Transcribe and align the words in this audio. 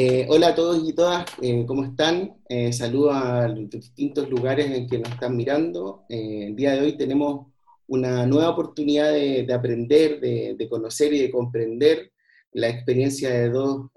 Eh, 0.00 0.28
hola 0.28 0.50
a 0.50 0.54
todos 0.54 0.88
y 0.88 0.92
todas, 0.92 1.26
eh, 1.42 1.66
¿cómo 1.66 1.82
están? 1.82 2.36
Eh, 2.48 2.72
saludo 2.72 3.10
a 3.10 3.48
los 3.48 3.68
distintos 3.68 4.30
lugares 4.30 4.70
en 4.70 4.86
que 4.86 4.96
nos 4.96 5.10
están 5.10 5.36
mirando. 5.36 6.04
el 6.08 6.54
día 6.54 6.74
de 6.74 6.82
hoy 6.82 6.96
tenemos 6.96 7.48
una 7.88 8.24
nueva 8.24 8.50
oportunidad 8.50 9.12
de, 9.12 9.52
aprender, 9.52 10.20
de, 10.20 10.68
conocer 10.70 11.12
y 11.14 11.18
de 11.18 11.32
comprender 11.32 12.12
la 12.52 12.68
experiencia 12.68 13.28
de 13.30 13.50
dos 13.50 13.90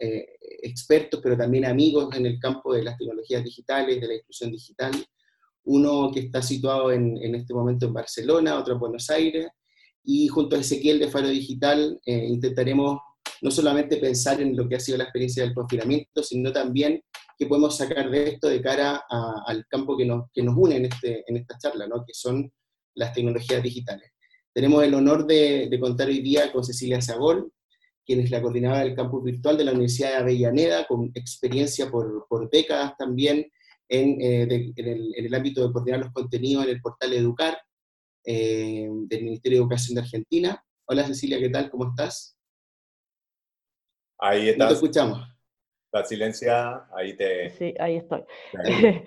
expertos, 0.63 1.19
pero 1.21 1.37
también 1.37 1.65
amigos 1.65 2.15
en 2.15 2.25
el 2.25 2.39
campo 2.39 2.73
de 2.73 2.81
las 2.81 2.97
tecnologías 2.97 3.43
digitales, 3.43 4.01
de 4.01 4.07
la 4.07 4.15
inclusión 4.15 4.51
digital. 4.51 4.93
Uno 5.65 6.09
que 6.11 6.21
está 6.21 6.41
situado 6.41 6.91
en, 6.91 7.15
en 7.21 7.35
este 7.35 7.53
momento 7.53 7.85
en 7.85 7.93
Barcelona, 7.93 8.57
otro 8.57 8.73
en 8.73 8.79
Buenos 8.79 9.07
Aires, 9.11 9.49
y 10.03 10.27
junto 10.29 10.55
a 10.55 10.61
Ezequiel 10.61 10.97
de 10.97 11.09
Faro 11.09 11.27
Digital 11.27 12.01
intentaremos 12.05 12.97
no 13.41 13.51
solamente 13.51 13.97
pensar 13.97 14.41
en 14.41 14.55
lo 14.55 14.67
que 14.69 14.75
ha 14.75 14.79
sido 14.79 14.97
la 14.97 15.05
experiencia 15.05 15.43
del 15.43 15.53
confinamiento, 15.53 16.23
sino 16.23 16.51
también 16.51 17.01
qué 17.37 17.47
podemos 17.47 17.75
sacar 17.75 18.09
de 18.09 18.29
esto 18.29 18.47
de 18.47 18.61
cara 18.61 19.03
al 19.47 19.65
campo 19.67 19.97
que 19.97 20.05
nos, 20.05 20.29
que 20.31 20.43
nos 20.43 20.55
une 20.55 20.77
en, 20.77 20.85
este, 20.85 21.23
en 21.27 21.37
esta 21.37 21.57
charla, 21.57 21.87
¿no? 21.87 22.05
que 22.05 22.13
son 22.13 22.51
las 22.95 23.13
tecnologías 23.13 23.63
digitales. 23.63 24.11
Tenemos 24.53 24.83
el 24.83 24.93
honor 24.93 25.25
de, 25.25 25.75
contar 25.79 26.07
hoy 26.07 26.21
día 26.21 26.51
con 26.51 26.63
Cecilia 26.63 27.01
Zagol, 27.01 27.51
quien 28.05 28.19
es 28.19 28.29
la 28.31 28.41
coordinadora 28.41 28.83
del 28.83 28.95
campus 28.95 29.23
virtual 29.23 29.57
de 29.57 29.63
la 29.63 29.71
Universidad 29.71 30.09
de 30.09 30.17
Avellaneda, 30.17 30.85
con 30.87 31.11
experiencia 31.15 31.89
por, 31.89 32.27
por 32.27 32.49
décadas 32.49 32.95
también 32.97 33.49
en, 33.87 34.21
eh, 34.21 34.73
en, 34.75 35.25
el, 35.25 35.33
ámbito 35.33 35.65
de 35.65 35.73
coordinar 35.73 35.99
los 36.01 36.11
contenidos 36.11 36.65
en 36.65 36.71
el 36.71 36.81
portal 36.81 37.13
Educar 37.13 37.57
eh, 38.25 38.89
del 39.07 39.23
Ministerio 39.23 39.59
de 39.59 39.61
Educación 39.63 39.95
de 39.95 40.01
Argentina. 40.01 40.63
Hola 40.85 41.07
Cecilia, 41.07 41.39
¿qué 41.39 41.49
tal? 41.49 41.69
¿Cómo 41.69 41.89
estás? 41.89 42.37
Ahí 44.21 44.49
estás. 44.49 44.67
te 44.67 44.73
escuchamos. 44.75 45.19
La 45.91 46.05
silencia, 46.05 46.85
ahí 46.95 47.17
te... 47.17 47.49
Sí, 47.49 47.73
ahí 47.79 47.97
estoy. 47.97 48.21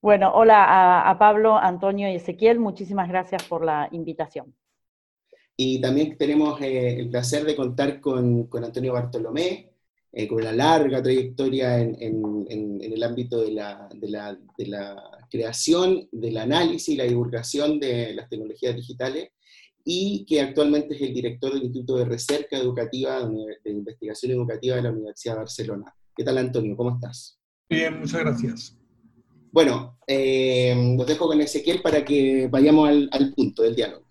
bueno, 0.00 0.32
hola 0.34 1.08
a, 1.08 1.18
Pablo, 1.18 1.56
Antonio 1.56 2.10
y 2.10 2.16
Ezequiel, 2.16 2.58
muchísimas 2.58 3.08
gracias 3.08 3.44
por 3.44 3.64
la 3.64 3.88
invitación. 3.92 4.56
Y 5.56 5.80
también 5.80 6.16
tenemos 6.16 6.60
eh, 6.62 6.98
el 6.98 7.10
placer 7.10 7.44
de 7.44 7.54
contar 7.54 8.00
con, 8.00 8.48
Antonio 8.52 8.94
Bartolomé, 8.94 9.72
eh, 10.10 10.26
con 10.26 10.38
una 10.38 10.52
larga 10.52 11.02
trayectoria 11.02 11.78
en, 11.78 12.46
el 12.48 13.02
ámbito 13.02 13.42
de 13.42 13.52
la, 13.52 13.88
de, 13.94 14.08
la, 14.08 14.38
de 14.56 14.66
la, 14.66 14.96
creación, 15.30 16.08
del 16.10 16.38
análisis 16.38 16.88
y 16.88 16.96
la 16.96 17.04
divulgación 17.04 17.78
de 17.78 18.14
las 18.14 18.28
tecnologías 18.28 18.74
digitales, 18.74 19.30
y 19.88 20.26
que 20.26 20.40
actualmente 20.40 20.96
es 20.96 21.00
el 21.00 21.14
director 21.14 21.54
del 21.54 21.62
Instituto 21.62 21.96
de 21.96 22.06
Recerca 22.06 22.58
Educativa 22.58 23.20
de 23.20 23.70
Investigación 23.70 24.32
Educativa 24.32 24.74
de 24.74 24.82
la 24.82 24.90
Universidad 24.90 25.34
de 25.34 25.38
Barcelona. 25.38 25.94
¿Qué 26.14 26.24
tal, 26.24 26.38
Antonio? 26.38 26.76
¿Cómo 26.76 26.96
estás? 26.96 27.38
Bien, 27.70 28.00
muchas 28.00 28.20
gracias. 28.20 28.76
Bueno, 29.52 29.96
eh, 30.04 30.74
los 30.98 31.06
dejo 31.06 31.28
con 31.28 31.40
Ezequiel 31.40 31.82
para 31.82 32.04
que 32.04 32.48
vayamos 32.50 32.88
al, 32.88 33.32
punto 33.32 33.62
del 33.62 33.76
diálogo. 33.76 34.04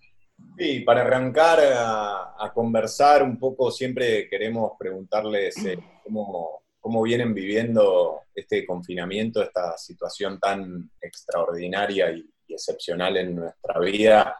Sí, 0.58 0.80
para 0.80 1.02
arrancar 1.02 1.58
a, 1.60 2.50
conversar 2.54 3.22
un 3.22 3.38
poco, 3.38 3.70
siempre 3.70 4.30
queremos 4.30 4.72
preguntarles 4.78 5.58
eh, 5.66 5.78
cómo, 6.02 6.62
cómo 6.80 7.02
vienen 7.02 7.34
viviendo 7.34 8.22
este 8.34 8.64
confinamiento, 8.64 9.42
esta 9.42 9.76
situación 9.76 10.40
tan 10.40 10.90
extraordinaria 11.02 12.12
y 12.12 12.24
excepcional 12.48 13.18
en 13.18 13.36
nuestra 13.36 13.78
vida 13.78 14.36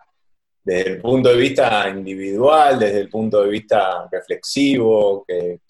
desde 0.66 0.94
el 0.94 1.00
punto 1.00 1.28
de 1.28 1.36
vista 1.36 1.88
individual, 1.88 2.76
desde 2.76 2.98
el 2.98 3.08
punto 3.08 3.40
de 3.40 3.48
vista 3.48 4.08
reflexivo, 4.10 5.24
que, 5.24 5.60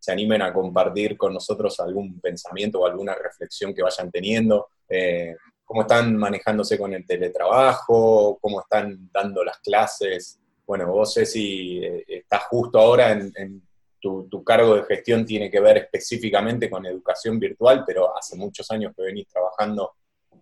se 0.00 0.10
animen 0.10 0.42
a 0.42 0.52
compartir 0.52 1.16
con 1.16 1.32
nosotros 1.32 1.78
algún 1.78 2.18
pensamiento 2.18 2.80
o 2.80 2.86
alguna 2.86 3.14
reflexión 3.14 3.72
que 3.72 3.84
vayan 3.84 4.10
teniendo, 4.10 4.66
eh, 4.88 5.36
cómo 5.64 5.82
están 5.82 6.16
manejándose 6.16 6.76
con 6.76 6.92
el 6.92 7.06
teletrabajo, 7.06 8.36
cómo 8.40 8.62
están 8.62 9.08
dando 9.12 9.44
las 9.44 9.60
clases. 9.60 10.40
Bueno, 10.66 10.88
vos 10.90 11.14
sé 11.14 11.24
si 11.24 11.78
eh, 11.78 12.04
estás 12.08 12.42
justo 12.50 12.80
ahora 12.80 13.12
en, 13.12 13.62
tu, 14.00 14.26
tu, 14.28 14.42
cargo 14.42 14.74
de 14.74 14.82
gestión 14.82 15.24
tiene 15.24 15.48
que 15.48 15.60
ver 15.60 15.76
específicamente 15.76 16.68
con 16.68 16.84
educación 16.84 17.38
virtual, 17.38 17.84
pero 17.86 18.18
hace 18.18 18.34
muchos 18.34 18.68
años 18.72 18.92
que 18.96 19.04
venís 19.04 19.28
trabajando 19.28 19.92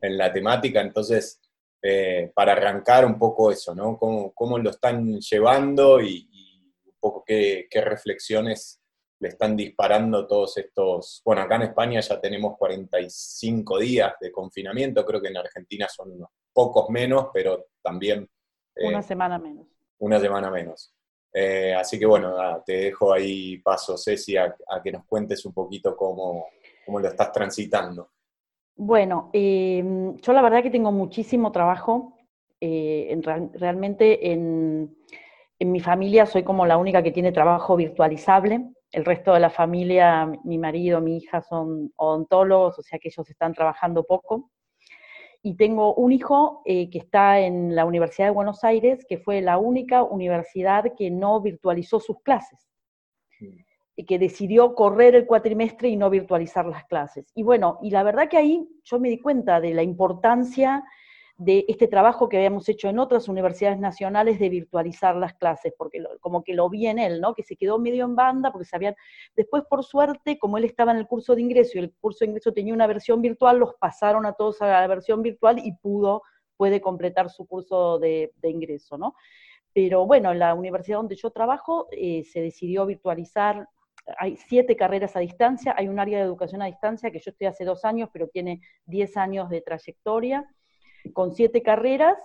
en 0.00 0.16
la 0.16 0.32
temática, 0.32 0.80
entonces 0.80 1.38
eh, 1.82 2.30
para 2.34 2.52
arrancar 2.52 3.06
un 3.06 3.18
poco 3.18 3.50
eso, 3.50 3.74
¿no? 3.74 3.98
Cómo, 3.98 4.58
lo 4.58 4.70
están 4.70 5.18
llevando 5.18 6.00
y, 6.00 6.28
un 6.84 6.94
poco 7.00 7.24
qué, 7.26 7.66
reflexiones 7.72 8.82
le 9.18 9.28
están 9.28 9.56
disparando 9.56 10.26
todos 10.26 10.56
estos... 10.58 11.22
Bueno, 11.24 11.42
acá 11.42 11.56
en 11.56 11.62
España 11.62 12.00
ya 12.00 12.20
tenemos 12.20 12.56
45 12.58 13.78
días 13.78 14.14
de 14.20 14.32
confinamiento, 14.32 15.04
creo 15.04 15.20
que 15.20 15.28
en 15.28 15.36
Argentina 15.36 15.86
son 15.88 16.12
unos 16.12 16.30
pocos 16.52 16.88
menos, 16.90 17.26
pero 17.32 17.66
también... 17.82 18.28
Eh, 18.74 18.88
una 18.88 19.02
semana 19.02 19.38
menos. 19.38 19.66
Una 19.98 20.20
semana 20.20 20.50
menos. 20.50 20.94
Eh, 21.32 21.74
así 21.74 21.98
que 21.98 22.06
bueno, 22.06 22.34
te 22.64 22.72
dejo 22.72 23.12
ahí 23.12 23.58
paso, 23.58 23.96
Ceci, 23.96 24.36
a, 24.36 24.54
que 24.82 24.92
nos 24.92 25.04
cuentes 25.04 25.44
un 25.44 25.52
poquito 25.52 25.96
cómo, 25.96 26.46
cómo 26.84 26.98
lo 26.98 27.08
estás 27.08 27.30
transitando. 27.30 28.10
Bueno, 28.76 29.30
em, 29.32 30.16
yo 30.16 30.32
la 30.32 30.42
verdad 30.42 30.62
que 30.62 30.70
tengo 30.70 30.92
muchísimo 30.92 31.52
trabajo. 31.52 32.16
Eh, 32.60 33.18
realmente 33.54 34.32
en, 34.32 34.96
mi 35.60 35.80
familia 35.80 36.26
soy 36.26 36.42
como 36.42 36.66
la 36.66 36.78
única 36.78 37.02
que 37.02 37.12
tiene 37.12 37.32
trabajo 37.32 37.76
virtualizable. 37.76 38.70
El 38.92 39.04
resto 39.04 39.34
de 39.34 39.40
la 39.40 39.50
familia, 39.50 40.26
mi 40.44 40.58
marido, 40.58 41.00
mi 41.00 41.18
hija 41.18 41.42
son 41.42 41.92
odontólogos, 41.96 42.78
o 42.78 42.82
sea 42.82 42.98
que 42.98 43.08
ellos 43.08 43.28
están 43.28 43.52
trabajando 43.54 44.04
poco. 44.04 44.50
Y 45.42 45.56
tengo 45.56 45.94
un 45.94 46.12
hijo 46.12 46.62
eh, 46.64 46.90
que 46.90 46.98
está 46.98 47.40
en 47.40 47.74
la 47.74 47.84
Universidad 47.84 48.28
de 48.28 48.32
Buenos 48.34 48.64
Aires, 48.64 49.04
que 49.08 49.18
fue 49.18 49.40
la 49.42 49.58
única 49.58 50.02
universidad 50.02 50.84
que 50.96 51.10
no 51.10 51.40
virtualizó 51.40 52.00
sus 52.00 52.20
clases 52.22 52.70
que 54.04 54.18
decidió 54.18 54.74
correr 54.74 55.14
el 55.14 55.26
cuatrimestre 55.26 55.88
y 55.88 55.96
no 55.96 56.10
virtualizar 56.10 56.66
las 56.66 56.84
clases. 56.84 57.30
Y 57.34 57.42
bueno, 57.42 57.78
y 57.82 57.90
la 57.90 58.02
verdad 58.02 58.28
que 58.28 58.36
ahí 58.36 58.68
yo 58.84 58.98
me 58.98 59.08
di 59.08 59.18
cuenta 59.18 59.60
de 59.60 59.74
la 59.74 59.82
importancia 59.82 60.84
de 61.40 61.64
este 61.68 61.88
trabajo 61.88 62.28
que 62.28 62.36
habíamos 62.36 62.68
hecho 62.68 62.90
en 62.90 62.98
otras 62.98 63.26
universidades 63.26 63.78
nacionales 63.78 64.38
de 64.38 64.50
virtualizar 64.50 65.16
las 65.16 65.32
clases, 65.32 65.72
porque 65.78 66.04
como 66.20 66.44
que 66.44 66.52
lo 66.52 66.68
vi 66.68 66.86
en 66.86 66.98
él, 66.98 67.18
¿no? 67.18 67.34
Que 67.34 67.42
se 67.42 67.56
quedó 67.56 67.78
medio 67.78 68.04
en 68.04 68.14
banda, 68.14 68.52
porque 68.52 68.66
sabían, 68.66 68.94
después 69.34 69.62
por 69.64 69.82
suerte, 69.82 70.38
como 70.38 70.58
él 70.58 70.64
estaba 70.64 70.92
en 70.92 70.98
el 70.98 71.06
curso 71.06 71.34
de 71.34 71.40
ingreso 71.40 71.78
y 71.78 71.80
el 71.80 71.94
curso 71.98 72.26
de 72.26 72.32
ingreso 72.32 72.52
tenía 72.52 72.74
una 72.74 72.86
versión 72.86 73.22
virtual, 73.22 73.58
los 73.58 73.74
pasaron 73.76 74.26
a 74.26 74.34
todos 74.34 74.60
a 74.60 74.66
la 74.66 74.86
versión 74.86 75.22
virtual 75.22 75.58
y 75.64 75.72
pudo, 75.72 76.20
puede 76.58 76.82
completar 76.82 77.30
su 77.30 77.46
curso 77.46 77.98
de, 77.98 78.34
ingreso, 78.42 78.98
¿no? 78.98 79.14
Pero 79.72 80.04
bueno, 80.04 80.32
en 80.32 80.40
la 80.40 80.52
universidad 80.52 80.98
donde 80.98 81.16
yo 81.16 81.30
trabajo 81.30 81.88
eh, 81.90 82.22
se 82.24 82.42
decidió 82.42 82.84
virtualizar 82.84 83.66
hay 84.18 84.36
siete 84.36 84.76
carreras 84.76 85.16
a 85.16 85.20
distancia, 85.20 85.74
hay 85.76 85.88
un 85.88 85.98
área 85.98 86.18
de 86.18 86.24
educación 86.24 86.62
a 86.62 86.66
distancia 86.66 87.10
que 87.10 87.20
yo 87.20 87.30
estoy 87.30 87.46
hace 87.46 87.64
dos 87.64 87.84
años, 87.84 88.08
pero 88.12 88.28
tiene 88.28 88.60
diez 88.84 89.16
años 89.16 89.48
de 89.50 89.60
trayectoria, 89.60 90.48
con 91.12 91.32
siete 91.32 91.62
carreras, 91.62 92.16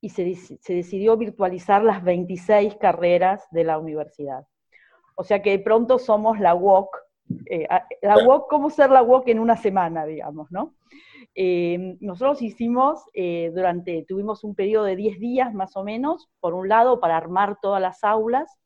y 0.00 0.10
se, 0.10 0.24
decidió 0.68 1.16
virtualizar 1.16 1.82
las 1.82 2.04
26 2.04 2.76
carreras 2.76 3.46
de 3.50 3.64
la 3.64 3.78
universidad. 3.78 4.46
O 5.16 5.24
sea 5.24 5.40
que 5.40 5.52
de 5.52 5.58
pronto 5.60 5.98
somos 5.98 6.38
la 6.38 6.54
WOC, 6.54 6.94
eh, 7.46 7.66
la 8.02 8.16
WOC, 8.22 8.50
¿cómo 8.50 8.68
ser 8.68 8.90
la 8.90 9.02
WOC 9.02 9.28
en 9.28 9.38
una 9.38 9.56
semana, 9.56 10.04
digamos, 10.04 10.50
no? 10.50 10.74
Eh, 11.34 11.96
nosotros 12.00 12.42
hicimos, 12.42 13.02
eh, 13.14 13.50
durante, 13.54 14.04
tuvimos 14.06 14.44
un 14.44 14.54
periodo 14.54 14.84
de 14.84 14.96
10 14.96 15.18
días 15.18 15.54
más 15.54 15.74
o 15.74 15.82
menos, 15.82 16.28
por 16.38 16.52
un 16.52 16.68
lado, 16.68 17.00
para 17.00 17.16
armar 17.16 17.58
todas 17.62 17.80
las 17.80 18.04
aulas, 18.04 18.58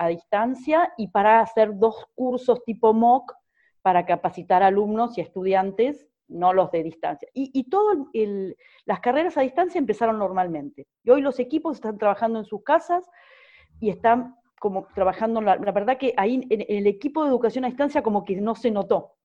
a 0.00 0.08
distancia 0.08 0.94
y 0.96 1.08
para 1.08 1.40
hacer 1.40 1.78
dos 1.78 2.06
cursos 2.14 2.64
tipo 2.64 2.94
MOOC 2.94 3.34
para 3.82 4.06
capacitar 4.06 4.62
alumnos 4.62 5.16
y 5.18 5.20
estudiantes, 5.20 6.08
no 6.26 6.54
los 6.54 6.70
de 6.70 6.82
distancia. 6.82 7.28
Y, 7.34 7.64
todas 7.64 7.98
las 8.86 9.00
carreras 9.00 9.36
a 9.36 9.42
distancia 9.42 9.78
empezaron 9.78 10.18
normalmente. 10.18 10.86
Y 11.04 11.10
hoy 11.10 11.20
los 11.20 11.38
equipos 11.38 11.76
están 11.76 11.98
trabajando 11.98 12.38
en 12.38 12.46
sus 12.46 12.62
casas 12.62 13.06
y 13.78 13.90
están 13.90 14.36
como 14.58 14.86
trabajando, 14.94 15.42
la, 15.42 15.56
la 15.56 15.72
verdad 15.72 15.98
que 15.98 16.14
ahí 16.16 16.46
en, 16.48 16.64
el 16.66 16.86
equipo 16.86 17.22
de 17.22 17.30
educación 17.30 17.64
a 17.64 17.68
distancia 17.68 18.02
como 18.02 18.24
que 18.24 18.36
no 18.36 18.54
se 18.54 18.70
notó. 18.70 19.16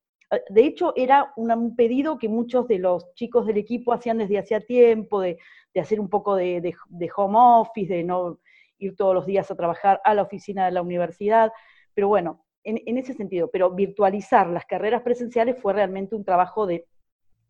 De 0.50 0.66
hecho, 0.66 0.92
era 0.98 1.32
un 1.38 1.76
pedido 1.78 2.18
que 2.18 2.28
muchos 2.28 2.68
de 2.68 2.80
los 2.80 3.14
chicos 3.14 3.46
del 3.46 3.58
equipo 3.58 3.94
hacían 3.94 4.18
desde 4.18 4.40
hacía 4.40 4.60
tiempo, 4.60 5.22
de, 5.22 5.38
hacer 5.80 6.02
un 6.02 6.10
poco 6.10 6.36
de, 6.36 6.60
de, 6.90 7.10
home 7.16 7.38
office, 7.38 7.94
de 7.94 8.04
no 8.04 8.40
ir 8.78 8.96
todos 8.96 9.14
los 9.14 9.26
días 9.26 9.50
a 9.52 9.56
trabajar 9.56 10.02
a 10.04 10.14
la 10.14 10.24
oficina 10.24 10.66
de 10.66 10.72
la 10.72 10.82
universidad, 10.82 11.52
pero 11.94 12.08
bueno, 12.08 12.46
en, 12.64 12.98
ese 12.98 13.14
sentido, 13.14 13.50
pero 13.52 13.72
virtualizar 13.72 14.48
las 14.48 14.66
carreras 14.66 15.04
presenciales 15.04 15.62
fue 15.62 15.74
realmente 15.74 16.16
un 16.16 16.26
trabajo 16.26 16.66
de 16.66 16.88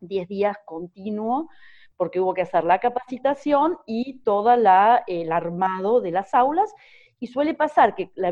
10 0.00 0.28
días 0.28 0.56
continuo, 0.66 1.48
porque 1.96 2.20
hubo 2.20 2.34
que 2.34 2.42
hacer 2.42 2.64
la 2.64 2.78
capacitación 2.78 3.78
y 3.86 4.18
todo 4.20 4.52
el 4.52 5.32
armado 5.32 6.02
de 6.02 6.10
las 6.10 6.34
aulas, 6.34 6.72
y 7.18 7.28
suele 7.28 7.54
pasar 7.54 7.94
que 7.94 8.10
la, 8.14 8.30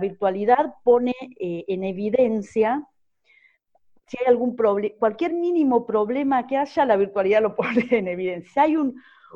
virtualidad 0.00 0.74
pone 0.82 1.14
eh, 1.38 1.64
en 1.68 1.84
evidencia 1.84 2.84
si 4.08 4.16
hay 4.18 4.26
algún 4.26 4.56
problema, 4.56 4.94
cualquier 4.98 5.34
mínimo 5.34 5.86
problema 5.86 6.46
que 6.46 6.56
haya, 6.56 6.84
la 6.84 6.96
virtualidad 6.96 7.42
lo 7.42 7.54
pone 7.56 7.86
en 7.90 8.08
evidencia. 8.08 8.50
Si 8.52 8.60
hay 8.60 8.76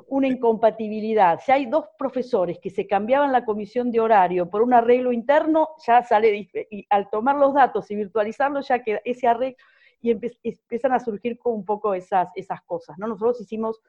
una 0.08 0.26
incompatibilidad, 0.26 1.40
si 1.44 1.52
hay 1.52 1.66
dos 1.66 1.84
profesores 1.98 2.58
que 2.58 2.70
se 2.70 2.86
cambiaban 2.86 3.32
la 3.32 3.44
comisión 3.44 3.90
de 3.90 4.00
horario 4.00 4.48
por 4.48 4.62
un 4.62 4.72
arreglo 4.72 5.12
interno, 5.12 5.68
ya 5.86 6.02
sale, 6.02 6.50
y 6.70 6.86
al 6.88 7.10
tomar 7.10 7.36
los 7.36 7.52
datos 7.52 7.90
y 7.90 7.96
virtualizarlos, 7.96 8.68
ya 8.68 8.82
queda 8.82 9.00
ese 9.04 9.28
arreglo, 9.28 9.58
y 10.00 10.10
empiezan 10.10 10.92
a 10.92 10.98
surgir 10.98 11.38
con 11.38 11.52
un 11.52 11.64
poco 11.64 11.94
esas, 11.94 12.30
esas 12.34 12.62
cosas. 12.62 12.98
¿no? 12.98 13.06
Nosotros 13.06 13.40
hicimos 13.40 13.82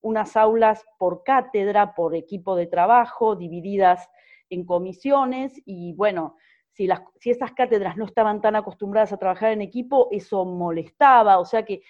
unas 0.00 0.36
aulas 0.36 0.84
por 0.98 1.22
cátedra, 1.22 1.94
por 1.94 2.14
equipo 2.14 2.56
de 2.56 2.66
trabajo, 2.66 3.36
divididas 3.36 4.08
en 4.48 4.64
comisiones, 4.64 5.60
y 5.66 5.92
bueno, 5.92 6.36
si, 6.80 6.86
las, 6.86 7.02
esas 7.22 7.52
cátedras 7.52 7.98
no 7.98 8.06
estaban 8.06 8.40
tan 8.40 8.56
acostumbradas 8.56 9.12
a 9.12 9.18
trabajar 9.18 9.52
en 9.52 9.60
equipo, 9.60 10.08
eso 10.10 10.46
molestaba, 10.46 11.38
o 11.38 11.44
sea 11.44 11.62
que 11.62 11.82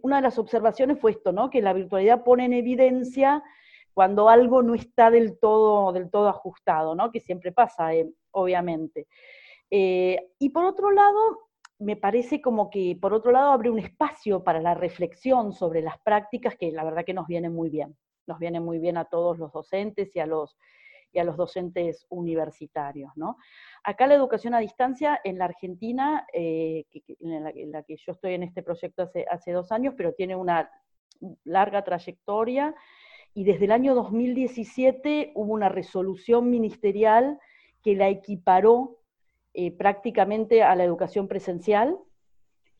una 0.00 0.16
de 0.16 0.22
las 0.22 0.38
observaciones 0.38 0.98
fue 0.98 1.10
esto, 1.10 1.30
¿no? 1.30 1.50
que 1.50 1.60
la 1.60 1.74
virtualidad 1.74 2.24
pone 2.24 2.46
en 2.46 2.54
evidencia 2.54 3.42
cuando 3.92 4.30
algo 4.30 4.62
no 4.62 4.74
está 4.74 5.10
del 5.10 5.38
todo, 5.38 5.92
del 5.92 6.10
todo 6.10 6.28
ajustado, 6.28 6.94
¿no? 6.94 7.10
que 7.10 7.20
siempre 7.20 7.52
pasa, 7.52 7.92
eh, 7.92 8.10
obviamente. 8.30 9.08
Eh, 9.70 10.30
y 10.38 10.48
por 10.48 10.64
otro 10.64 10.90
lado, 10.90 11.50
me 11.78 11.96
parece 11.96 12.40
como 12.40 12.70
que, 12.70 12.96
por 12.98 13.12
otro 13.12 13.30
lado, 13.30 13.50
abre 13.50 13.68
un 13.68 13.78
espacio 13.78 14.42
para 14.42 14.62
la 14.62 14.72
reflexión 14.72 15.52
sobre 15.52 15.82
las 15.82 15.98
prácticas 15.98 16.56
que 16.56 16.72
la 16.72 16.84
verdad 16.84 17.04
que 17.04 17.12
nos 17.12 17.26
viene 17.26 17.50
muy 17.50 17.68
bien. 17.68 17.94
Nos 18.26 18.38
viene 18.38 18.58
muy 18.58 18.78
bien 18.78 18.96
a 18.96 19.04
todos 19.04 19.36
los 19.36 19.52
docentes 19.52 20.16
y 20.16 20.20
a 20.20 20.24
los, 20.24 20.56
y 21.12 21.18
a 21.18 21.24
los 21.24 21.36
docentes 21.36 22.06
universitarios. 22.08 23.12
¿no? 23.16 23.36
Acá 23.84 24.06
la 24.06 24.14
educación 24.14 24.54
a 24.54 24.60
distancia 24.60 25.20
en 25.24 25.38
la 25.38 25.46
Argentina, 25.46 26.26
eh, 26.32 26.84
en, 27.20 27.72
la, 27.72 27.82
que 27.82 27.96
yo 27.96 28.12
estoy 28.12 28.34
en 28.34 28.42
este 28.42 28.62
proyecto 28.62 29.10
hace, 29.30 29.52
dos 29.52 29.72
años, 29.72 29.94
pero 29.96 30.12
tiene 30.14 30.36
una 30.36 30.70
larga 31.44 31.84
trayectoria, 31.84 32.74
y 33.34 33.44
desde 33.44 33.64
el 33.64 33.72
año 33.72 33.94
2017 33.94 35.32
hubo 35.34 35.52
una 35.52 35.68
resolución 35.68 36.50
ministerial 36.50 37.38
que 37.82 37.96
la 37.96 38.08
equiparó 38.08 38.98
eh, 39.54 39.70
prácticamente 39.70 40.62
a 40.62 40.74
la 40.76 40.84
educación 40.84 41.28
presencial. 41.28 41.98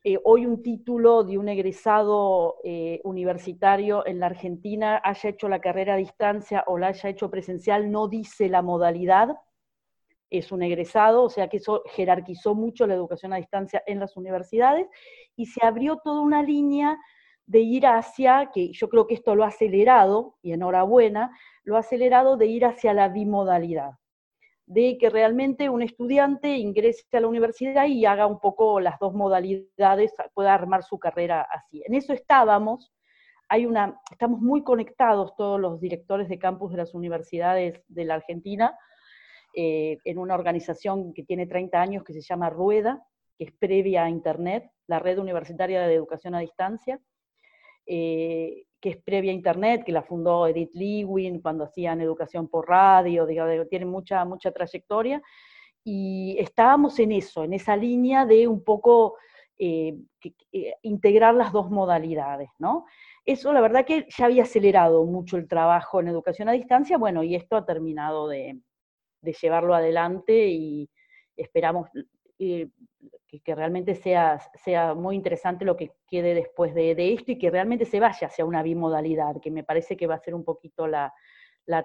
Eh, 0.05 0.19
hoy 0.25 0.47
un 0.47 0.65
título 0.65 1.23
de 1.23 1.39
un 1.39 1.49
egresado 1.49 2.57
eh, 2.65 3.01
universitario 3.05 4.05
en 4.05 4.19
la 4.19 4.27
Argentina 4.27 5.01
haya 5.05 5.31
hecho 5.31 5.49
la 5.49 5.61
carrera 5.61 5.95
a 5.95 5.97
distancia 5.97 6.65
o 6.67 6.77
la 6.77 6.89
haya 6.89 7.09
hecho 7.09 7.31
presencial 7.31 7.89
no 7.89 8.09
dice 8.09 8.49
la 8.49 8.63
modalidad, 8.63 9.37
es 10.29 10.51
un 10.51 10.63
egresado, 10.63 11.23
o 11.23 11.31
sea 11.31 11.47
que 11.49 11.59
eso 11.59 11.85
jerarquizó 11.95 12.57
mucho 12.57 12.85
la 12.89 12.95
educación 12.95 13.33
a 13.33 13.37
distancia 13.37 13.81
en 13.87 14.01
las 14.01 14.17
universidades. 14.17 14.89
Y 15.37 15.47
se 15.47 15.65
abrió 15.65 15.99
toda 16.03 16.21
una 16.21 16.43
línea 16.43 16.99
de 17.47 17.61
ir 17.61 17.87
hacia, 17.87 18.51
que 18.53 18.73
yo 18.73 18.89
creo 18.89 19.07
que 19.07 19.15
esto 19.15 19.37
lo 19.37 19.45
ha 19.45 19.49
acelerado, 19.49 20.37
y 20.43 20.53
enhorabuena, 20.53 21.31
lo 21.65 21.77
ha 21.77 21.81
acelerado 21.81 22.37
de 22.37 22.47
ir 22.47 22.65
hacia 22.65 22.93
la 22.95 23.09
bimodalidad 23.09 23.93
de 24.73 24.97
que 24.99 25.11
realmente 25.11 25.69
un 25.69 25.83
estudiante 25.83 26.57
ingrese 26.57 27.05
a 27.13 27.21
la 27.21 27.29
universidad 27.29 27.87
y 27.87 28.07
haga 28.07 28.27
un 28.27 28.41
poco 28.41 28.81
las 28.81 28.99
dos 28.99 29.13
modalidades, 29.13 30.13
pueda 30.35 30.55
armar 30.55 30.83
su 30.83 30.99
carrera 30.99 31.43
así. 31.43 31.83
En 31.87 31.95
eso 31.95 32.13
estábamos, 32.13 32.93
hay 33.49 33.67
una, 33.67 34.01
estamos 34.11 34.41
muy 34.41 34.63
conectados 34.63 35.37
todos 35.37 35.61
los 35.61 35.79
directores 35.79 36.29
de 36.29 36.39
campus 36.39 36.71
de 36.71 36.79
las 36.79 36.95
universidades 36.95 37.83
de 37.89 38.05
la 38.05 38.15
Argentina, 38.15 38.79
eh, 39.55 39.99
en 40.05 40.19
una 40.19 40.35
organización 40.35 41.13
que 41.13 41.23
tiene 41.23 41.47
30 41.47 41.79
años 41.79 42.05
que 42.05 42.15
se 42.15 42.23
llama 42.23 42.49
Rueda, 42.49 43.05
que 43.37 43.45
es 43.45 43.53
previa 43.53 44.05
a 44.05 44.11
Internet, 44.11 44.71
la 44.87 45.01
Red 45.01 45.19
Universitaria 45.19 45.83
de 45.83 45.95
Educación 45.95 46.35
a 46.35 46.41
Distancia. 46.41 46.99
Eh, 47.87 48.65
que 48.83 48.91
es 48.91 48.97
previa 48.97 49.31
a 49.31 49.35
Internet, 49.35 49.85
que 49.87 49.93
la 49.93 50.03
fundó 50.03 50.49
Edith 50.49 50.75
Lewin 50.75 51.41
cuando 51.41 51.65
hacían 51.65 52.01
educación 52.01 52.49
por 52.49 52.69
radio, 52.69 53.25
digamos, 53.25 53.69
tiene 53.69 53.87
mucha, 53.87 54.25
mucha 54.25 54.51
trayectoria, 54.51 55.23
y 55.85 56.37
estábamos 56.39 56.99
en 56.99 57.13
eso, 57.13 57.45
en 57.45 57.53
esa 57.53 57.77
línea 57.77 58.27
de 58.27 58.49
un 58.49 58.65
poco 58.65 59.17
eh, 59.57 59.97
eh, 60.53 60.75
integrar 60.83 61.35
las 61.37 61.53
dos 61.53 61.71
modalidades, 61.71 62.51
¿no? 62.59 62.87
Eso 63.25 63.53
la 63.53 63.61
verdad 63.61 63.87
que 63.87 64.05
ya 64.09 64.25
había 64.25 64.43
acelerado 64.43 65.05
mucho 65.05 65.37
el 65.37 65.47
trabajo 65.47 66.01
en 66.01 66.09
educación 66.09 66.49
a 66.49 66.53
distancia, 66.53 66.99
bueno, 66.99 67.23
y 67.23 67.37
esto 67.37 67.55
ha 67.55 67.65
terminado 67.65 68.27
de, 68.27 68.59
llevarlo 69.41 69.77
adelante 69.77 70.49
y 70.49 70.91
esperamos, 71.37 71.89
eh, 72.41 72.69
que, 73.41 73.55
realmente 73.55 73.95
sea, 73.95 74.41
sea 74.55 74.95
muy 74.95 75.17
interesante 75.17 75.65
lo 75.65 75.77
que 75.77 75.93
quede 76.07 76.35
después 76.35 76.75
de, 76.75 77.13
esto 77.13 77.33
y 77.33 77.39
que 77.39 77.51
realmente 77.51 77.85
se 77.85 78.01
vaya 78.01 78.27
hacia 78.27 78.45
una 78.45 78.63
bimodalidad, 78.63 79.41
que 79.41 79.51
me 79.51 79.65
parece 79.65 79.97
que 79.97 80.07
va 80.07 80.17
a 80.17 80.19
ser 80.19 80.35
un 80.35 80.45
poquito 80.45 80.87
la, 80.87 81.13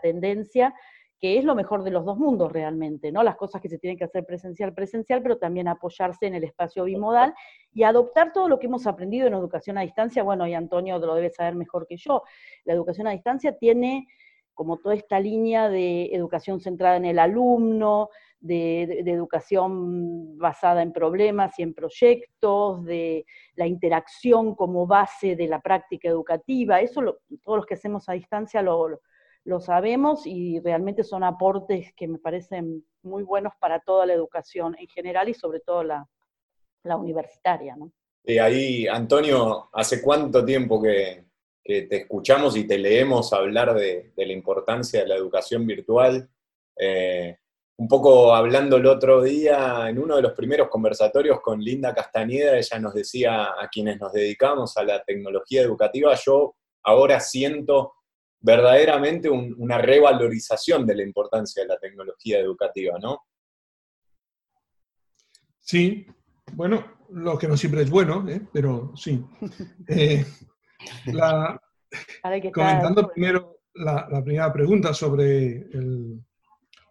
tendencia, 0.02 0.74
que 1.20 1.38
es 1.38 1.46
lo 1.46 1.56
mejor 1.56 1.84
de 1.84 1.92
los 1.92 2.06
dos 2.06 2.18
mundos 2.18 2.52
realmente, 2.52 3.12
¿no? 3.12 3.24
Las 3.24 3.38
cosas 3.38 3.62
que 3.62 3.70
se 3.70 3.80
tienen 3.80 3.98
que 3.98 4.04
hacer 4.04 4.26
presencial, 4.26 4.74
presencial, 4.74 5.22
pero 5.22 5.38
también 5.38 5.68
apoyarse 5.68 6.28
en 6.28 6.36
el 6.36 6.44
espacio 6.44 6.84
bimodal 6.84 7.34
y 7.72 7.84
adoptar 7.84 8.34
todo 8.34 8.50
lo 8.50 8.60
que 8.60 8.68
hemos 8.68 8.86
aprendido 8.86 9.28
en 9.28 9.34
educación 9.34 9.78
a 9.78 9.82
distancia. 9.82 10.24
Bueno, 10.24 10.46
y 10.48 10.54
Antonio 10.54 11.00
lo 11.00 11.16
debe 11.16 11.30
saber 11.30 11.56
mejor 11.56 11.88
que 11.88 11.98
yo. 11.98 12.24
La 12.66 12.74
educación 12.74 13.08
a 13.08 13.12
distancia 13.12 13.58
tiene 13.58 14.08
como 14.58 14.78
toda 14.78 14.96
esta 14.96 15.20
línea 15.20 15.70
de 15.70 16.08
educación 16.08 16.60
centrada 16.60 16.98
en 16.98 17.06
el 17.06 17.20
alumno, 17.20 18.10
de, 18.40 19.00
educación 19.06 20.38
basada 20.38 20.82
en 20.82 20.94
problemas 20.94 21.58
y 21.60 21.64
en 21.64 21.74
proyectos, 21.74 22.84
de 22.86 23.26
la 23.56 23.68
interacción 23.68 24.56
como 24.56 24.86
base 24.86 25.36
de 25.36 25.48
la 25.48 25.62
práctica 25.62 26.08
educativa. 26.10 26.82
Eso 26.82 27.02
todos 27.44 27.58
los 27.58 27.66
que 27.66 27.76
hacemos 27.76 28.08
a 28.10 28.14
distancia 28.14 28.62
lo, 28.62 29.00
sabemos 29.60 30.26
y 30.26 30.60
realmente 30.60 31.04
son 31.04 31.24
aportes 31.24 31.94
que 31.96 32.08
me 32.08 32.20
parecen 32.20 32.86
muy 33.02 33.24
buenos 33.24 33.54
para 33.60 33.80
toda 33.80 34.06
la 34.06 34.14
educación 34.14 34.76
en 34.78 34.88
general 34.88 35.30
y 35.30 35.34
sobre 35.34 35.62
todo 35.62 35.84
la, 35.84 36.08
universitaria. 36.84 37.76
¿no? 37.76 37.92
Y 38.24 38.38
ahí, 38.38 38.88
Antonio, 38.88 39.70
¿hace 39.74 40.02
cuánto 40.02 40.46
tiempo 40.46 40.82
que, 40.82 41.26
te 41.64 41.98
escuchamos 41.98 42.56
y 42.56 42.66
te 42.66 42.78
leemos 42.78 43.34
hablar 43.34 43.74
de, 43.74 44.14
la 44.16 44.32
importancia 44.32 45.02
de 45.02 45.08
la 45.08 45.16
educación 45.16 45.68
virtual? 45.68 46.30
Eh, 46.78 47.38
un 47.80 47.88
poco 47.88 48.34
hablando 48.34 48.78
el 48.78 48.88
otro 48.88 49.22
día, 49.22 49.88
en 49.88 50.00
uno 50.00 50.16
de 50.16 50.24
los 50.24 50.34
primeros 50.34 50.68
conversatorios 50.68 51.42
con 51.42 51.60
Linda 51.62 51.94
Castañeda, 51.94 52.58
ella 52.58 52.80
nos 52.80 52.94
decía 52.96 53.44
a 53.44 53.68
quienes 53.72 54.00
nos 54.00 54.12
dedicamos 54.12 54.76
a 54.78 54.84
la 54.84 55.04
tecnología 55.04 55.62
educativa, 55.62 56.16
yo 56.16 56.56
ahora 56.84 57.20
siento 57.20 57.94
verdaderamente 58.40 59.30
una 59.30 59.78
revalorización 59.78 60.86
de 60.88 60.96
la 60.96 61.04
importancia 61.04 61.64
de 61.64 61.70
la 61.70 61.78
tecnología 61.78 62.40
educativa, 62.40 62.98
¿no? 63.00 63.26
Sí, 65.60 66.08
bueno, 66.54 66.98
lo 67.10 67.38
que 67.38 67.48
no 67.48 67.58
siempre 67.58 67.82
es 67.82 67.90
bueno, 67.90 68.28
¿eh? 68.28 68.42
pero 68.52 68.94
sí. 68.96 69.24
Eh, 69.90 70.26
comentando 72.54 73.10
primero 73.10 73.62
la, 73.74 74.08
primera 74.24 74.54
pregunta 74.54 74.94
sobre 74.94 75.58
el, 75.74 76.22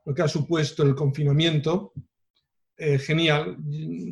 lo 0.06 0.14
que 0.14 0.22
ha 0.22 0.28
supuesto 0.28 0.84
el 0.84 0.94
confinamiento. 0.94 1.92
Eh, 2.78 2.98
genial. 2.98 3.56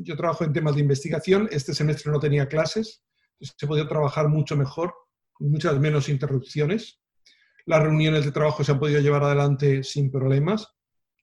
Yo 0.02 0.16
trabajo 0.16 0.44
en 0.44 0.52
temas 0.52 0.74
de 0.74 0.82
investigación. 0.82 1.48
Este 1.50 1.72
semestre 1.72 2.10
no 2.10 2.18
tenía 2.18 2.48
clases. 2.48 3.04
Se 3.40 3.66
podía 3.66 3.88
trabajar 3.88 4.28
mucho 4.28 4.56
mejor, 4.56 4.92
con 5.32 5.50
muchas 5.50 5.78
menos 5.78 6.08
interrupciones. 6.08 7.00
Las 7.64 7.82
reuniones 7.82 8.24
de 8.24 8.32
trabajo 8.32 8.64
se 8.64 8.72
han 8.72 8.80
podido 8.80 9.00
llevar 9.00 9.22
adelante 9.22 9.84
sin 9.84 10.10
problemas. 10.10 10.68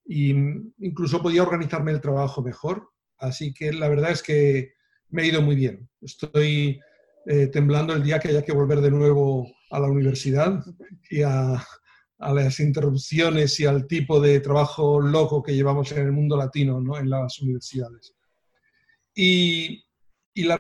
E 0.08 0.34
incluso 0.80 1.22
podía 1.22 1.44
organizarme 1.44 1.92
el 1.92 2.02
trabajo 2.02 2.42
mejor. 2.42 2.92
Así 3.18 3.54
que 3.54 3.74
la 3.74 3.90
verdad 3.90 4.12
es 4.12 4.24
que 4.24 4.74
me 5.10 5.24
ha 5.24 5.26
ido 5.26 5.42
muy 5.42 5.56
bien. 5.56 5.90
Estoy 6.00 6.80
eh, 7.26 7.48
temblando 7.48 7.94
el 7.94 8.04
día 8.04 8.20
que 8.20 8.30
haya 8.30 8.44
que 8.44 8.54
volver 8.54 8.80
de 8.80 8.92
nuevo 8.92 9.52
a 9.70 9.80
la 9.80 9.88
universidad 9.88 10.64
y 11.10 11.24
a, 11.24 11.62
a 12.22 12.34
las 12.34 12.60
interrupciones 12.60 13.60
y 13.60 13.66
al 13.66 13.88
tipo 13.88 14.20
de 14.22 14.40
trabajo 14.40 15.02
loco 15.02 15.42
que 15.42 15.56
llevamos 15.56 15.92
en 15.92 16.06
el 16.06 16.12
mundo 16.12 16.38
latino, 16.38 16.80
¿no? 16.80 16.98
en 16.98 17.10
las 17.10 17.40
universidades. 17.42 18.14
Y, 19.14 19.84
y 20.34 20.44
la 20.44 20.58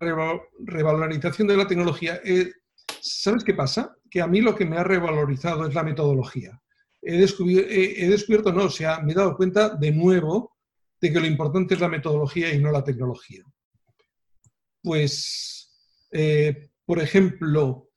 revalorización 0.60 1.48
de 1.48 1.58
la 1.58 1.68
tecnología, 1.68 2.20
eh, 2.26 2.52
¿sabes 3.00 3.44
qué 3.44 3.54
pasa? 3.54 3.96
Que 4.10 4.22
a 4.22 4.28
mí 4.28 4.42
lo 4.42 4.56
que 4.56 4.66
me 4.66 4.78
ha 4.78 4.84
revalorizado 4.84 5.68
es 5.68 5.74
la 5.74 5.84
metodología. 5.84 6.60
He 7.02 7.18
descubierto, 7.18 7.70
descubierto 7.70 8.52
no, 8.52 8.66
o 8.66 8.70
sea, 8.70 9.00
me 9.00 9.14
he 9.14 9.16
dado 9.16 9.36
cuenta 9.36 9.70
de 9.70 9.92
nuevo 9.92 10.58
de 11.00 11.12
que 11.12 11.20
lo 11.20 11.26
importante 11.26 11.74
es 11.74 11.80
la 11.80 11.90
metodología 11.90 12.54
y 12.54 12.60
no 12.60 12.72
la 12.72 12.84
tecnología. 12.84 13.44
Pues, 14.82 15.72
eh, 16.12 16.70
por 16.86 17.00
ejemplo, 17.00 17.91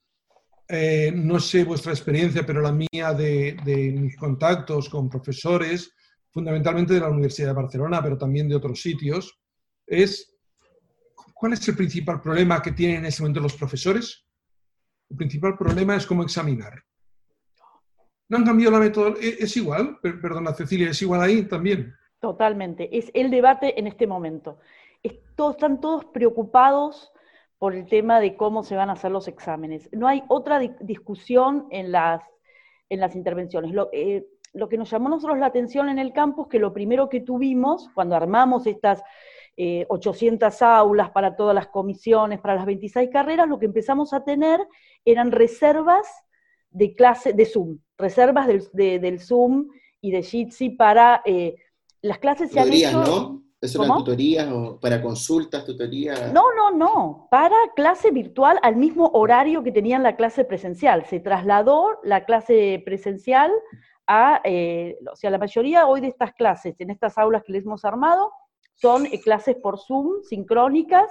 eh, 0.68 1.12
no 1.14 1.38
sé 1.40 1.64
vuestra 1.64 1.92
experiencia, 1.92 2.44
pero 2.46 2.62
la 2.62 2.72
mía 2.72 3.12
de, 3.12 3.94
mis 3.98 4.16
contactos 4.16 4.88
con 4.88 5.10
profesores, 5.10 5.94
fundamentalmente 6.30 6.94
de 6.94 7.00
la 7.00 7.10
Universidad 7.10 7.48
de 7.48 7.54
Barcelona, 7.54 8.02
pero 8.02 8.16
también 8.16 8.48
de 8.48 8.56
otros 8.56 8.80
sitios, 8.80 9.38
es 9.86 10.34
¿cuál 11.34 11.52
es 11.52 11.68
el 11.68 11.76
principal 11.76 12.20
problema 12.20 12.62
que 12.62 12.72
tienen 12.72 12.98
en 12.98 13.06
ese 13.06 13.22
momento 13.22 13.40
los 13.40 13.54
profesores? 13.54 14.24
El 15.10 15.16
principal 15.16 15.56
problema 15.56 15.96
es 15.96 16.06
cómo 16.06 16.22
examinar. 16.22 16.82
No 18.28 18.38
han 18.38 18.44
cambiado 18.44 18.72
la 18.72 18.80
metodología, 18.80 19.28
e, 19.28 19.36
es 19.40 19.56
igual, 19.58 19.98
perdona 20.00 20.54
Cecilia, 20.54 20.90
es 20.90 21.02
igual 21.02 21.20
ahí 21.20 21.42
también. 21.42 21.94
Totalmente, 22.20 22.96
es 22.96 23.10
el 23.12 23.30
debate 23.30 23.78
en 23.78 23.86
este 23.86 24.06
momento. 24.06 24.58
están 25.02 25.78
todos 25.82 26.06
preocupados 26.06 27.12
por 27.58 27.74
el 27.74 27.86
tema 27.86 28.20
de 28.20 28.36
cómo 28.36 28.62
se 28.62 28.76
van 28.76 28.90
a 28.90 28.94
hacer 28.94 29.10
los 29.10 29.28
exámenes. 29.28 29.88
No 29.92 30.06
hay 30.06 30.22
otra 30.28 30.58
discusión 30.58 31.66
en 31.70 31.92
las, 31.92 32.22
en 32.88 33.00
las 33.00 33.14
intervenciones. 33.14 33.72
Lo, 33.72 33.88
eh, 33.92 34.26
lo 34.52 34.68
que 34.68 34.78
nos 34.78 34.90
llamó 34.90 35.08
a 35.08 35.10
nosotros 35.10 35.38
la 35.38 35.46
atención 35.46 35.88
en 35.88 35.98
el 35.98 36.12
campo 36.12 36.42
es 36.42 36.48
que 36.48 36.58
lo 36.58 36.72
primero 36.72 37.08
que 37.08 37.20
tuvimos 37.20 37.90
cuando 37.94 38.16
armamos 38.16 38.66
estas 38.66 39.02
800 39.56 40.60
eh, 40.60 40.64
aulas 40.64 41.10
para 41.10 41.36
todas 41.36 41.54
las 41.54 41.68
comisiones, 41.68 42.40
para 42.40 42.56
las 42.56 42.66
26 42.66 43.10
carreras, 43.10 43.48
lo 43.48 43.58
que 43.58 43.66
empezamos 43.66 44.12
a 44.12 44.24
tener 44.24 44.60
eran 45.04 45.30
reservas 45.30 46.06
de 46.70 46.94
clase 46.94 47.32
de 47.32 47.46
Zoom, 47.46 47.78
reservas 47.96 48.48
del, 48.72 49.20
Zoom 49.20 49.68
y 50.00 50.10
de 50.10 50.22
Jitsi 50.22 50.70
para 50.70 51.22
eh, 51.24 51.54
las 52.02 52.18
clases 52.18 52.50
se 52.50 52.60
han 52.60 52.72
hecho... 52.72 53.04
¿no? 53.04 53.44
¿Eso 53.64 53.82
eran 53.82 53.96
tutorías 53.96 54.52
o 54.52 54.78
para 54.78 55.00
consultas, 55.00 55.64
tutorías? 55.64 56.32
No, 56.32 56.42
no, 56.54 56.70
no. 56.70 57.28
Para 57.30 57.56
clase 57.74 58.10
virtual 58.10 58.58
al 58.62 58.76
mismo 58.76 59.10
horario 59.14 59.62
que 59.62 59.72
tenían 59.72 60.02
la 60.02 60.16
clase 60.16 60.44
presencial. 60.44 61.06
Se 61.06 61.18
trasladó 61.18 61.98
la 62.02 62.26
clase 62.26 62.82
presencial 62.84 63.50
a, 64.06 64.42
eh, 64.44 64.98
o 65.10 65.16
sea, 65.16 65.30
la 65.30 65.38
mayoría 65.38 65.86
hoy 65.86 66.02
de 66.02 66.08
estas 66.08 66.34
clases, 66.34 66.78
en 66.78 66.90
estas 66.90 67.16
aulas 67.16 67.42
que 67.42 67.52
les 67.54 67.64
hemos 67.64 67.86
armado, 67.86 68.30
son 68.74 69.06
eh, 69.06 69.18
clases 69.20 69.56
por 69.56 69.78
Zoom, 69.78 70.22
sincrónicas. 70.22 71.10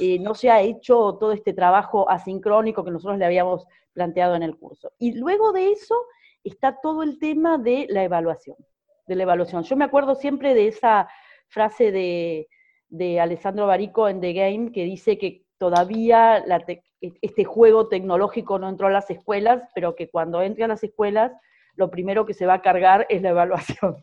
Eh, 0.00 0.18
no 0.18 0.34
se 0.34 0.50
ha 0.50 0.62
hecho 0.62 1.18
todo 1.20 1.32
este 1.32 1.52
trabajo 1.52 2.08
asincrónico 2.08 2.84
que 2.84 2.90
nosotros 2.90 3.18
le 3.18 3.26
habíamos 3.26 3.66
planteado 3.92 4.34
en 4.34 4.42
el 4.42 4.56
curso. 4.56 4.92
Y 4.98 5.12
luego 5.12 5.52
de 5.52 5.72
eso 5.72 5.94
está 6.42 6.78
todo 6.82 7.02
el 7.02 7.18
tema 7.18 7.58
de 7.58 7.86
la 7.90 8.02
evaluación, 8.02 8.56
de 9.06 9.14
la 9.14 9.24
evaluación. 9.24 9.62
Yo 9.64 9.76
me 9.76 9.84
acuerdo 9.84 10.14
siempre 10.14 10.54
de 10.54 10.68
esa 10.68 11.06
frase 11.52 11.92
de, 11.92 13.20
Alessandro 13.20 13.66
Barico 13.66 14.08
en 14.08 14.20
The 14.20 14.32
Game 14.32 14.72
que 14.72 14.84
dice 14.84 15.18
que 15.18 15.44
todavía 15.58 16.44
este 17.00 17.44
juego 17.44 17.88
tecnológico 17.88 18.58
no 18.58 18.68
entró 18.68 18.88
a 18.88 18.90
las 18.90 19.10
escuelas, 19.10 19.62
pero 19.74 19.94
que 19.94 20.10
cuando 20.10 20.42
entre 20.42 20.64
a 20.64 20.68
las 20.68 20.82
escuelas 20.82 21.32
lo 21.74 21.90
primero 21.90 22.26
que 22.26 22.34
se 22.34 22.46
va 22.46 22.54
a 22.54 22.62
cargar 22.62 23.06
es 23.08 23.22
la 23.22 23.30
evaluación. 23.30 23.96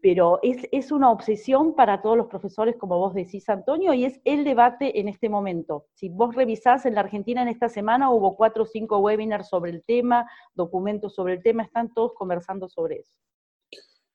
Pero 0.00 0.40
es, 0.42 0.66
es, 0.72 0.90
una 0.90 1.10
obsesión 1.10 1.74
para 1.74 2.02
todos 2.02 2.16
los 2.16 2.26
profesores, 2.26 2.76
como 2.76 2.98
vos 2.98 3.14
decís, 3.14 3.48
Antonio, 3.48 3.94
y 3.94 4.04
es 4.04 4.20
el 4.24 4.42
debate 4.42 4.98
en 4.98 5.08
este 5.08 5.28
momento. 5.28 5.86
Si 5.94 6.08
vos 6.08 6.34
revisás 6.34 6.86
en 6.86 6.94
la 6.94 7.02
Argentina 7.02 7.42
en 7.42 7.48
esta 7.48 7.68
semana, 7.68 8.10
hubo 8.10 8.36
cuatro 8.36 8.64
o 8.64 8.66
cinco 8.66 8.98
webinars 8.98 9.48
sobre 9.48 9.70
el 9.70 9.84
tema, 9.84 10.28
documentos 10.54 11.14
sobre 11.14 11.34
el 11.34 11.42
tema, 11.42 11.62
están 11.62 11.92
todos 11.94 12.14
conversando 12.14 12.68
sobre 12.68 12.96
eso. 13.00 13.18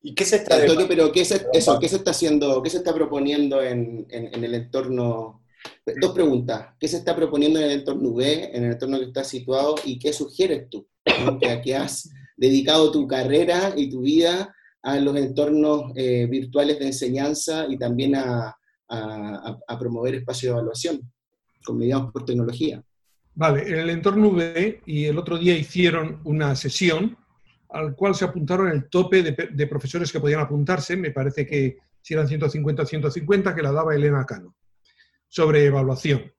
¿Y 0.08 0.16
qué 0.16 0.24
se 0.24 0.38
está, 0.38 0.56
Antonio, 0.56 0.86
pero 0.88 1.12
¿qué 1.12 1.26
se, 1.26 1.48
eso, 1.52 1.78
¿qué 1.82 1.90
se 1.90 1.98
está 1.98 2.12
haciendo, 2.12 2.64
qué 2.64 2.70
se 2.70 2.78
está 2.78 2.94
proponiendo 2.94 3.62
en, 3.62 4.08
en, 4.10 4.42
el 4.42 4.56
entorno? 4.56 5.44
Dos 6.00 6.14
preguntas. 6.14 6.68
¿Qué 6.80 6.88
se 6.88 6.96
está 6.96 7.14
proponiendo 7.14 7.60
en 7.60 7.66
el 7.66 7.72
entorno 7.80 8.12
V, 8.12 8.56
en 8.56 8.64
el 8.64 8.72
entorno 8.72 9.00
que 9.00 9.08
está 9.08 9.26
situado, 9.26 9.76
y 9.84 10.00
qué 10.00 10.14
sugieres 10.14 10.70
tú? 10.70 10.88
Que, 11.62 11.76
has 11.76 12.10
dedicado 12.38 12.90
tu 12.90 13.06
carrera 13.06 13.74
y 13.76 13.90
tu 13.90 14.00
vida 14.00 14.56
a 14.82 14.98
los 14.98 15.18
entornos 15.18 15.92
eh, 15.98 16.26
virtuales 16.28 16.80
de 16.80 16.86
enseñanza 16.86 17.66
y 17.68 17.78
también 17.78 18.16
a, 18.16 18.58
a, 18.88 19.78
promover 19.78 20.16
espacios 20.16 20.54
de 20.54 20.58
evaluación, 20.58 21.12
con 21.66 21.78
mediados 21.78 22.14
por 22.14 22.24
tecnología. 22.24 22.82
Vale, 23.36 23.68
en 23.68 23.80
el 23.80 23.90
entorno 23.90 24.30
V, 24.30 24.84
y 24.86 25.04
el 25.04 25.18
otro 25.18 25.38
día 25.38 25.58
hicieron 25.58 26.22
una 26.24 26.56
sesión 26.56 27.18
al 27.70 27.96
cual 27.96 28.16
se 28.16 28.26
apuntaron 28.26 28.70
el 28.70 28.90
tope 28.90 29.24
de, 29.24 29.68
profesores 29.68 30.12
que 30.12 30.20
podían 30.20 30.40
apuntarse, 30.40 30.96
me 30.96 31.12
parece 31.12 31.46
que 31.46 31.78
si 32.02 32.14
eran 32.14 32.28
150 32.28 32.84
o 32.84 32.86
150, 32.86 33.56
que 33.56 33.62
la 33.62 33.72
daba 33.72 33.96
Elena 33.96 34.26
Cano, 34.26 34.56
sobre 35.28 35.66
evaluación. 35.66 36.32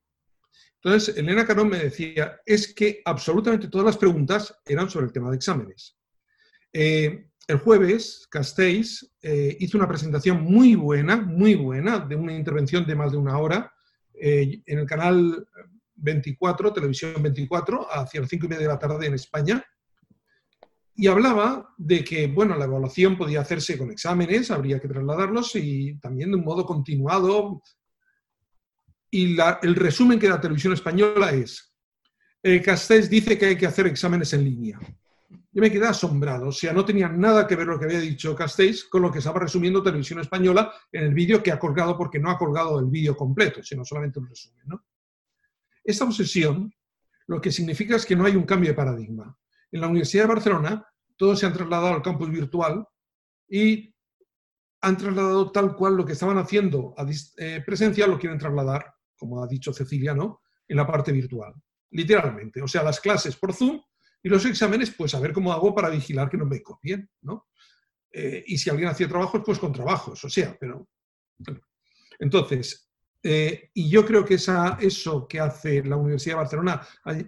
Entonces, 0.83 1.17
Elena 1.17 1.47
Cano 1.47 1.65
me 1.65 1.79
decía, 1.79 2.41
es 2.47 2.73
que 2.73 3.03
absolutamente 3.05 3.69
todas 3.69 3.85
las 3.85 3.97
preguntas 3.99 4.55
eran 4.65 4.89
sobre 4.89 5.07
el 5.07 5.13
tema 5.13 5.31
de 5.31 5.37
exámenes. 5.37 5.99
Eh, 6.73 7.29
el 7.49 7.59
jueves, 7.59 8.27
Castells 8.31 9.15
eh, 9.23 9.57
hizo 9.59 9.79
una 9.79 9.89
presentación 9.89 10.43
muy 10.43 10.75
buena, 10.75 11.17
muy 11.17 11.55
buena, 11.55 11.99
de 11.99 12.15
una 12.15 12.35
intervención 12.35 12.87
de 12.87 12.95
más 12.95 13.13
de 13.13 13.19
una 13.19 13.39
hora 13.39 13.73
eh, 14.15 14.63
en 14.67 14.79
el 14.79 14.87
canal 14.87 15.47
24, 15.97 16.73
Televisión 16.73 17.15
24, 17.23 17.87
hacia 17.91 18.21
las 18.21 18.31
5 18.31 18.47
y 18.47 18.49
media 18.49 18.63
de 18.63 18.73
la 18.73 18.79
tarde 18.79 19.07
en 19.07 19.15
España, 19.15 19.65
y 21.01 21.07
hablaba 21.07 21.73
de 21.77 22.03
que, 22.03 22.27
bueno, 22.27 22.57
la 22.57 22.65
evaluación 22.65 23.17
podía 23.17 23.41
hacerse 23.41 23.79
con 23.79 23.93
exámenes, 23.93 24.51
habría 24.51 24.81
que 24.81 24.89
trasladarlos 24.89 25.55
y 25.55 25.97
también 26.01 26.33
de 26.33 26.39
un 26.39 26.45
modo 26.45 26.67
continuado. 26.67 27.63
Y 29.09 29.37
el 29.63 29.77
resumen 29.77 30.19
que 30.19 30.29
da 30.29 30.41
Televisión 30.41 30.73
Española 30.73 31.31
es, 31.31 31.73
eh, 32.43 32.61
Castells 32.61 33.09
dice 33.09 33.39
que 33.39 33.47
hay 33.47 33.57
que 33.57 33.67
hacer 33.67 33.87
exámenes 33.87 34.33
en 34.33 34.43
línea. 34.43 34.81
Yo 35.53 35.63
me 35.63 35.71
quedé 35.71 35.87
asombrado, 35.87 36.49
o 36.49 36.53
sea, 36.53 36.73
no 36.73 36.85
tenía 36.85 37.09
nada 37.09 37.47
que 37.47 37.55
ver 37.55 37.69
lo 37.69 37.79
que 37.79 37.85
había 37.85 38.01
dicho 38.01 38.35
Castells 38.35 38.83
con 38.87 39.03
lo 39.03 39.13
que 39.13 39.21
estaba 39.21 39.39
resumiendo 39.39 39.85
Televisión 39.85 40.19
Española 40.19 40.73
en 40.91 41.05
el 41.05 41.15
vídeo 41.15 41.41
que 41.41 41.53
ha 41.53 41.61
colgado, 41.61 41.97
porque 41.97 42.19
no 42.19 42.29
ha 42.29 42.37
colgado 42.37 42.81
el 42.81 42.87
vídeo 42.87 43.17
completo, 43.17 43.63
sino 43.63 43.85
solamente 43.85 44.19
un 44.19 44.27
resumen. 44.27 44.67
Esta 45.85 46.05
obsesión 46.05 46.75
lo 47.29 47.41
que 47.41 47.53
significa 47.53 47.95
es 47.95 48.05
que 48.05 48.17
no 48.17 48.25
hay 48.25 48.35
un 48.35 48.43
cambio 48.43 48.71
de 48.71 48.75
paradigma. 48.75 49.39
En 49.71 49.81
la 49.81 49.87
Universidad 49.87 50.25
de 50.25 50.35
Barcelona 50.35 50.88
todos 51.19 51.39
se 51.39 51.45
han 51.45 51.53
trasladado 51.53 51.95
al 51.95 52.03
campus 52.03 52.31
virtual 52.31 52.87
y 53.47 53.95
han 54.81 54.97
trasladado 54.97 55.53
tal 55.53 55.75
cual 55.75 55.97
lo 55.97 56.07
que 56.07 56.13
estaban 56.13 56.39
haciendo 56.39 56.95
a 56.97 57.07
eh, 57.37 57.63
presencial 57.67 58.11
lo 58.11 58.19
quieren 58.19 58.39
trasladar, 58.39 58.95
como 59.19 59.43
ha 59.43 59.47
dicho 59.47 59.75
Cecilia, 59.75 60.15
¿no? 60.15 60.41
en 60.69 60.77
la 60.77 60.87
parte 60.87 61.13
virtual, 61.13 61.55
literalmente. 61.91 62.63
O 62.63 62.69
sea, 62.69 62.83
las 62.83 63.01
clases 63.01 63.37
por 63.37 63.55
Zoom 63.55 63.81
y 64.23 64.29
los 64.29 64.45
exámenes, 64.45 64.91
pues 64.91 65.15
a 65.15 65.21
ver 65.21 65.33
cómo 65.33 65.53
hago 65.53 65.75
para 65.75 65.89
vigilar 65.89 66.29
que 66.29 66.37
no 66.37 66.45
me 66.45 66.63
copien, 66.63 67.11
¿no? 67.23 67.49
Eh, 68.13 68.45
y 68.47 68.59
si 68.59 68.71
alguien 68.71 68.89
hacía 68.89 69.09
trabajos, 69.09 69.43
pues 69.45 69.59
con 69.59 69.73
trabajos, 69.73 70.23
o 70.25 70.29
sea, 70.29 70.57
pero... 70.59 70.89
Entonces, 72.19 72.88
eh, 73.23 73.71
y 73.75 73.91
yo 73.91 74.07
creo 74.07 74.25
que 74.25 74.35
eso 74.35 75.27
que 75.29 75.41
hace 75.41 75.83
la 75.83 75.97
Universidad 75.97 76.35
de 76.35 76.43
Barcelona 76.43 76.81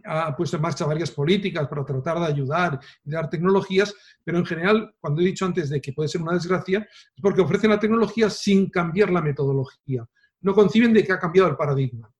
ha, 0.04 0.36
puesto 0.36 0.56
en 0.56 0.62
marcha 0.62 0.86
varias 0.86 1.10
políticas 1.10 1.66
para 1.66 1.84
tratar 1.84 2.20
de 2.20 2.26
ayudar 2.26 2.78
y 3.04 3.10
dar 3.10 3.28
tecnologías, 3.28 3.94
pero 4.22 4.38
en 4.38 4.46
general, 4.46 4.94
cuando 5.00 5.20
he 5.20 5.24
dicho 5.24 5.44
antes 5.44 5.68
de 5.68 5.80
que 5.80 5.92
puede 5.92 6.08
ser 6.08 6.22
una 6.22 6.34
desgracia, 6.34 6.78
es 6.88 7.20
porque 7.20 7.40
ofrecen 7.40 7.70
la 7.70 7.80
tecnología 7.80 8.30
sin 8.30 8.70
cambiar 8.70 9.10
la 9.10 9.20
metodología. 9.20 10.06
No 10.42 10.54
conciben 10.54 10.92
de 10.92 11.04
que 11.04 11.12
ha 11.12 11.18
cambiado 11.18 11.48
el 11.48 11.56
paradigma. 11.56 12.12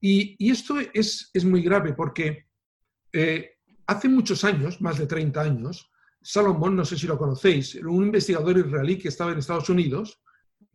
Y, 0.00 0.50
esto 0.50 0.76
es, 0.78 1.30
muy 1.44 1.62
grave 1.62 1.92
porque 1.92 2.46
eh, 3.12 3.56
hace 3.86 4.08
muchos 4.08 4.44
años, 4.44 4.80
más 4.80 4.98
de 4.98 5.06
30 5.06 5.40
años, 5.40 5.90
Salomón, 6.22 6.76
no 6.76 6.84
sé 6.84 6.96
si 6.96 7.08
lo 7.08 7.18
conocéis, 7.18 7.74
un 7.76 8.04
investigador 8.04 8.58
israelí 8.58 8.98
que 8.98 9.08
estaba 9.08 9.32
en 9.32 9.38
Estados 9.38 9.68
Unidos, 9.68 10.20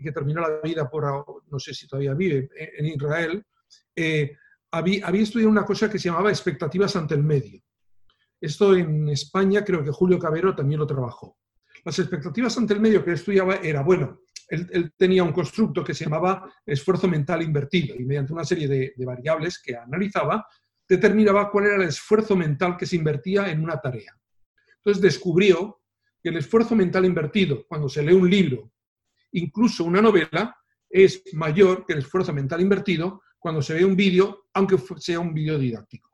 que 0.04 0.12
terminó 0.12 0.42
la 0.42 0.60
vida 0.62 0.90
por, 0.90 1.44
no 1.50 1.60
sé 1.60 1.74
si 1.74 1.88
todavía 1.88 2.14
vive, 2.14 2.50
en 2.56 2.86
Israel, 2.86 3.44
eh, 3.96 4.36
había, 4.72 5.08
había, 5.08 5.24
estudiado 5.24 5.52
una 5.52 5.66
cosa 5.66 5.90
que 5.90 6.00
se 6.00 6.10
llamaba 6.10 6.30
expectativas 6.30 6.96
ante 6.96 7.16
el 7.16 7.24
medio. 7.24 7.62
Esto 8.40 8.76
en 8.76 9.08
España 9.10 9.64
creo 9.64 9.84
que 9.84 9.92
Julio 9.92 10.20
Cabero 10.20 10.56
también 10.56 10.80
lo 10.80 10.88
trabajó. 10.88 11.38
Las 11.86 11.98
expectativas 12.00 12.58
ante 12.58 12.74
el 12.74 12.80
medio 12.80 13.04
que 13.04 13.14
estudiaba 13.14 13.56
era, 13.56 13.82
bueno, 13.82 14.20
él, 14.50 14.94
tenía 14.98 15.24
un 15.24 15.32
constructo 15.32 15.84
que 15.84 15.94
se 15.94 16.04
llamaba 16.04 16.52
esfuerzo 16.66 17.08
mental 17.08 17.42
invertido 17.42 17.96
y 17.96 18.04
mediante 18.04 18.34
una 18.34 18.44
serie 18.44 18.68
de, 18.68 18.94
de 18.96 19.06
variables 19.06 19.62
que 19.64 19.76
analizaba, 19.76 20.46
determinaba 20.88 21.50
cuál 21.50 21.66
era 21.66 21.76
el 21.78 21.88
esfuerzo 21.88 22.36
mental 22.36 22.78
que 22.78 22.86
se 22.86 22.98
invertía 22.98 23.50
en 23.50 23.64
una 23.64 23.80
tarea. 23.80 24.16
Entonces 24.78 25.02
descubrió 25.02 25.82
que 26.22 26.30
el 26.30 26.38
esfuerzo 26.38 26.76
mental 26.76 27.06
invertido, 27.06 27.66
cuando 27.68 27.88
se 27.88 28.04
lee 28.04 28.14
un 28.14 28.30
libro 28.30 28.73
incluso 29.34 29.84
una 29.84 30.02
novela, 30.02 30.56
es 30.90 31.24
mayor 31.34 31.86
que 31.86 31.94
el 31.94 32.00
esfuerzo 32.00 32.34
mental 32.34 32.62
invertido 32.62 33.22
cuando 33.40 33.62
se 33.62 33.74
ve 33.74 33.84
un 33.84 33.96
vídeo, 33.96 34.46
aunque 34.54 34.78
sea 34.98 35.20
un 35.20 35.34
vídeo 35.34 35.58
didáctico. 35.58 36.10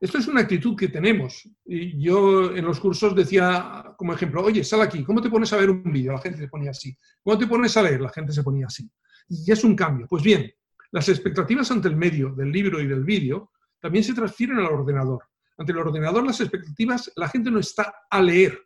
Esto 0.00 0.16
es 0.16 0.28
una 0.28 0.40
actitud 0.40 0.74
que 0.76 0.88
tenemos. 0.88 1.46
Y 1.66 2.00
yo 2.00 2.56
en 2.56 2.64
los 2.64 2.80
cursos 2.80 3.14
decía 3.14 3.94
como 3.98 4.14
ejemplo, 4.14 4.42
oye, 4.42 4.64
sal 4.64 4.80
aquí, 4.80 5.04
¿cómo 5.04 5.20
te 5.20 5.28
pones 5.28 5.52
a 5.52 5.58
ver 5.58 5.68
un 5.68 5.82
vídeo? 5.82 6.12
La 6.12 6.20
gente 6.20 6.38
se 6.38 6.48
ponía 6.48 6.70
así. 6.70 6.96
¿Cómo 7.22 7.36
te 7.36 7.46
pones 7.46 7.76
a 7.76 7.82
leer? 7.82 8.00
La 8.00 8.08
gente 8.08 8.32
se 8.32 8.42
ponía 8.42 8.66
así. 8.66 8.90
Y 9.28 9.52
es 9.52 9.62
un 9.62 9.76
cambio. 9.76 10.06
Pues 10.08 10.22
bien, 10.22 10.50
las 10.92 11.08
expectativas 11.10 11.70
ante 11.70 11.88
el 11.88 11.96
medio 11.96 12.30
del 12.30 12.50
libro 12.50 12.80
y 12.80 12.86
del 12.86 13.04
vídeo 13.04 13.50
también 13.78 14.02
se 14.02 14.14
transfieren 14.14 14.58
al 14.58 14.66
ordenador. 14.66 15.24
Ante 15.58 15.72
el 15.72 15.78
ordenador 15.78 16.24
las 16.24 16.40
expectativas, 16.40 17.12
la 17.16 17.28
gente 17.28 17.50
no 17.50 17.58
está 17.58 17.94
a 18.10 18.22
leer, 18.22 18.58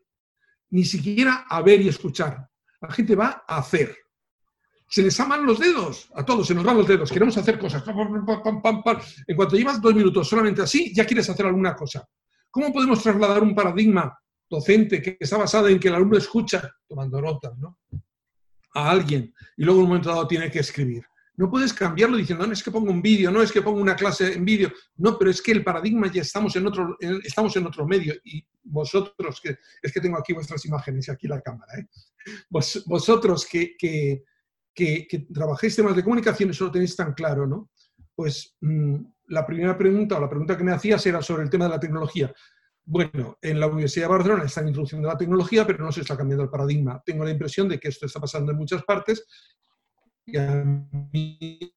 ni 0.70 0.84
siquiera 0.84 1.46
a 1.48 1.60
ver 1.62 1.80
y 1.80 1.88
escuchar. 1.88 2.48
La 2.88 2.92
gente 2.94 3.14
va 3.14 3.44
a 3.46 3.58
hacer. 3.58 3.96
se 4.86 5.02
les 5.02 5.18
aman 5.18 5.44
los 5.46 5.58
dedos, 5.58 6.08
a 6.14 6.24
todos 6.24 6.46
se 6.46 6.54
nos 6.54 6.62
van 6.62 6.76
los 6.76 6.86
dedos, 6.86 7.10
queremos 7.10 7.36
hacer 7.36 7.58
cosas. 7.58 7.82
En 9.26 9.36
cuanto 9.36 9.56
llevas 9.56 9.80
dos 9.80 9.94
minutos 9.94 10.28
solamente 10.28 10.62
así, 10.62 10.94
ya 10.94 11.04
quieres 11.06 11.28
hacer 11.28 11.46
alguna 11.46 11.74
cosa. 11.74 12.06
¿Cómo 12.50 12.72
podemos 12.72 13.02
trasladar 13.02 13.42
un 13.42 13.54
paradigma 13.54 14.16
docente 14.48 15.00
que 15.00 15.16
está 15.18 15.38
basado 15.38 15.68
en 15.68 15.80
que 15.80 15.88
el 15.88 15.94
alumno 15.94 16.18
escucha, 16.18 16.70
tomando 16.86 17.20
notas, 17.20 17.56
¿no? 17.58 17.78
a 18.76 18.90
alguien 18.90 19.32
y 19.56 19.64
luego 19.64 19.78
en 19.80 19.84
un 19.84 19.88
momento 19.88 20.10
dado 20.10 20.28
tiene 20.28 20.50
que 20.50 20.60
escribir? 20.60 21.04
No 21.36 21.50
puedes 21.50 21.72
cambiarlo 21.72 22.16
diciendo, 22.16 22.46
no 22.46 22.52
es 22.52 22.62
que 22.62 22.70
pongo 22.70 22.92
un 22.92 23.02
vídeo, 23.02 23.30
no 23.30 23.42
es 23.42 23.50
que 23.50 23.60
pongo 23.60 23.80
una 23.80 23.96
clase 23.96 24.34
en 24.34 24.44
vídeo. 24.44 24.70
No, 24.96 25.18
pero 25.18 25.30
es 25.30 25.42
que 25.42 25.52
el 25.52 25.64
paradigma 25.64 26.10
ya 26.10 26.22
estamos 26.22 26.54
en 26.54 26.66
otro, 26.66 26.96
estamos 27.24 27.56
en 27.56 27.66
otro 27.66 27.86
medio. 27.86 28.14
Y 28.24 28.44
vosotros, 28.62 29.40
que 29.40 29.58
es 29.82 29.92
que 29.92 30.00
tengo 30.00 30.16
aquí 30.16 30.32
vuestras 30.32 30.64
imágenes 30.64 31.08
y 31.08 31.10
aquí 31.10 31.26
la 31.26 31.40
cámara, 31.40 31.72
¿eh? 31.78 31.86
vosotros 32.86 33.46
que, 33.46 33.74
que, 33.76 34.22
que, 34.74 35.26
trabajéis 35.32 35.76
temas 35.76 35.96
de 35.96 36.04
comunicación, 36.04 36.50
eso 36.50 36.66
lo 36.66 36.70
tenéis 36.70 36.94
tan 36.94 37.14
claro, 37.14 37.46
¿no? 37.46 37.70
Pues 38.14 38.56
mm, 38.60 38.96
la 39.28 39.44
primera 39.44 39.76
pregunta 39.76 40.16
o 40.16 40.20
la 40.20 40.30
pregunta 40.30 40.56
que 40.56 40.64
me 40.64 40.72
hacías 40.72 41.04
era 41.06 41.20
sobre 41.20 41.42
el 41.42 41.50
tema 41.50 41.64
de 41.64 41.70
la 41.70 41.80
tecnología. 41.80 42.32
Bueno, 42.86 43.38
en 43.40 43.58
la 43.58 43.66
Universidad 43.66 44.04
de 44.04 44.12
Barcelona 44.12 44.44
están 44.44 44.68
introduciendo 44.68 45.08
la 45.08 45.16
tecnología, 45.16 45.66
pero 45.66 45.84
no 45.84 45.90
se 45.90 46.02
está 46.02 46.16
cambiando 46.16 46.44
el 46.44 46.50
paradigma. 46.50 47.02
Tengo 47.04 47.24
la 47.24 47.30
impresión 47.30 47.68
de 47.68 47.80
que 47.80 47.88
esto 47.88 48.06
está 48.06 48.20
pasando 48.20 48.52
en 48.52 48.58
muchas 48.58 48.84
partes 48.84 49.26
y 50.26 50.36
a 50.36 50.64
mí 51.12 51.72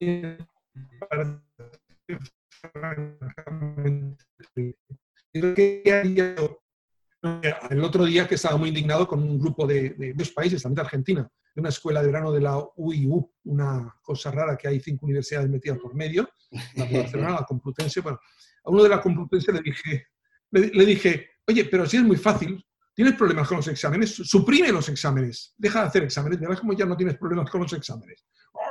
el 7.70 7.84
otro 7.84 8.04
día 8.04 8.26
que 8.26 8.36
estaba 8.36 8.56
muy 8.56 8.68
indignado 8.68 9.06
con 9.06 9.22
un 9.22 9.38
grupo 9.38 9.66
de, 9.66 10.14
dos 10.14 10.30
países, 10.30 10.62
también 10.62 10.76
de 10.76 10.82
Argentina, 10.82 11.30
de 11.54 11.60
una 11.60 11.68
escuela 11.68 12.00
de 12.00 12.06
verano 12.06 12.32
de 12.32 12.40
la 12.40 12.58
UIU, 12.76 13.30
una 13.44 13.94
cosa 14.02 14.30
rara 14.30 14.56
que 14.56 14.68
hay 14.68 14.80
cinco 14.80 15.06
universidades 15.06 15.48
metidas 15.48 15.78
por 15.78 15.94
medio, 15.94 16.28
la 16.74 16.84
Barcelona, 16.86 17.40
la 17.40 17.46
Complutense. 17.46 18.00
Bueno, 18.00 18.18
a 18.64 18.70
uno 18.70 18.82
de 18.82 18.88
la 18.88 19.00
Complutense 19.00 19.52
le 19.52 19.60
dije, 19.60 20.06
le 20.50 20.86
dije, 20.86 21.30
oye, 21.46 21.64
pero 21.64 21.86
si 21.86 21.98
es 21.98 22.02
muy 22.02 22.16
fácil, 22.16 22.64
¿Tienes 22.98 23.14
problemas 23.14 23.46
con 23.46 23.58
los 23.58 23.68
exámenes? 23.68 24.12
Suprime 24.12 24.72
los 24.72 24.88
exámenes. 24.88 25.54
Deja 25.56 25.82
de 25.82 25.86
hacer 25.86 26.02
exámenes. 26.02 26.40
Verás 26.40 26.58
como 26.58 26.72
ya 26.72 26.84
no 26.84 26.96
tienes 26.96 27.16
problemas 27.16 27.48
con 27.48 27.60
los 27.60 27.72
exámenes. 27.72 28.26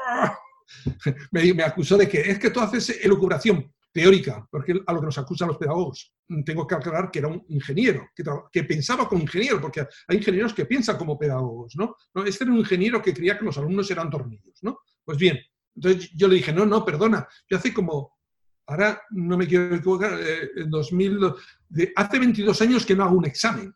Me, 1.32 1.64
acusó 1.64 1.98
de 1.98 2.08
que 2.08 2.22
es 2.22 2.40
que 2.40 2.50
tú 2.50 2.60
haces 2.60 3.00
elucubración 3.04 3.74
teórica, 3.92 4.48
porque 4.52 4.80
a 4.86 4.94
lo 4.94 5.00
que 5.00 5.06
nos 5.06 5.18
acusan 5.18 5.48
los 5.48 5.58
pedagogos. 5.58 6.14
Tengo 6.46 6.68
que 6.68 6.76
aclarar 6.76 7.10
que 7.10 7.20
era 7.20 7.30
un 7.30 7.44
ingeniero, 7.50 8.10
que, 8.52 8.64
pensaba 8.64 9.08
como 9.08 9.22
ingeniero, 9.22 9.60
porque 9.60 9.88
hay 10.08 10.18
ingenieros 10.18 10.54
que 10.54 10.66
piensan 10.66 10.98
como 10.98 11.18
pedagogos, 11.18 11.76
¿no? 11.76 11.96
Este 12.26 12.44
era 12.44 12.54
un 12.54 12.60
ingeniero 12.60 13.02
que 13.02 13.14
creía 13.14 13.38
que 13.38 13.46
los 13.46 13.58
alumnos 13.58 13.90
eran 13.90 14.10
tornillos, 14.10 14.60
¿no? 14.62 14.80
Pues 15.04 15.18
bien, 15.18 15.40
entonces 15.76 16.12
yo 16.14 16.28
le 16.28 16.36
dije, 16.36 16.54
no, 16.54 16.66
no, 16.66 16.84
perdona, 16.86 17.28
yo 17.50 17.58
hace 17.58 17.74
como, 17.74 18.18
ahora 18.68 19.02
no 19.12 19.38
me 19.38 19.48
quiero 19.48 19.74
equivocar, 19.74 20.20
eh, 20.22 20.52
en 20.58 20.70
2000, 20.70 21.34
hace 21.96 22.20
22 22.20 22.62
años 22.62 22.86
que 22.86 22.96
no 22.96 23.04
hago 23.04 23.18
un 23.18 23.26
examen 23.26 23.74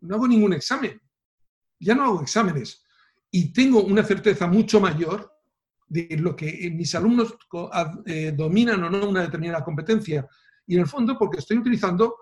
no 0.00 0.16
hago 0.16 0.28
ningún 0.28 0.52
examen. 0.52 1.00
Ya 1.80 1.94
no 1.94 2.04
hago 2.04 2.22
exámenes. 2.22 2.84
Y 3.30 3.52
tengo 3.52 3.82
una 3.82 4.02
certeza 4.02 4.46
mucho 4.46 4.80
mayor 4.80 5.32
de 5.86 6.16
lo 6.18 6.36
que 6.36 6.70
mis 6.74 6.94
alumnos 6.94 7.36
eh, 8.06 8.32
dominan 8.36 8.84
o 8.84 8.90
no 8.90 9.08
una 9.08 9.22
determinada 9.22 9.64
competencia. 9.64 10.26
Y 10.66 10.74
en 10.74 10.80
el 10.80 10.86
fondo, 10.86 11.18
porque 11.18 11.38
estoy 11.38 11.58
utilizando 11.58 12.14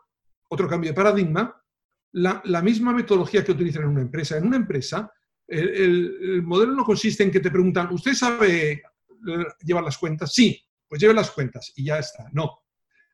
otro 0.49 0.69
cambio 0.69 0.91
de 0.91 0.95
paradigma, 0.95 1.63
la, 2.13 2.63
misma 2.63 2.93
metodología 2.93 3.45
que 3.45 3.53
utilizan 3.53 3.83
en 3.83 3.89
una 3.91 4.03
empresa. 4.03 4.37
En 4.37 4.47
una 4.47 4.57
empresa, 4.57 5.13
el, 5.47 6.43
modelo 6.43 6.73
no 6.73 6.85
consiste 6.85 7.23
en 7.23 7.31
que 7.31 7.41
te 7.41 7.51
preguntan, 7.51 7.93
¿usted 7.93 8.15
sabe 8.15 8.73
eh, 8.73 8.83
llevar 9.65 9.85
las 9.85 9.99
cuentas? 9.99 10.33
Sí, 10.33 10.61
pues 10.89 11.01
lleve 11.01 11.15
las 11.15 11.31
cuentas 11.31 11.73
y 11.77 11.85
ya 11.85 11.99
está. 11.99 12.29
No. 12.33 12.61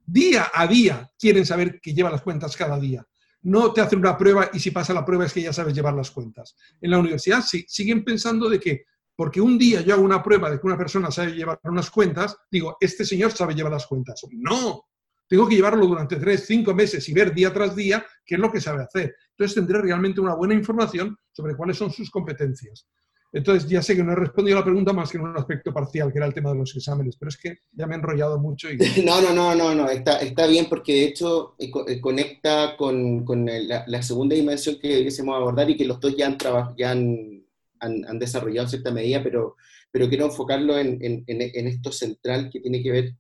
Día 0.05 0.50
a 0.52 0.66
día 0.66 1.11
quieren 1.18 1.46
saber 1.46 1.81
que 1.81 1.94
lleva 1.94 2.11
las 2.11 2.22
cuentas 2.22 2.57
cada 2.57 2.78
día 2.78 3.07
no 3.42 3.72
te 3.72 3.81
hacen 3.81 3.98
una 3.98 4.16
prueba 4.16 4.50
y 4.52 4.59
si 4.59 4.70
pasa 4.70 4.94
la 4.94 5.05
prueba 5.05 5.26
es 5.26 5.33
que 5.33 5.42
ya 5.42 5.52
sabes 5.52 5.74
llevar 5.74 5.94
las 5.94 6.11
cuentas. 6.11 6.57
En 6.81 6.90
la 6.90 6.98
universidad 6.98 7.42
sí, 7.42 7.64
siguen 7.68 8.05
pensando 8.05 8.48
de 8.48 8.61
que 8.61 8.85
porque 9.14 9.40
un 9.40 9.59
día 9.59 9.83
yo 9.83 9.94
hago 9.94 10.02
una 10.02 10.22
prueba 10.22 10.50
de 10.50 10.59
que 10.59 10.66
una 10.66 10.78
persona 10.78 11.11
sabe 11.11 11.33
llevar 11.33 11.61
unas 11.64 11.90
cuentas, 11.90 12.37
digo, 12.50 12.76
este 12.81 13.05
señor 13.05 13.33
sabe 13.33 13.55
llevar 13.55 13.72
las 13.72 13.87
cuentas. 13.87 14.20
No, 14.33 14.87
tengo 15.28 15.48
que 15.48 15.57
llevarlo 15.57 15.87
durante 15.87 16.16
tres, 16.16 16.44
cinco 16.46 16.74
meses 16.74 17.09
y 17.09 17.12
ver 17.12 17.35
día 17.35 17.52
tras 17.52 17.76
día 17.76 18.05
qué 18.24 18.37
es 18.37 18.40
lo 18.40 18.50
que 18.50 18.61
sabe 18.61 18.83
hacer. 18.83 19.14
Entonces 19.31 19.55
tendré 19.55 19.81
realmente 19.81 20.20
una 20.20 20.35
buena 20.35 20.55
información 20.55 21.16
sobre 21.31 21.57
cuáles 21.57 21.76
son 21.76 21.90
sus 21.90 22.11
competencias. 22.11 22.87
Entonces, 23.32 23.68
ya 23.68 23.80
sé 23.80 23.96
que 23.96 24.04
no 24.04 24.12
he 24.12 24.16
respondido 24.16 24.58
a 24.58 24.60
la 24.60 24.64
pregunta 24.64 24.92
más 24.92 25.10
que 25.10 25.16
en 25.16 25.24
un 25.24 25.36
aspecto 25.36 25.72
parcial, 25.72 26.12
que 26.12 26.18
era 26.18 26.26
el 26.26 26.34
tema 26.34 26.50
de 26.50 26.58
los 26.58 26.76
exámenes, 26.76 27.16
pero 27.16 27.30
es 27.30 27.38
que 27.38 27.60
ya 27.72 27.86
me 27.86 27.94
he 27.94 27.98
enrollado 27.98 28.38
mucho. 28.38 28.68
Y... 28.70 28.76
No, 29.04 29.22
no, 29.22 29.32
no, 29.32 29.54
no, 29.54 29.74
no, 29.74 29.88
está, 29.88 30.18
está 30.18 30.46
bien 30.46 30.66
porque 30.68 30.92
de 30.92 31.04
hecho 31.04 31.54
eh, 31.58 31.70
eh, 31.88 32.00
conecta 32.00 32.76
con, 32.76 33.24
con 33.24 33.46
la, 33.46 34.02
segunda 34.02 34.36
dimensión 34.36 34.76
que 34.80 34.88
queremos 34.88 35.36
abordar 35.36 35.70
y 35.70 35.76
que 35.76 35.86
los 35.86 35.98
dos 35.98 36.14
ya 36.14 36.26
han, 36.26 36.36
ya 36.76 36.90
han, 36.90 37.42
han, 37.80 38.18
desarrollado 38.18 38.66
en 38.66 38.70
cierta 38.70 38.90
medida, 38.90 39.22
pero, 39.22 39.56
pero 39.90 40.08
quiero 40.08 40.26
enfocarlo 40.26 40.78
en, 40.78 40.98
en, 41.02 41.24
en, 41.26 41.66
esto 41.66 41.90
central 41.90 42.50
que 42.52 42.60
tiene 42.60 42.82
que 42.82 42.90
ver 42.90 43.14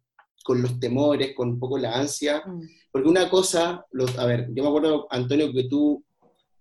con 0.44 0.60
los 0.60 0.78
temores, 0.78 1.34
con 1.34 1.50
un 1.50 1.58
poco 1.58 1.78
la 1.78 1.98
ansia, 1.98 2.42
mm. 2.46 2.60
porque 2.90 3.08
una 3.08 3.30
cosa, 3.30 3.86
los, 3.92 4.18
a 4.18 4.26
ver, 4.26 4.48
yo 4.52 4.62
me 4.62 4.68
acuerdo, 4.68 5.06
Antonio, 5.10 5.52
que 5.52 5.64
tú 5.64 6.04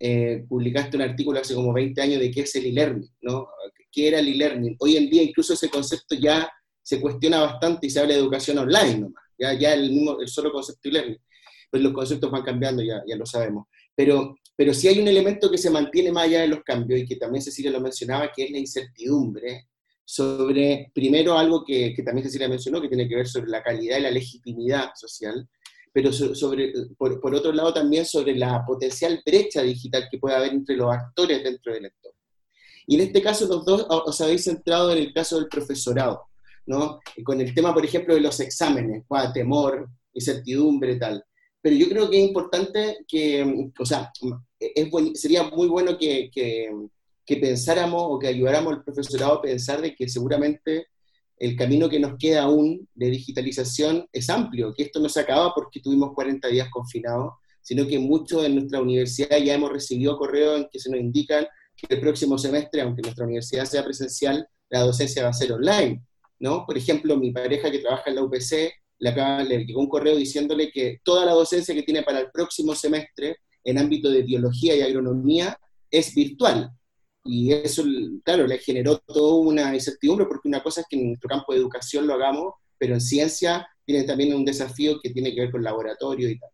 eh, 0.04 0.46
publicaste 0.50 0.98
un 0.98 1.04
artículo 1.04 1.40
hace 1.40 1.54
como 1.54 1.72
20 1.72 2.02
años 2.02 2.20
de 2.20 2.32
qué 2.32 2.42
es 2.42 2.56
el 2.56 2.66
e-learning, 2.66 3.08
¿no? 3.22 3.48
¿Qué 3.92 4.08
era 4.08 4.20
el 4.20 4.30
e-learning? 4.30 4.76
Hoy 4.80 4.98
en 4.98 5.08
día 5.12 5.22
incluso 5.22 5.54
ese 5.54 5.70
concepto 5.70 6.16
ya 6.16 6.50
se 6.82 7.00
cuestiona 7.00 7.42
bastante 7.42 7.86
y 7.86 7.92
se 7.92 8.00
habla 8.00 8.16
de 8.16 8.20
educación 8.20 8.58
online 8.58 8.98
nomás, 8.98 9.24
ya, 9.38 9.54
ya 9.54 9.74
el, 9.76 9.92
mismo, 9.92 10.20
el 10.20 10.28
solo 10.28 10.52
concepto 10.52 10.90
e-learning. 10.90 11.20
Pues 11.70 11.84
los 11.84 11.94
conceptos 11.94 12.32
van 12.32 12.42
cambiando, 12.42 12.82
ya, 12.82 13.04
ya 13.08 13.16
lo 13.16 13.28
sabemos. 13.28 13.68
Pero, 13.96 14.38
pero 14.56 14.74
sí 14.74 14.88
hay 14.88 15.00
un 15.00 15.08
elemento 15.08 15.52
que 15.52 15.60
se 15.60 15.70
mantiene 15.70 16.12
más 16.12 16.24
allá 16.24 16.42
de 16.42 16.48
los 16.48 16.64
cambios 16.64 17.00
y 17.00 17.06
que 17.06 17.18
también 17.18 17.44
Cecilia 17.44 17.70
lo 17.70 17.80
mencionaba, 17.80 18.32
que 18.36 18.46
es 18.46 18.52
la 18.52 18.58
incertidumbre 18.58 19.68
sobre, 20.04 20.92
primero, 20.96 21.38
algo 21.38 21.64
que, 21.64 21.94
que 21.94 22.02
también 22.02 22.26
Cecilia 22.26 22.50
mencionó, 22.50 22.82
que 22.82 22.88
tiene 22.88 23.08
que 23.08 23.18
ver 23.18 23.28
sobre 23.28 23.52
la 23.52 23.62
calidad 23.62 24.00
y 24.00 24.02
la 24.02 24.12
legitimidad 24.12 24.90
social, 24.96 25.48
pero 25.94 26.14
sobre, 26.14 26.74
por, 26.98 27.20
por, 27.20 27.36
otro 27.36 27.52
lado 27.52 27.74
también 27.74 28.06
sobre 28.06 28.36
la 28.36 28.64
potencial 28.66 29.22
brecha 29.26 29.62
digital 29.62 30.08
que 30.10 30.18
puede 30.18 30.36
haber 30.36 30.54
entre 30.54 30.76
los 30.76 30.92
actores 30.92 31.44
dentro 31.44 31.74
del 31.74 31.86
entorno. 31.86 32.20
Y 32.88 32.96
en 32.96 33.02
este 33.02 33.22
caso 33.22 33.48
los 33.48 33.66
dos 33.66 33.86
os 33.90 34.22
habéis 34.22 34.46
centrado 34.46 34.92
en 34.92 35.00
el 35.00 35.14
caso 35.14 35.38
del 35.38 35.48
profesorado, 35.48 36.24
¿no? 36.66 37.00
con 37.24 37.42
el 37.42 37.54
tema, 37.54 37.74
por 37.74 37.86
ejemplo, 37.86 38.16
de 38.16 38.22
los 38.22 38.40
exámenes, 38.40 39.04
temor, 39.34 39.90
incertidumbre, 40.14 40.96
tal. 40.96 41.24
Pero 41.62 41.76
yo 41.76 41.88
creo 41.90 42.10
que 42.10 42.22
es 42.22 42.28
importante 42.28 43.06
que, 43.08 43.72
o 43.78 43.86
sea, 43.86 44.12
es 44.60 44.90
sería 45.20 45.44
muy 45.44 45.68
bueno 45.68 45.98
que, 45.98 46.30
que, 46.34 46.72
que 47.26 47.38
pensáramos 47.38 48.04
o 48.06 48.18
que 48.18 48.28
ayudáramos 48.28 48.74
al 48.74 48.84
profesorado 48.84 49.34
a 49.34 49.42
pensar 49.42 49.82
de 49.82 49.94
que 49.94 50.10
seguramente 50.10 50.88
el 51.42 51.56
camino 51.56 51.90
que 51.90 52.00
nos 52.00 52.20
queda 52.20 52.44
aún 52.44 52.88
de 52.94 53.10
digitalización 53.10 54.08
es 54.14 54.30
amplio, 54.30 54.76
que 54.76 54.84
esto 54.84 55.00
no 55.00 55.10
se 55.10 55.22
acaba 55.22 55.52
porque 55.56 55.80
tuvimos 55.80 56.12
40 56.14 56.48
días 56.50 56.70
confinados, 56.70 57.34
sino 57.64 57.88
que 57.88 57.98
muchos 57.98 58.46
en 58.46 58.54
nuestra 58.58 58.80
universidad 58.80 59.40
ya 59.40 59.56
hemos 59.56 59.72
recibido 59.72 60.20
correos 60.20 60.60
en 60.60 60.68
que 60.72 60.78
se 60.78 60.92
nos 60.92 61.00
indican 61.00 61.48
que 61.76 61.96
el 61.96 62.00
próximo 62.00 62.38
semestre, 62.38 62.82
aunque 62.82 63.02
nuestra 63.02 63.26
universidad 63.26 63.66
sea 63.66 63.84
presencial, 63.84 64.48
la 64.70 64.82
docencia 64.82 65.24
va 65.24 65.30
a 65.30 65.34
ser 65.34 65.52
online, 65.52 66.04
¿no? 66.38 66.64
Por 66.64 66.78
ejemplo, 66.78 67.18
mi 67.18 67.32
pareja 67.32 67.72
que 67.72 67.80
trabaja 67.80 68.04
en 68.12 68.18
la 68.18 68.24
UPC, 68.24 68.72
le, 69.00 69.10
acaba, 69.10 69.44
le 69.44 69.66
llegó 69.66 69.80
un 69.80 69.90
correo 69.90 70.16
diciéndole 70.16 70.72
que 70.72 71.00
toda 71.04 71.26
la 71.26 71.32
docencia 71.32 71.74
que 71.74 71.82
tiene 71.82 72.04
para 72.04 72.20
el 72.20 72.30
próximo 72.30 72.76
semestre 72.76 73.38
en 73.64 73.80
ámbito 73.80 74.12
de 74.12 74.22
biología 74.22 74.76
y 74.76 74.82
agronomía 74.82 75.58
es 75.90 76.14
virtual, 76.14 76.70
y 77.24 77.54
eso, 77.54 77.84
claro, 78.24 78.48
le 78.48 78.58
generó 78.58 78.98
toda 79.00 79.40
una 79.40 79.74
incertidumbre 79.74 80.26
porque 80.26 80.48
una 80.48 80.64
cosa 80.64 80.82
es 80.82 80.88
que 80.90 80.96
en 80.98 81.08
nuestro 81.10 81.30
campo 81.30 81.54
de 81.54 81.60
educación 81.60 82.08
lo 82.08 82.16
hagamos, 82.16 82.56
pero 82.78 82.96
en 82.96 83.02
ciencia 83.02 83.68
tiene 83.86 84.04
también 84.04 84.34
un 84.34 84.44
desafío 84.44 85.00
que 85.02 85.12
tiene 85.12 85.34
que 85.34 85.42
ver 85.42 85.52
con 85.52 85.64
laboratorio 85.64 86.30
y 86.30 86.40
tal. 86.40 86.50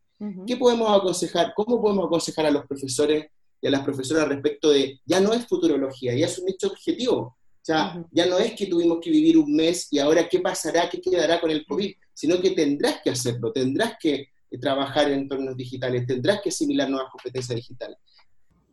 ¿Qué 0.48 0.58
podemos 0.58 0.90
aconsejar? 0.90 1.54
¿Cómo 1.56 1.80
podemos 1.80 2.08
aconsejar 2.08 2.48
a 2.48 2.52
los 2.52 2.66
profesores 2.66 3.28
y 3.62 3.68
a 3.68 3.72
las 3.72 3.82
profesoras 3.82 4.28
respecto 4.28 4.72
de, 4.72 5.00
ya 5.06 5.20
no 5.20 5.32
es 5.32 5.46
futurología, 5.46 6.16
ya 6.16 6.26
es 6.26 6.40
un 6.40 6.50
hecho 6.50 6.68
objetivo? 6.68 7.20
O 7.20 7.36
sea, 7.62 8.04
ya 8.12 8.26
no 8.26 8.40
es 8.40 8.54
que 8.54 8.66
tuvimos 8.66 9.00
que 9.02 9.12
vivir 9.12 9.38
un 9.38 9.56
mes 9.56 9.88
y 9.92 10.00
ahora 10.00 10.28
qué 10.28 10.40
pasará, 10.40 10.90
qué 10.90 11.00
quedará 11.00 11.40
con 11.40 11.52
el 11.52 11.66
COVID, 11.66 11.94
sino 12.14 12.42
que 12.42 12.52
tendrás 12.52 13.02
que 13.04 13.12
hacerlo, 13.12 13.52
tendrás 13.52 13.94
que 14.00 14.30
trabajar 14.60 15.12
en 15.12 15.20
entornos 15.20 15.56
digitales, 15.56 16.08
tendrás 16.08 16.42
que 16.42 16.50
asimilar 16.50 16.90
nuevas 16.90 17.12
competencias 17.12 17.56
digitales. 17.56 17.98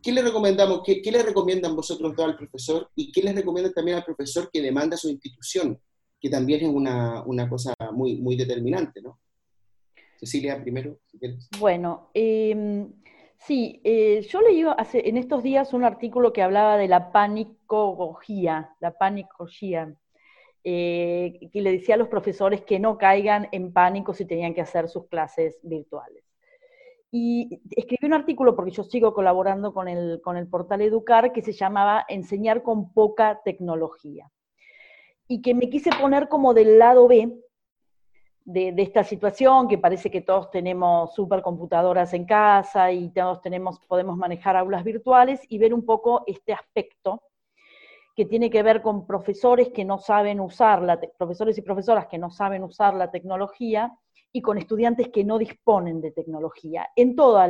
¿Qué 0.05 0.13
le 0.13 0.23
recomendamos? 0.23 0.83
¿Qué, 0.85 1.01
le 1.11 1.23
recomiendan 1.23 1.75
vosotros 1.75 2.13
al 2.19 2.37
profesor? 2.37 2.91
¿Y 2.95 3.11
qué 3.11 3.23
les 3.23 3.35
recomiendan 3.35 3.73
también 3.73 3.97
al 3.97 4.05
profesor 4.05 4.51
que 4.53 4.61
demanda 4.61 4.97
su 4.97 5.09
institución? 5.09 5.81
Que 6.21 6.29
también 6.29 6.61
es 6.61 6.69
una, 6.69 7.23
una 7.23 7.49
cosa 7.49 7.73
muy, 7.93 8.17
muy 8.17 8.37
determinante, 8.37 9.01
¿no? 9.01 9.19
Cecilia, 10.19 10.61
primero, 10.63 10.99
Bueno, 11.59 12.11
em, 12.15 12.93
Sí, 13.47 13.83
eh, 13.85 14.23
yo 14.23 14.41
leí 14.41 14.65
hace, 14.79 15.07
en 15.07 15.19
estos 15.19 15.43
días 15.43 15.75
un 15.75 15.85
artículo 15.85 16.33
que 16.33 16.41
hablaba 16.41 16.79
de 16.79 16.89
la 16.89 17.13
panicogía, 17.13 18.75
la 18.81 18.97
panicogía, 18.97 19.95
eh, 20.65 21.51
que 21.53 21.61
le 21.61 21.73
decía 21.73 21.97
a 21.97 21.99
los 21.99 22.09
profesores 22.09 22.63
que 22.63 22.79
no 22.79 22.97
caigan 22.97 23.49
en 23.53 23.71
pánico 23.75 24.15
si 24.15 24.25
tenían 24.25 24.55
que 24.55 24.63
hacer 24.63 24.89
sus 24.89 25.09
clases 25.09 25.59
virtuales. 25.63 26.24
Y 27.17 27.61
escribí 27.71 28.09
un 28.09 28.13
artículo, 28.13 28.57
porque 28.57 28.73
yo 28.73 28.83
sigo 28.83 29.15
colaborando 29.15 29.73
con 29.73 29.87
el, 29.87 30.21
con 30.21 30.37
el 30.37 30.49
portal 30.49 30.81
Educar, 30.81 31.33
que 31.33 31.43
se 31.43 31.53
llamaba 31.53 32.05
Enseñar 32.09 32.65
con 32.65 32.93
poca 32.93 33.41
tecnología. 33.45 34.33
Y 35.29 35.41
que 35.41 35.55
me 35.55 35.71
quise 35.71 35.91
poner 36.01 36.29
como 36.29 36.55
del 36.55 36.77
lado 36.77 37.07
B 37.07 37.33
de, 38.45 38.75
esta 38.79 39.05
situación, 39.05 39.69
que 39.69 39.79
parece 39.79 40.11
que 40.11 40.23
todos 40.23 40.51
tenemos 40.51 41.15
supercomputadoras 41.15 42.13
en 42.15 42.25
casa 42.25 42.91
y 42.91 43.11
todos 43.11 43.41
tenemos, 43.43 43.79
podemos 43.87 44.17
manejar 44.17 44.57
aulas 44.57 44.83
virtuales, 44.83 45.41
y 45.49 45.59
ver 45.59 45.73
un 45.73 45.87
poco 45.87 46.25
este 46.27 46.53
aspecto 46.53 47.23
que 48.17 48.25
tiene 48.25 48.51
que 48.51 48.65
ver 48.65 48.83
con 48.83 49.07
profesores 49.07 49.69
que 49.69 49.85
no 49.85 49.99
saben 49.99 50.41
usar, 50.41 50.83
la 50.83 51.01
profesores 51.17 51.57
y 51.59 51.63
profesoras 51.63 52.09
que 52.09 52.19
no 52.19 52.31
saben 52.31 52.65
usar 52.65 52.93
la 52.95 53.13
tecnología, 53.13 53.97
y 54.37 54.43
con 54.43 54.59
estudiantes 54.59 55.11
que 55.11 55.23
no 55.23 55.39
disponen 55.39 56.01
de 56.01 56.11
tecnología, 56.11 56.89
en 56.97 57.15
todos 57.15 57.49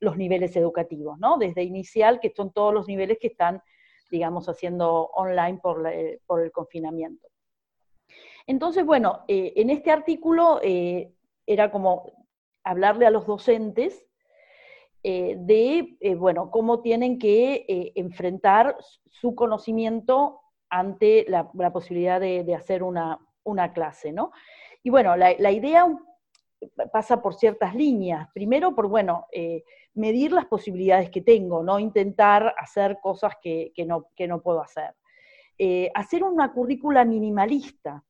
los 0.00 0.16
niveles 0.18 0.54
educativos, 0.54 1.18
¿no? 1.18 1.38
Desde 1.38 1.62
inicial, 1.62 2.20
que 2.20 2.30
son 2.36 2.52
todos 2.52 2.74
los 2.74 2.86
niveles 2.86 3.16
que 3.18 3.28
están, 3.28 3.62
digamos, 4.10 4.46
haciendo 4.46 5.06
online 5.14 5.58
por, 5.62 5.82
por 6.26 6.42
el 6.42 6.52
confinamiento. 6.52 7.26
Entonces, 8.46 8.84
bueno, 8.84 9.24
eh, 9.28 9.54
en 9.56 9.70
este 9.70 9.90
artículo 9.90 10.60
eh, 10.62 11.14
era 11.46 11.70
como 11.70 12.26
hablarle 12.64 13.06
a 13.06 13.10
los 13.10 13.26
docentes 13.26 14.04
eh, 15.02 15.36
de, 15.38 15.96
bueno, 16.16 16.50
cómo 16.50 16.82
tienen 16.82 17.18
que 17.18 17.92
enfrentar 17.94 18.76
su 19.06 19.34
conocimiento 19.34 20.42
ante 20.68 21.24
la, 21.28 21.72
posibilidad 21.72 22.20
de, 22.20 22.54
hacer 22.54 22.82
una, 22.82 23.18
clase, 23.72 24.12
¿no? 24.12 24.32
Y 24.82 24.90
bueno, 24.90 25.16
la, 25.16 25.50
idea 25.50 25.86
pasa 26.92 27.22
por 27.22 27.34
ciertas 27.34 27.74
líneas. 27.74 28.28
Primero, 28.32 28.74
por, 28.74 28.88
bueno, 28.88 29.26
medir 29.94 30.32
las 30.32 30.46
posibilidades 30.46 31.10
que 31.10 31.22
tengo, 31.22 31.62
no 31.62 31.78
intentar 31.78 32.54
hacer 32.58 32.98
cosas 33.02 33.34
que, 33.42 33.72
no, 33.86 34.06
que 34.14 34.26
no, 34.28 34.42
puedo 34.42 34.60
hacer. 34.60 34.94
hacer 35.94 36.24
una 36.24 36.52
currícula 36.52 37.04
minimalista, 37.04 38.04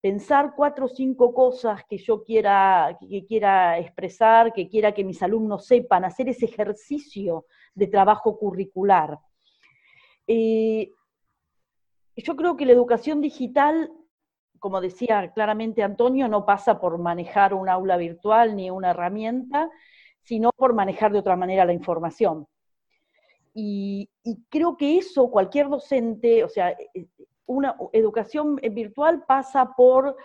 pensar 0.00 0.54
cuatro 0.54 0.84
o 0.86 0.88
cinco 0.88 1.34
cosas 1.34 1.82
que 1.88 1.98
yo 1.98 2.22
quiera, 2.22 2.96
que 3.00 3.24
quiera 3.24 3.78
expresar, 3.78 4.52
que 4.52 4.68
quiera 4.68 4.92
que 4.92 5.02
mis 5.02 5.20
alumnos 5.20 5.66
sepan, 5.66 6.04
hacer 6.04 6.28
ese 6.28 6.44
ejercicio 6.44 7.46
de 7.74 7.88
trabajo 7.88 8.38
curricular. 8.38 9.18
Eh, 10.28 10.90
yo 12.16 12.36
creo 12.36 12.56
que 12.56 12.66
la 12.66 12.72
educación 12.72 13.20
digital, 13.20 13.90
como 14.66 14.80
decía 14.80 15.30
claramente 15.32 15.84
Antonio, 15.84 16.26
no 16.26 16.44
pasa 16.44 16.80
por 16.80 16.98
manejar 16.98 17.54
un 17.54 17.68
aula 17.68 17.96
virtual 17.96 18.56
ni 18.56 18.68
una 18.68 18.90
herramienta, 18.90 19.70
sino 20.24 20.50
por 20.50 20.74
manejar 20.74 21.12
de 21.12 21.20
otra 21.20 21.36
manera 21.36 21.64
la 21.64 21.72
información. 21.72 22.48
Y, 23.54 24.10
y 24.24 24.42
creo 24.48 24.76
que 24.76 24.98
eso 24.98 25.30
cualquier 25.30 25.68
docente, 25.68 26.42
o 26.42 26.48
sea, 26.48 26.76
una 27.46 27.76
educación 27.92 28.56
virtual 28.56 29.22
pasa 29.24 29.70
por 29.76 30.16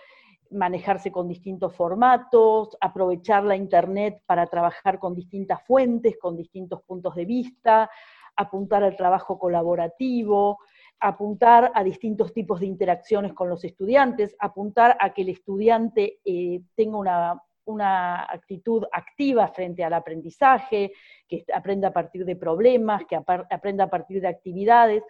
manejarse 0.50 1.12
con 1.12 1.28
distintos 1.28 1.72
formatos, 1.76 2.76
aprovechar 2.80 3.44
la 3.44 3.54
Internet 3.54 4.24
para 4.26 4.48
trabajar 4.48 4.98
con 4.98 5.14
distintas 5.14 5.64
fuentes, 5.64 6.18
con 6.20 6.36
distintos 6.36 6.82
puntos 6.82 7.14
de 7.14 7.26
vista, 7.26 7.88
apuntar 8.34 8.82
al 8.82 8.96
trabajo 8.96 9.38
colaborativo, 9.38 10.58
apuntar 11.00 11.72
a 11.74 11.82
distintos 11.82 12.32
tipos 12.32 12.60
de 12.60 12.66
interacciones 12.66 13.32
con 13.32 13.48
los 13.48 13.64
estudiantes, 13.64 14.36
apuntar 14.38 14.96
a 15.00 15.12
que 15.12 15.22
el 15.22 15.30
estudiante 15.30 16.20
eh, 16.24 16.62
tenga 16.76 16.96
una, 16.96 17.42
una, 17.64 18.22
actitud 18.24 18.84
activa 18.92 19.48
frente 19.48 19.82
al 19.82 19.94
aprendizaje, 19.94 20.92
que 21.28 21.44
aprenda 21.52 21.88
a 21.88 21.92
partir 21.92 22.24
de 22.24 22.36
problemas, 22.36 23.04
que 23.06 23.16
aprenda 23.16 23.84
a 23.84 23.90
partir 23.90 24.20
de 24.20 24.28
actividades. 24.28 25.02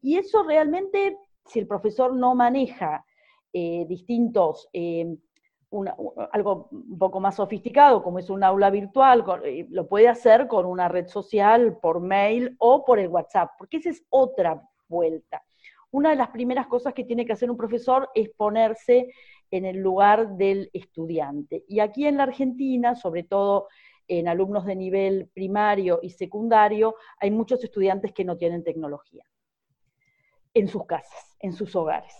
Y 0.00 0.16
eso 0.16 0.42
realmente 0.44 1.16
si 1.46 1.58
el 1.58 1.66
profesor 1.66 2.14
no 2.14 2.34
maneja 2.34 3.04
eh, 3.52 3.84
distintos, 3.88 4.68
eh, 4.72 5.16
algo 6.32 6.68
un 6.70 6.98
poco 6.98 7.18
más 7.18 7.36
sofisticado, 7.36 8.02
como 8.02 8.18
es 8.18 8.28
un 8.28 8.44
aula 8.44 8.68
virtual, 8.68 9.24
lo 9.70 9.88
puede 9.88 10.08
hacer 10.08 10.46
con 10.46 10.66
una 10.66 10.88
red 10.88 11.06
social, 11.06 11.78
por 11.80 12.00
mail 12.00 12.54
o 12.58 12.84
por 12.84 12.98
el 12.98 13.08
WhatsApp, 13.08 13.52
porque 13.56 13.78
esa 13.78 13.88
es 13.88 14.04
otra 14.10 14.62
vuelta. 14.92 15.42
Una 15.90 16.10
de 16.10 16.16
las 16.16 16.28
primeras 16.28 16.68
cosas 16.68 16.94
que 16.94 17.04
tiene 17.04 17.26
que 17.26 17.32
hacer 17.32 17.50
un 17.50 17.56
profesor 17.56 18.08
es 18.14 18.30
ponerse 18.30 19.12
en 19.50 19.64
el 19.64 19.78
lugar 19.78 20.36
del 20.36 20.70
estudiante. 20.72 21.64
Y 21.66 21.80
aquí 21.80 22.06
en 22.06 22.16
la 22.16 22.22
Argentina, 22.22 22.94
sobre 22.94 23.24
todo 23.24 23.68
en 24.08 24.28
alumnos 24.28 24.64
de 24.64 24.76
nivel 24.76 25.28
primario 25.34 25.98
y 26.02 26.10
secundario, 26.10 26.94
hay 27.18 27.30
muchos 27.30 27.62
estudiantes 27.64 28.12
que 28.12 28.24
no 28.24 28.36
tienen 28.36 28.64
tecnología 28.64 29.24
en 30.54 30.68
sus 30.68 30.86
casas, 30.86 31.36
en 31.40 31.52
sus 31.52 31.74
hogares. 31.74 32.14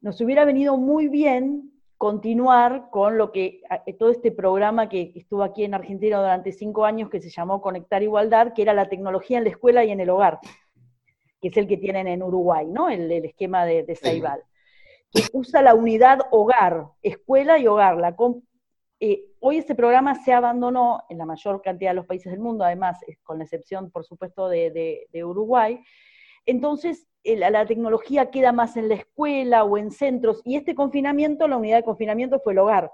Nos 0.00 0.20
hubiera 0.20 0.44
venido 0.44 0.76
muy 0.76 1.08
bien 1.08 1.72
continuar 1.96 2.90
con 2.90 3.16
lo 3.16 3.32
que 3.32 3.62
todo 3.98 4.10
este 4.10 4.30
programa 4.30 4.88
que 4.88 5.12
estuvo 5.14 5.42
aquí 5.42 5.64
en 5.64 5.72
Argentina 5.72 6.18
durante 6.18 6.52
cinco 6.52 6.84
años 6.84 7.08
que 7.08 7.20
se 7.20 7.30
llamó 7.30 7.62
Conectar 7.62 8.02
Igualdad, 8.02 8.52
que 8.52 8.62
era 8.62 8.74
la 8.74 8.88
tecnología 8.88 9.38
en 9.38 9.44
la 9.44 9.50
escuela 9.50 9.84
y 9.84 9.90
en 9.90 10.00
el 10.00 10.10
hogar, 10.10 10.40
que 11.44 11.48
es 11.48 11.56
el 11.58 11.68
que 11.68 11.76
tienen 11.76 12.08
en 12.08 12.22
Uruguay, 12.22 12.66
¿no? 12.66 12.88
El, 12.88 13.12
esquema 13.12 13.66
de, 13.66 13.82
de 13.82 13.96
Ceibal, 13.96 14.42
que 15.12 15.24
usa 15.34 15.60
la 15.60 15.74
unidad 15.74 16.20
hogar, 16.30 16.86
escuela 17.02 17.58
y 17.58 17.66
hogar. 17.66 17.98
La, 17.98 18.16
eh, 18.98 19.26
hoy 19.40 19.58
este 19.58 19.74
programa 19.74 20.14
se 20.14 20.32
abandonó 20.32 21.02
en 21.10 21.18
la 21.18 21.26
mayor 21.26 21.60
cantidad 21.60 21.90
de 21.90 21.96
los 21.96 22.06
países 22.06 22.32
del 22.32 22.40
mundo, 22.40 22.64
además, 22.64 22.98
con 23.24 23.36
la 23.36 23.44
excepción, 23.44 23.90
por 23.90 24.06
supuesto, 24.06 24.48
de, 24.48 25.06
de 25.12 25.24
Uruguay. 25.24 25.82
Entonces, 26.46 27.06
la 27.24 27.66
tecnología 27.66 28.30
queda 28.30 28.52
más 28.52 28.78
en 28.78 28.88
la 28.88 28.94
escuela 28.94 29.64
o 29.64 29.76
en 29.76 29.90
centros, 29.90 30.40
y 30.46 30.56
este 30.56 30.74
confinamiento, 30.74 31.46
la 31.46 31.58
unidad 31.58 31.76
de 31.76 31.84
confinamiento 31.84 32.40
fue 32.40 32.54
el 32.54 32.60
hogar. 32.60 32.90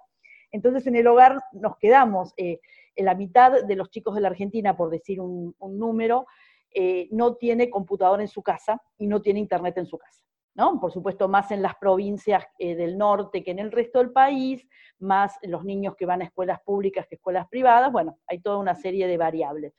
Entonces 0.52 0.86
en 0.86 0.96
el 0.96 1.06
hogar 1.06 1.40
nos 1.52 1.76
quedamos, 1.78 2.34
eh, 2.36 2.58
en 2.96 3.04
la 3.04 3.14
mitad 3.14 3.62
de 3.64 3.76
los 3.76 3.90
chicos 3.90 4.14
de 4.14 4.20
la 4.20 4.28
Argentina, 4.28 4.76
por 4.76 4.90
decir 4.90 5.20
un, 5.20 5.54
número, 5.60 6.26
eh, 6.72 7.08
no 7.10 7.34
tiene 7.36 7.70
computador 7.70 8.20
en 8.20 8.28
su 8.28 8.42
casa 8.42 8.80
y 8.98 9.06
no 9.06 9.20
tiene 9.20 9.40
internet 9.40 9.76
en 9.78 9.86
su 9.86 9.98
casa. 9.98 10.22
¿no? 10.54 10.80
Por 10.80 10.92
supuesto, 10.92 11.28
más 11.28 11.50
en 11.50 11.62
las 11.62 11.76
provincias 11.76 12.44
eh, 12.58 12.74
del 12.74 12.98
norte 12.98 13.42
que 13.42 13.50
en 13.50 13.58
el 13.58 13.72
resto 13.72 13.98
del 13.98 14.12
país, 14.12 14.66
más 14.98 15.38
los 15.42 15.64
niños 15.64 15.94
que 15.96 16.06
van 16.06 16.22
a 16.22 16.24
escuelas 16.24 16.60
públicas 16.62 17.06
que 17.08 17.14
escuelas 17.16 17.48
privadas, 17.48 17.92
bueno, 17.92 18.18
hay 18.26 18.40
toda 18.40 18.58
una 18.58 18.74
serie 18.74 19.06
de 19.06 19.16
variables. 19.16 19.74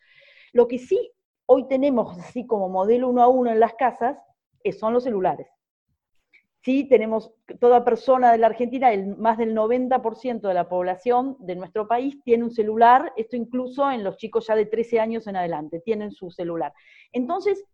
Lo 0.53 0.67
que 0.67 0.79
sí 0.79 1.11
hoy 1.45 1.67
tenemos 1.67 2.17
así 2.17 2.47
como 2.47 2.69
modelo 2.69 3.09
uno 3.09 3.21
a 3.21 3.27
uno 3.27 3.51
en 3.51 3.59
las 3.59 3.73
casas 3.73 4.17
son 4.79 4.93
los 4.93 5.03
celulares. 5.03 5.47
Sí, 6.63 6.83
tenemos, 6.83 7.33
toda 7.59 7.83
persona 7.83 8.31
de 8.31 8.37
la 8.37 8.47
Argentina, 8.47 8.93
el, 8.93 9.17
más 9.17 9.39
del 9.39 9.55
90% 9.55 10.41
de 10.41 10.53
la 10.53 10.69
población 10.69 11.35
de 11.39 11.55
nuestro 11.55 11.87
país 11.87 12.21
tiene 12.23 12.43
un 12.43 12.51
celular, 12.51 13.11
esto 13.15 13.35
incluso 13.35 13.89
en 13.89 14.03
los 14.03 14.17
chicos 14.17 14.45
ya 14.47 14.55
de 14.55 14.67
13 14.67 14.99
años 14.99 15.25
en 15.25 15.37
adelante, 15.37 15.79
tienen 15.79 16.11
su 16.11 16.29
celular. 16.29 16.71
Entonces, 17.11 17.65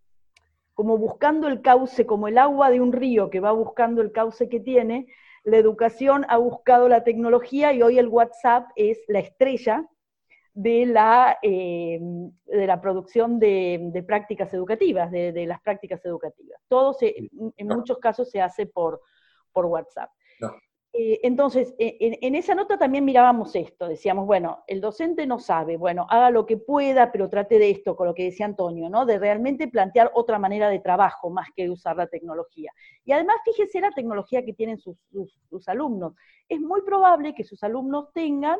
como 0.74 0.98
buscando 0.98 1.50
el 1.50 1.62
cauce, 1.62 2.06
como 2.06 2.30
el 2.30 2.38
agua 2.38 2.70
de 2.70 2.80
un 2.80 2.94
río 2.94 3.30
que 3.30 3.42
va 3.42 3.52
buscando 3.52 4.02
el 4.02 4.14
cauce 4.14 4.48
que 4.48 4.62
tiene, 4.62 5.08
la 5.44 5.58
educación 5.58 6.26
ha 6.30 6.38
buscado 6.38 6.88
la 6.88 7.04
tecnología 7.04 7.74
y 7.74 7.82
hoy 7.82 8.00
el 8.00 8.08
WhatsApp 8.08 8.70
es 8.76 9.00
la 9.08 9.20
estrella 9.20 9.90
de 10.58 10.88
la, 10.88 11.38
eh, 11.44 12.00
de 12.48 12.66
la 12.66 12.82
producción 12.82 13.38
de, 13.38 14.04
prácticas 14.08 14.52
educativas, 14.56 15.12
de, 15.12 15.46
las 15.46 15.62
prácticas 15.62 16.04
educativas. 16.04 16.60
Todo 16.68 16.98
en 17.00 17.68
muchos 17.68 18.00
casos 18.00 18.32
se 18.32 18.42
hace 18.42 18.66
por, 18.66 19.00
por 19.54 19.68
WhatsApp. 19.68 20.10
Eh, 20.94 21.20
entonces, 21.22 21.76
en, 21.78 22.18
en, 22.22 22.34
esa 22.34 22.56
nota 22.56 22.76
también 22.76 23.06
mirábamos 23.06 23.56
esto, 23.56 23.88
decíamos, 23.88 24.26
bueno, 24.26 24.64
el 24.66 24.82
docente 24.82 25.28
no 25.28 25.38
sabe, 25.38 25.78
bueno, 25.78 26.08
haga 26.10 26.32
lo 26.32 26.48
que 26.48 26.58
pueda, 26.58 27.12
pero 27.12 27.30
trate 27.30 27.60
de 27.60 27.70
esto, 27.70 27.96
con 27.96 28.08
lo 28.08 28.16
que 28.16 28.24
decía 28.24 28.48
Antonio, 28.48 28.90
¿no? 28.90 29.06
De 29.06 29.20
realmente 29.20 29.68
plantear 29.68 30.10
otra 30.16 30.40
manera 30.40 30.70
de 30.70 30.80
trabajo 30.80 31.30
más 31.30 31.50
que 31.56 31.70
usar 31.70 31.98
la 31.98 32.08
tecnología. 32.08 32.72
Y 33.06 33.12
además, 33.12 33.36
fíjese 33.46 33.80
la 33.80 33.92
tecnología 33.92 34.44
que 34.44 34.54
tienen 34.54 34.80
sus, 34.80 34.98
sus 35.52 35.70
alumnos. 35.70 36.16
Es 36.50 36.60
muy 36.60 36.82
probable 36.82 37.36
que 37.36 37.44
sus 37.44 37.62
alumnos 37.62 38.12
tengan 38.12 38.58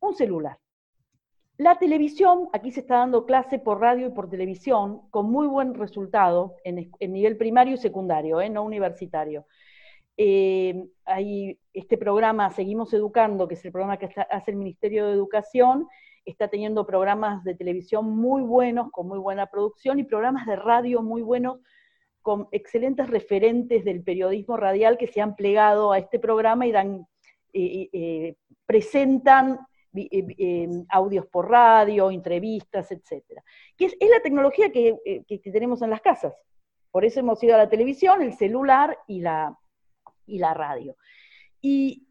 un 0.00 0.14
celular 0.14 0.58
la 1.60 1.78
televisión, 1.78 2.48
aquí 2.54 2.72
se 2.72 2.80
está 2.80 2.96
dando 2.96 3.26
clase 3.26 3.58
por 3.58 3.82
radio 3.82 4.06
y 4.06 4.10
por 4.12 4.30
televisión, 4.30 5.02
con 5.10 5.30
muy 5.30 5.46
buen 5.46 5.74
resultado 5.74 6.56
en, 6.64 6.90
nivel 7.00 7.36
primario 7.36 7.74
y 7.74 7.76
secundario, 7.76 8.40
¿eh? 8.40 8.48
no 8.48 8.62
universitario. 8.62 9.44
Eh, 10.16 10.86
hay 11.04 11.58
este 11.74 11.98
programa 11.98 12.50
Seguimos 12.50 12.94
Educando, 12.94 13.46
que 13.46 13.56
es 13.56 13.64
el 13.66 13.72
programa 13.72 13.98
que 13.98 14.08
hace 14.30 14.50
el 14.50 14.56
Ministerio 14.56 15.06
de 15.06 15.12
Educación, 15.12 15.86
está 16.24 16.48
teniendo 16.48 16.86
programas 16.86 17.44
de 17.44 17.54
televisión 17.54 18.10
muy 18.10 18.40
buenos, 18.40 18.90
con 18.90 19.06
muy 19.06 19.18
buena 19.18 19.44
producción, 19.44 19.98
y 19.98 20.04
programas 20.04 20.46
de 20.46 20.56
radio 20.56 21.02
muy 21.02 21.20
buenos, 21.20 21.58
con 22.22 22.48
excelentes 22.52 23.06
referentes 23.10 23.84
del 23.84 24.02
periodismo 24.02 24.56
radial 24.56 24.96
que 24.96 25.08
se 25.08 25.20
han 25.20 25.36
plegado 25.36 25.92
a 25.92 25.98
este 25.98 26.18
programa 26.18 26.66
y 26.66 26.72
dan, 26.72 27.06
eh, 27.52 28.34
presentan 28.64 29.58
eh, 29.94 30.68
audios 30.88 31.26
por 31.26 31.50
radio, 31.50 32.10
entrevistas, 32.10 32.90
etcétera. 32.92 33.42
Que 33.76 33.86
es, 33.86 33.96
la 34.00 34.20
tecnología 34.22 34.70
que, 34.70 34.98
tenemos 35.52 35.82
en 35.82 35.90
las 35.90 36.00
casas. 36.00 36.34
Por 36.90 37.04
eso 37.04 37.20
hemos 37.20 37.42
ido 37.42 37.54
a 37.54 37.58
la 37.58 37.68
televisión, 37.68 38.22
el 38.22 38.34
celular 38.34 38.98
y 39.06 39.20
la, 39.20 39.56
y 40.26 40.38
la 40.38 40.54
radio. 40.54 40.96
Y 41.60 42.06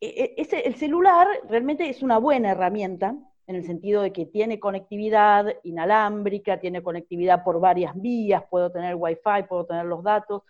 ese, 0.00 0.60
el 0.60 0.74
celular 0.74 1.26
realmente 1.48 1.88
es 1.88 2.02
una 2.02 2.18
buena 2.18 2.50
herramienta 2.50 3.16
en 3.46 3.56
el 3.56 3.64
sentido 3.64 4.02
de 4.02 4.12
que 4.12 4.26
tiene 4.26 4.58
conectividad 4.58 5.46
inalámbrica, 5.64 6.60
tiene 6.60 6.82
conectividad 6.82 7.44
por 7.44 7.60
varias 7.60 7.94
vías, 7.94 8.42
puedo 8.50 8.70
tener 8.70 8.94
wifi, 8.94 9.42
puedo 9.48 9.66
tener 9.66 9.84
los 9.84 10.02
datos, 10.02 10.42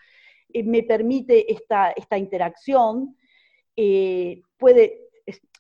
eh, 0.53 0.63
me 0.63 0.83
permite 0.83 1.53
esta, 1.53 1.91
esta 1.91 2.17
interacción, 2.17 3.17
eh, 3.77 4.43
puede, 4.57 5.04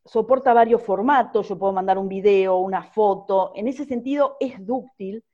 soporta 0.04 0.52
varios 0.52 0.82
formatos, 0.82 1.48
yo 1.48 1.58
puedo 1.58 1.72
mandar 1.72 1.98
un 1.98 2.08
video, 2.08 2.58
una 2.58 2.82
foto, 2.82 3.52
en 3.54 3.68
ese 3.68 3.84
sentido 3.84 4.36
es 4.40 4.64
dúctil 4.64 5.24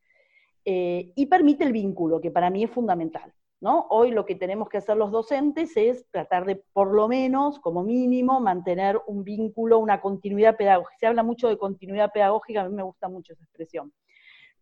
eh, 0.64 1.12
y 1.14 1.26
permite 1.26 1.64
el 1.64 1.72
vínculo, 1.72 2.20
que 2.20 2.30
para 2.30 2.50
mí 2.50 2.64
es 2.64 2.70
fundamental. 2.70 3.33
Hoy 3.62 4.11
lo 4.11 4.24
que 4.24 4.37
tenemos 4.37 4.70
que 4.70 4.78
hacer 4.78 4.96
los 4.96 5.11
docentes 5.11 5.76
es 5.76 6.06
tratar 6.11 6.46
de, 6.46 6.56
por 6.56 6.94
lo 6.94 7.09
menos, 7.09 7.59
como 7.59 7.83
mínimo, 7.83 8.40
mantener 8.40 8.98
un 9.06 9.22
vínculo, 9.22 9.78
una 9.78 10.00
continuidad 10.00 10.56
pedagógica. 10.56 10.96
Se 10.98 11.06
habla 11.06 11.22
mucho 11.22 11.48
de 11.48 11.59
continuidad 11.59 12.11
pedagógica, 12.11 12.62
a 12.62 12.68
mí 12.68 12.74
me 12.74 12.83
gusta 12.83 13.09
mucho 13.09 13.35
esa 13.35 13.44
expresión. 13.44 13.92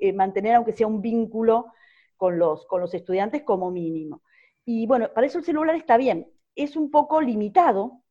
Eh, 0.00 0.12
mantener, 0.12 0.56
aunque 0.56 0.72
sea 0.72 0.88
un 0.88 1.00
vínculo 1.00 1.66
con 2.16 2.38
los, 2.40 2.66
con 2.66 2.80
los 2.80 2.92
estudiantes 2.92 3.44
como 3.44 3.70
mínimo. 3.70 4.22
Y 4.64 4.86
bueno, 4.88 5.12
para 5.14 5.28
eso 5.28 5.38
el 5.38 5.44
celular 5.44 5.76
está 5.76 5.96
bien. 5.96 6.28
Es 6.56 6.76
un 6.76 6.90
poco 6.90 7.20
limitado, 7.20 8.02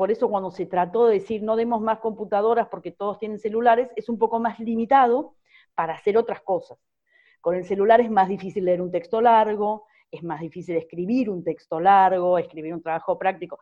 por 0.00 0.10
eso 0.10 0.30
cuando 0.30 0.50
se 0.50 0.64
trató 0.64 1.08
de 1.08 1.16
decir 1.16 1.42
no 1.42 1.56
demos 1.56 1.82
más 1.82 1.98
computadoras 1.98 2.68
porque 2.68 2.90
todos 2.90 3.18
tienen 3.18 3.38
celulares, 3.38 3.90
es 3.96 4.08
un 4.08 4.16
poco 4.16 4.40
más 4.40 4.58
limitado 4.58 5.34
para 5.74 5.92
hacer 5.92 6.16
otras 6.16 6.40
cosas. 6.40 6.78
Con 7.42 7.54
el 7.54 7.66
celular 7.66 8.00
es 8.00 8.10
más 8.10 8.26
difícil 8.26 8.64
leer 8.64 8.80
un 8.80 8.90
texto 8.90 9.20
largo, 9.20 9.84
es 10.10 10.22
más 10.22 10.40
difícil 10.40 10.74
escribir 10.76 11.28
un 11.28 11.44
texto 11.44 11.78
largo, 11.80 12.38
escribir 12.38 12.72
un 12.72 12.80
trabajo 12.80 13.18
práctico. 13.18 13.58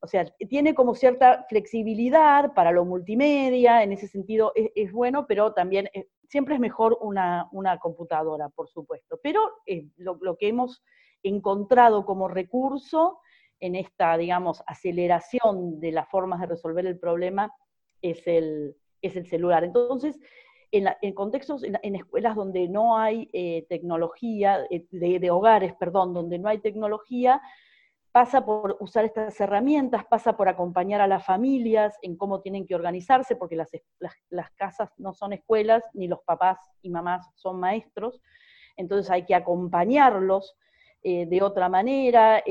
O 0.00 0.08
sea, 0.08 0.24
tiene 0.48 0.74
como 0.74 0.96
cierta 0.96 1.46
flexibilidad 1.48 2.54
para 2.54 2.72
lo 2.72 2.84
multimedia, 2.84 3.84
en 3.84 3.92
ese 3.92 4.08
sentido 4.08 4.50
es, 4.56 4.90
bueno, 4.90 5.28
pero 5.28 5.52
también 5.52 5.88
siempre 6.28 6.56
es 6.56 6.60
mejor 6.60 6.98
una, 7.00 7.48
computadora, 7.80 8.48
por 8.48 8.68
supuesto. 8.68 9.20
Pero 9.22 9.40
eh, 9.64 9.86
lo, 9.96 10.36
que 10.38 10.48
hemos 10.48 10.82
encontrado 11.22 12.04
como 12.04 12.26
recurso 12.26 13.20
en 13.60 13.74
esta, 13.74 14.16
digamos, 14.16 14.62
aceleración 14.66 15.80
de 15.80 15.92
las 15.92 16.08
formas 16.08 16.40
de 16.40 16.46
resolver 16.46 16.86
el 16.86 16.98
problema 16.98 17.52
es 18.02 18.26
el, 18.26 18.76
es 19.02 19.16
el 19.16 19.26
celular. 19.26 19.64
Entonces, 19.64 20.18
en, 20.70 21.14
contextos, 21.14 21.62
en, 21.64 21.96
escuelas 21.96 22.36
donde 22.36 22.68
no 22.68 22.98
hay 22.98 23.28
eh, 23.32 23.66
tecnología, 23.68 24.66
eh, 24.70 24.86
de, 24.90 25.30
hogares, 25.30 25.74
perdón, 25.74 26.12
donde 26.12 26.38
no 26.38 26.48
hay 26.48 26.58
tecnología, 26.58 27.40
pasa 28.12 28.44
por 28.44 28.76
usar 28.80 29.04
estas 29.04 29.38
herramientas, 29.40 30.04
pasa 30.06 30.36
por 30.36 30.48
acompañar 30.48 31.00
a 31.00 31.06
las 31.06 31.24
familias 31.24 31.96
en 32.02 32.16
cómo 32.16 32.40
tienen 32.40 32.66
que 32.66 32.74
organizarse, 32.74 33.36
porque 33.36 33.56
las, 33.56 33.70
las, 34.30 34.50
casas 34.52 34.90
no 34.98 35.14
son 35.14 35.32
escuelas, 35.32 35.82
ni 35.94 36.08
los 36.08 36.20
papás 36.22 36.58
y 36.82 36.90
mamás 36.90 37.30
son 37.34 37.60
maestros, 37.60 38.20
entonces 38.76 39.10
hay 39.10 39.24
que 39.24 39.34
acompañarlos 39.34 40.56
eh, 41.02 41.26
de 41.26 41.42
otra 41.42 41.68
manera, 41.68 42.42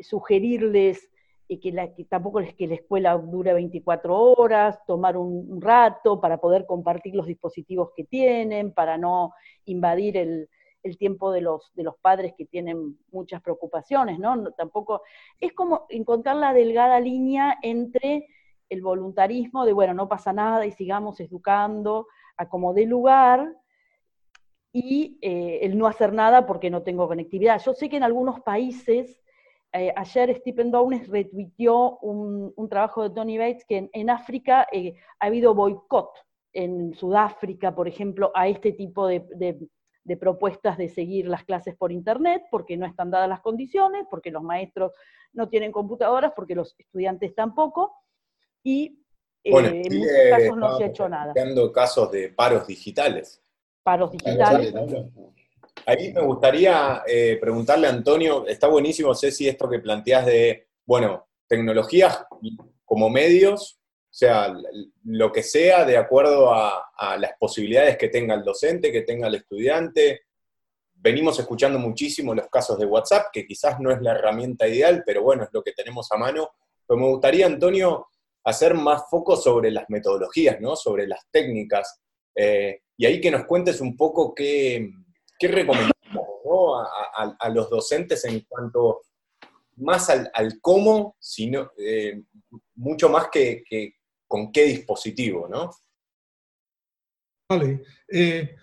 sugerirles 0.00 1.10
que, 1.58 2.06
tampoco 2.08 2.40
es 2.40 2.54
que 2.54 2.68
la 2.68 2.74
escuela 2.74 3.16
dure 3.16 3.52
24 3.52 4.16
horas, 4.16 4.78
tomar 4.86 5.16
un, 5.16 5.60
rato 5.60 6.20
para 6.20 6.38
poder 6.38 6.66
compartir 6.66 7.14
los 7.14 7.26
dispositivos 7.26 7.90
que 7.96 8.04
tienen, 8.04 8.72
para 8.72 8.96
no 8.96 9.32
invadir 9.64 10.16
el, 10.16 10.48
tiempo 10.98 11.30
de 11.32 11.42
los, 11.42 11.72
de 11.74 11.82
los 11.82 11.96
padres 11.98 12.34
que 12.38 12.46
tienen 12.46 12.98
muchas 13.10 13.42
preocupaciones, 13.42 14.18
¿no? 14.18 14.50
Tampoco, 14.52 15.02
es 15.38 15.52
como 15.52 15.86
encontrar 15.88 16.36
la 16.36 16.54
delgada 16.54 17.00
línea 17.00 17.58
entre 17.62 18.26
el 18.68 18.80
voluntarismo 18.80 19.66
de, 19.66 19.72
bueno, 19.72 19.92
no 19.92 20.08
pasa 20.08 20.32
nada 20.32 20.64
y 20.64 20.72
sigamos 20.72 21.20
educando 21.20 22.06
a 22.36 22.48
como 22.48 22.72
de 22.72 22.86
lugar, 22.86 23.54
y 24.72 25.18
eh, 25.20 25.58
el 25.62 25.76
no 25.76 25.86
hacer 25.86 26.12
nada 26.12 26.46
porque 26.46 26.70
no 26.70 26.82
tengo 26.82 27.08
conectividad. 27.08 27.60
Yo 27.60 27.74
sé 27.74 27.88
que 27.88 27.96
en 27.96 28.04
algunos 28.04 28.40
países 28.40 29.19
eh, 29.72 29.92
ayer 29.96 30.36
Stephen 30.36 30.70
Downes 30.70 31.08
retuiteó 31.08 31.98
un, 31.98 32.68
trabajo 32.68 33.02
de 33.02 33.14
Tony 33.14 33.38
Bates 33.38 33.64
que 33.64 33.88
en, 33.92 34.10
África 34.10 34.66
eh, 34.72 34.94
ha 35.20 35.26
habido 35.26 35.54
boicot, 35.54 36.10
en 36.52 36.94
Sudáfrica, 36.94 37.74
por 37.74 37.86
ejemplo, 37.86 38.32
a 38.34 38.48
este 38.48 38.72
tipo 38.72 39.06
de, 39.06 39.22
propuestas 40.18 40.76
de 40.76 40.88
seguir 40.88 41.28
las 41.28 41.44
clases 41.44 41.76
por 41.76 41.92
Internet, 41.92 42.42
porque 42.50 42.76
no 42.76 42.86
están 42.86 43.12
dadas 43.12 43.28
las 43.28 43.40
condiciones, 43.40 44.06
porque 44.10 44.32
los 44.32 44.42
maestros 44.42 44.92
no 45.32 45.48
tienen 45.48 45.70
computadoras, 45.70 46.32
porque 46.34 46.56
los 46.56 46.74
estudiantes 46.76 47.32
tampoco, 47.36 47.94
y 48.64 49.04
eh, 49.44 49.82
en 49.84 49.98
muchos 49.98 50.16
casos 50.30 50.56
no 50.56 50.76
se 50.76 50.84
ha 50.84 50.86
hecho 50.88 51.08
nada. 51.08 51.32
casos 51.72 52.10
de 52.10 52.30
paros 52.30 52.66
digitales. 52.66 53.40
Paros 53.84 54.10
digitales. 54.10 54.74
Ahí 55.86 56.12
me 56.12 56.22
gustaría 56.22 57.02
eh, 57.06 57.38
preguntarle 57.40 57.86
a 57.86 57.90
Antonio, 57.90 58.46
está 58.46 58.68
buenísimo, 58.68 59.14
Ceci, 59.14 59.48
esto 59.48 59.68
que 59.68 59.78
planteas 59.78 60.26
de, 60.26 60.68
bueno, 60.84 61.28
tecnologías 61.46 62.24
como 62.84 63.08
medios, 63.08 63.80
o 64.10 64.12
sea, 64.12 64.52
lo 65.04 65.32
que 65.32 65.42
sea 65.42 65.84
de 65.84 65.96
acuerdo 65.96 66.52
a, 66.52 66.86
las 67.18 67.32
posibilidades 67.38 67.96
que 67.96 68.08
tenga 68.08 68.34
el 68.34 68.44
docente, 68.44 68.92
que 68.92 69.02
tenga 69.02 69.28
el 69.28 69.36
estudiante. 69.36 70.22
Venimos 70.92 71.38
escuchando 71.38 71.78
muchísimo 71.78 72.34
los 72.34 72.48
casos 72.48 72.78
de 72.78 72.86
WhatsApp, 72.86 73.28
que 73.32 73.46
quizás 73.46 73.80
no 73.80 73.90
es 73.90 74.02
la 74.02 74.12
herramienta 74.12 74.68
ideal, 74.68 75.02
pero 75.06 75.22
bueno, 75.22 75.44
es 75.44 75.48
lo 75.52 75.62
que 75.62 75.72
tenemos 75.72 76.10
a 76.12 76.18
mano. 76.18 76.50
Pero 76.86 77.00
me 77.00 77.06
gustaría, 77.06 77.46
Antonio, 77.46 78.08
hacer 78.44 78.74
más 78.74 79.04
foco 79.08 79.36
sobre 79.36 79.70
las 79.70 79.88
metodologías, 79.88 80.60
¿no? 80.60 80.76
Sobre 80.76 81.06
las 81.06 81.24
técnicas. 81.30 82.00
Eh, 82.34 82.82
y 82.96 83.06
ahí 83.06 83.20
que 83.20 83.30
nos 83.30 83.44
cuentes 83.46 83.80
un 83.80 83.96
poco 83.96 84.34
qué, 84.34 84.90
¿qué 85.40 85.48
recomendamos 85.48 85.94
a, 87.38 87.48
los 87.48 87.70
docentes 87.70 88.24
en 88.26 88.40
cuanto 88.40 89.00
más 89.76 90.10
al, 90.10 90.60
cómo, 90.60 91.16
sino, 91.18 91.72
eh, 91.78 92.22
mucho 92.74 93.08
más 93.08 93.28
que, 93.32 93.64
con 94.28 94.52
qué 94.52 94.64
dispositivo, 94.64 95.48
¿no? 95.48 95.70
Vale. 97.48 97.82
Eh, 98.06 98.54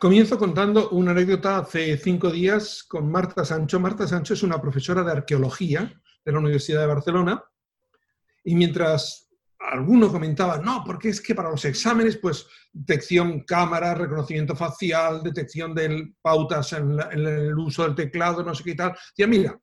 comienzo 0.00 0.38
contando 0.38 0.88
una 0.90 1.10
anécdota 1.10 1.58
hace 1.58 1.96
cinco 1.98 2.30
días 2.30 2.82
con 2.82 3.10
Marta 3.10 3.44
Sancho. 3.44 3.78
Marta 3.78 4.08
Sancho 4.08 4.32
es 4.32 4.42
una 4.42 4.60
profesora 4.60 5.04
de 5.04 5.12
arqueología 5.12 6.00
de 6.24 6.32
la 6.32 6.38
Universidad 6.38 6.80
de 6.80 6.86
Barcelona 6.86 7.44
y 8.42 8.54
mientras 8.54 9.23
algunos 9.70 10.12
comentaban, 10.12 10.62
no, 10.62 10.82
porque 10.84 11.08
es 11.08 11.20
que 11.20 11.34
para 11.34 11.50
los 11.50 11.64
exámenes, 11.64 12.18
pues 12.18 12.46
detección 12.72 13.40
cámara, 13.40 13.94
reconocimiento 13.94 14.54
facial, 14.54 15.22
detección 15.22 15.74
de 15.74 16.14
pautas 16.20 16.72
en, 16.72 16.98
el 17.12 17.58
uso 17.58 17.84
del 17.84 17.94
teclado, 17.94 18.42
no 18.42 18.54
sé 18.54 18.64
qué 18.64 18.74
tal. 18.74 18.96
Decía, 19.10 19.26
mira, 19.26 19.60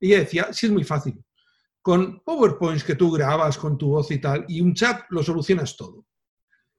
ella 0.00 0.18
decía, 0.18 0.52
sí 0.52 0.66
es 0.66 0.72
muy 0.72 0.84
fácil. 0.84 1.22
Con 1.82 2.20
PowerPoints 2.20 2.84
que 2.84 2.94
tú 2.94 3.10
grabas 3.12 3.58
con 3.58 3.76
tu 3.78 3.90
voz 3.90 4.10
y 4.10 4.18
tal, 4.18 4.44
y 4.48 4.60
un 4.60 4.74
chat 4.74 5.02
lo 5.10 5.22
solucionas 5.22 5.76
todo. 5.76 6.06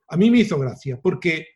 A 0.08 0.16
mí 0.16 0.30
me 0.30 0.38
hizo 0.38 0.58
gracia, 0.58 0.98
porque 1.00 1.46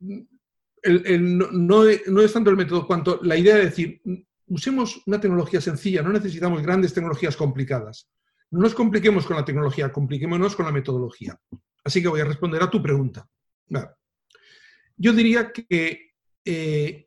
no, 0.00 1.84
no 2.06 2.20
es 2.22 2.32
tanto 2.32 2.50
el 2.50 2.56
método 2.56 2.86
cuanto 2.86 3.20
la 3.22 3.36
idea 3.36 3.56
de 3.56 3.64
decir, 3.64 4.00
usemos 4.46 5.02
una 5.06 5.20
tecnología 5.20 5.60
sencilla, 5.60 6.02
no 6.02 6.12
necesitamos 6.12 6.62
grandes 6.62 6.92
tecnologías 6.92 7.36
complicadas. 7.36 8.08
No 8.50 8.60
nos 8.60 8.74
compliquemos 8.74 9.26
con 9.26 9.36
la 9.36 9.44
tecnología, 9.44 9.92
compliquémonos 9.92 10.54
con 10.54 10.66
la 10.66 10.72
metodología. 10.72 11.38
Así 11.84 12.02
que 12.02 12.08
voy 12.08 12.20
a 12.20 12.24
responder 12.24 12.62
a 12.62 12.70
tu 12.70 12.82
pregunta. 12.82 13.28
Yo 14.96 15.12
diría 15.12 15.52
que 15.52 16.12
eh, 16.44 17.06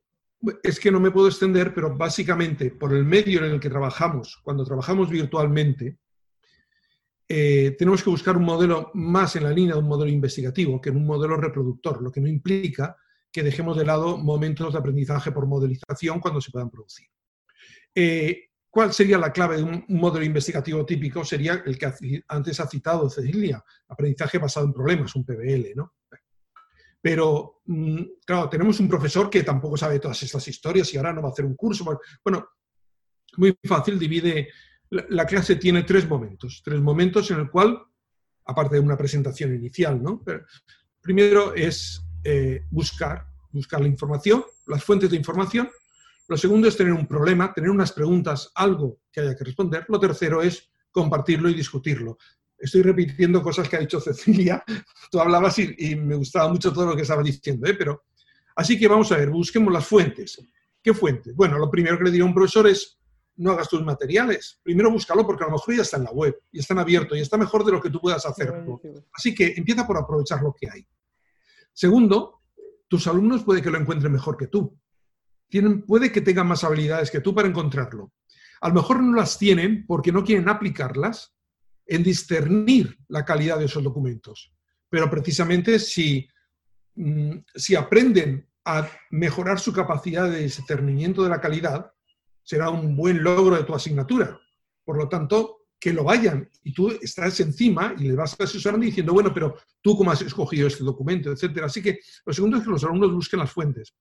es 0.63 0.79
que 0.79 0.91
no 0.91 0.99
me 0.99 1.11
puedo 1.11 1.27
extender, 1.27 1.73
pero 1.73 1.95
básicamente 1.95 2.71
por 2.71 2.93
el 2.93 3.03
medio 3.03 3.43
en 3.43 3.53
el 3.53 3.59
que 3.59 3.69
trabajamos, 3.69 4.39
cuando 4.43 4.63
trabajamos 4.63 5.09
virtualmente, 5.09 5.97
eh, 7.27 7.75
tenemos 7.77 8.03
que 8.03 8.09
buscar 8.09 8.37
un 8.37 8.43
modelo 8.43 8.91
más 8.93 9.35
en 9.35 9.43
la 9.43 9.51
línea 9.51 9.75
de 9.75 9.81
un 9.81 9.87
modelo 9.87 10.11
investigativo 10.11 10.81
que 10.81 10.89
en 10.89 10.97
un 10.97 11.05
modelo 11.05 11.37
reproductor, 11.37 12.01
lo 12.01 12.11
que 12.11 12.21
no 12.21 12.27
implica 12.27 12.97
que 13.31 13.43
dejemos 13.43 13.77
de 13.77 13.85
lado 13.85 14.17
momentos 14.17 14.73
de 14.73 14.79
aprendizaje 14.79 15.31
por 15.31 15.45
modelización 15.45 16.19
cuando 16.19 16.41
se 16.41 16.51
puedan 16.51 16.71
producir. 16.71 17.07
Eh, 17.93 18.48
¿Cuál 18.69 18.93
sería 18.93 19.17
la 19.17 19.33
clave 19.33 19.57
de 19.57 19.63
un 19.63 19.85
modelo 19.89 20.23
investigativo 20.23 20.85
típico? 20.85 21.25
Sería 21.25 21.63
el 21.65 21.77
que 21.77 22.23
antes 22.27 22.59
ha 22.59 22.67
citado 22.67 23.09
Cecilia, 23.09 23.63
aprendizaje 23.87 24.37
basado 24.37 24.67
en 24.67 24.73
problemas, 24.73 25.15
un 25.15 25.25
PBL, 25.25 25.73
¿no? 25.75 25.93
Pero, 27.01 27.61
mm, 27.65 28.01
claro, 28.25 28.49
tenemos 28.49 28.79
un 28.79 28.89
profesor 28.89 29.29
que 29.29 29.43
tampoco 29.43 29.77
sabe 29.77 29.99
todas 29.99 30.21
estas 30.21 30.47
historias 30.47 30.93
y 30.93 30.97
ahora 30.97 31.13
no 31.13 31.21
va 31.21 31.29
a 31.29 31.31
hacer 31.31 31.45
un 31.45 31.55
curso. 31.55 31.85
Bueno, 32.23 32.49
muy 33.37 33.57
fácil, 33.63 33.97
divide, 33.97 34.49
la 34.89 35.25
clase 35.25 35.55
tiene 35.55 35.83
tres 35.83 36.07
momentos, 36.07 36.61
tres 36.63 36.81
momentos 36.81 37.31
en 37.31 37.39
el 37.39 37.49
cual, 37.49 37.81
aparte 38.45 38.75
de 38.75 38.81
una 38.81 38.97
presentación 38.97 39.53
inicial, 39.55 40.01
¿no? 40.01 40.23
primero 41.01 41.55
es 41.55 42.03
eh, 42.23 42.65
buscar, 42.69 43.25
buscar 43.51 43.81
la 43.81 43.87
información, 43.87 44.43
las 44.67 44.83
fuentes 44.83 45.09
de 45.09 45.17
información. 45.17 45.69
Lo 46.29 46.37
segundo 46.37 46.69
es 46.69 46.77
tener 46.77 46.93
un 46.93 47.07
problema, 47.07 47.53
tener 47.53 47.69
unas 47.69 47.91
preguntas, 47.91 48.51
algo 48.55 49.01
que 49.11 49.19
haya 49.19 49.35
que 49.35 49.43
responder. 49.43 49.85
Lo 49.89 49.99
tercero 49.99 50.41
es 50.41 50.71
compartirlo 50.91 51.49
y 51.49 51.55
discutirlo 51.55 52.17
estoy 52.59 52.81
repitiendo 52.81 53.41
cosas 53.41 53.67
que 53.69 53.77
ha 53.77 53.79
dicho 53.79 53.99
Cecilia. 53.99 54.63
Tú 55.11 55.19
hablabas 55.19 55.57
y, 55.59 55.95
me 55.95 56.15
gustaba 56.15 56.49
mucho 56.49 56.71
todo 56.71 56.87
lo 56.87 56.95
que 56.95 57.03
estabas 57.03 57.25
diciendo, 57.25 57.67
¿eh? 57.67 57.73
pero 57.73 58.03
así 58.55 58.77
que 58.77 58.87
vamos 58.87 59.11
a 59.11 59.17
ver, 59.17 59.29
busquemos 59.29 59.71
las 59.73 59.85
fuentes. 59.85 60.39
¿Qué 60.81 60.93
fuentes? 60.93 61.35
Bueno, 61.35 61.57
lo 61.57 61.69
primero 61.69 61.97
que 61.97 62.05
le 62.05 62.11
diría 62.11 62.23
a 62.23 62.27
un 62.27 62.33
profesor 62.33 62.67
es 62.67 62.97
no 63.37 63.51
hagas 63.51 63.69
tus 63.69 63.83
materiales. 63.83 64.59
Primero 64.63 64.91
búscalo 64.91 65.25
porque 65.25 65.43
a 65.43 65.47
lo 65.47 65.53
mejor 65.53 65.75
ya 65.75 65.81
está 65.81 65.97
en 65.97 66.03
la 66.03 66.11
web 66.11 66.37
y 66.51 66.59
están 66.59 66.79
abiertos 66.79 67.17
y 67.17 67.21
está 67.21 67.37
mejor 67.37 67.63
de 67.65 67.71
lo 67.71 67.81
que 67.81 67.89
tú 67.89 67.99
puedas 67.99 68.25
hacer. 68.25 68.53
Así 69.13 69.33
que 69.33 69.53
empieza 69.55 69.87
por 69.87 69.97
aprovechar 69.97 70.41
lo 70.41 70.53
que 70.53 70.69
hay. 70.69 70.85
Segundo, 71.73 72.41
tus 72.87 73.07
alumnos 73.07 73.43
puede 73.43 73.61
que 73.61 73.69
lo 73.69 73.77
encuentren 73.77 74.11
mejor 74.11 74.35
que 74.35 74.47
tú. 74.47 74.77
Tienen, 75.49 75.81
puede 75.81 76.11
que 76.11 76.21
tengan 76.21 76.47
más 76.47 76.63
habilidades 76.63 77.11
que 77.11 77.21
tú 77.21 77.33
para 77.33 77.47
encontrarlo. 77.47 78.13
A 78.61 78.69
lo 78.69 78.75
mejor 78.75 79.01
no 79.01 79.15
las 79.15 79.37
tienen 79.37 79.85
porque 79.85 80.11
no 80.11 80.23
quieren 80.23 80.47
aplicarlas 80.47 81.33
en 81.85 82.03
discernir 82.03 82.97
la 83.07 83.25
calidad 83.25 83.57
de 83.57 83.65
esos 83.65 83.83
documentos. 83.83 84.53
Pero 84.89 85.09
precisamente 85.09 85.79
si, 85.79 86.27
mm, 86.95 87.37
si 87.55 87.75
aprenden 87.75 88.47
a 88.65 88.87
mejorar 89.09 89.59
su 89.59 89.73
capacidad 89.73 90.29
de 90.29 90.41
discernimiento 90.41 91.23
de 91.23 91.29
la 91.29 91.41
calidad, 91.41 91.91
será 92.43 92.69
un 92.69 92.95
buen 92.95 93.23
logro 93.23 93.55
de 93.55 93.63
tu 93.63 93.73
asignatura. 93.73 94.39
Por 94.83 94.97
lo 94.97 95.09
tanto, 95.09 95.59
que 95.79 95.93
lo 95.93 96.03
vayan 96.03 96.49
y 96.63 96.73
tú 96.73 96.89
estás 97.01 97.39
encima 97.39 97.95
y 97.97 98.03
le 98.03 98.15
vas 98.15 98.35
asesorando 98.39 98.85
diciendo, 98.85 99.13
bueno, 99.13 99.33
pero 99.33 99.55
tú 99.81 99.97
cómo 99.97 100.11
has 100.11 100.21
escogido 100.21 100.67
este 100.67 100.83
documento, 100.83 101.31
etcétera. 101.31 101.67
Así 101.67 101.81
que 101.81 101.99
lo 102.25 102.33
segundo 102.33 102.57
es 102.57 102.63
que 102.63 102.69
los 102.69 102.83
alumnos 102.83 103.13
busquen 103.13 103.39
las 103.39 103.51
fuentes. 103.51 103.95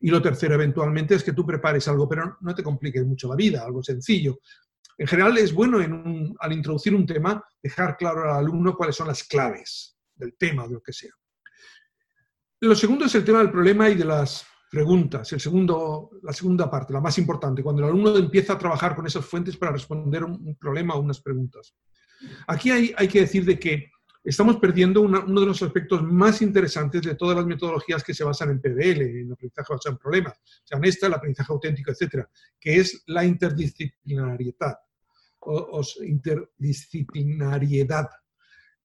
Y 0.00 0.10
lo 0.10 0.22
tercero, 0.22 0.54
eventualmente, 0.54 1.14
es 1.14 1.24
que 1.24 1.32
tú 1.32 1.44
prepares 1.44 1.86
algo, 1.88 2.08
pero 2.08 2.36
no 2.40 2.54
te 2.54 2.62
compliques 2.62 3.04
mucho 3.04 3.28
la 3.28 3.36
vida, 3.36 3.64
algo 3.64 3.82
sencillo. 3.82 4.40
En 4.96 5.06
general 5.06 5.38
es 5.38 5.52
bueno 5.52 5.78
al 6.40 6.52
introducir 6.52 6.94
un 6.94 7.06
tema 7.06 7.42
dejar 7.62 7.96
claro 7.96 8.24
al 8.24 8.38
alumno 8.38 8.76
cuáles 8.76 8.96
son 8.96 9.06
las 9.06 9.22
claves 9.24 9.96
del 10.14 10.36
tema 10.36 10.66
de 10.66 10.74
lo 10.74 10.82
que 10.82 10.92
sea. 10.92 11.12
Lo 12.60 12.74
segundo 12.74 13.04
es 13.04 13.14
el 13.14 13.24
tema 13.24 13.38
del 13.38 13.52
problema 13.52 13.88
y 13.88 13.94
de 13.94 14.04
las 14.04 14.44
preguntas. 14.68 15.32
El 15.32 15.40
segundo, 15.40 16.10
la 16.22 16.32
segunda 16.32 16.68
parte, 16.68 16.92
la 16.92 17.00
más 17.00 17.16
importante, 17.18 17.62
cuando 17.62 17.82
el 17.82 17.88
alumno 17.88 18.16
empieza 18.16 18.54
a 18.54 18.58
trabajar 18.58 18.96
con 18.96 19.06
esas 19.06 19.24
fuentes 19.24 19.56
para 19.56 19.72
responder 19.72 20.24
un, 20.24 20.56
problema 20.56 20.94
o 20.94 21.00
unas 21.00 21.20
preguntas. 21.20 21.74
Aquí 22.48 22.72
hay, 22.72 22.92
hay 22.96 23.06
que 23.06 23.20
decir 23.20 23.44
de 23.44 23.58
que 23.58 23.90
estamos 24.28 24.56
perdiendo 24.56 25.00
uno 25.00 25.40
de 25.40 25.46
los 25.46 25.62
aspectos 25.62 26.02
más 26.02 26.42
interesantes 26.42 27.00
de 27.02 27.14
todas 27.14 27.36
las 27.36 27.46
metodologías 27.46 28.02
que 28.04 28.12
se 28.12 28.24
basan 28.24 28.50
en 28.50 28.60
PBL, 28.60 29.00
en 29.00 29.32
aprendizaje 29.32 29.72
basado 29.72 29.94
en 29.94 29.98
problemas, 29.98 30.34
sean 30.64 30.84
esta, 30.84 31.06
el 31.06 31.14
aprendizaje 31.14 31.50
auténtico, 31.52 31.90
etcétera, 31.90 32.28
que 32.60 32.76
es 32.76 33.04
la 33.06 33.24
interdisciplinariedad 33.24 34.76
o, 35.40 35.80
interdisciplinariedad, 36.02 38.08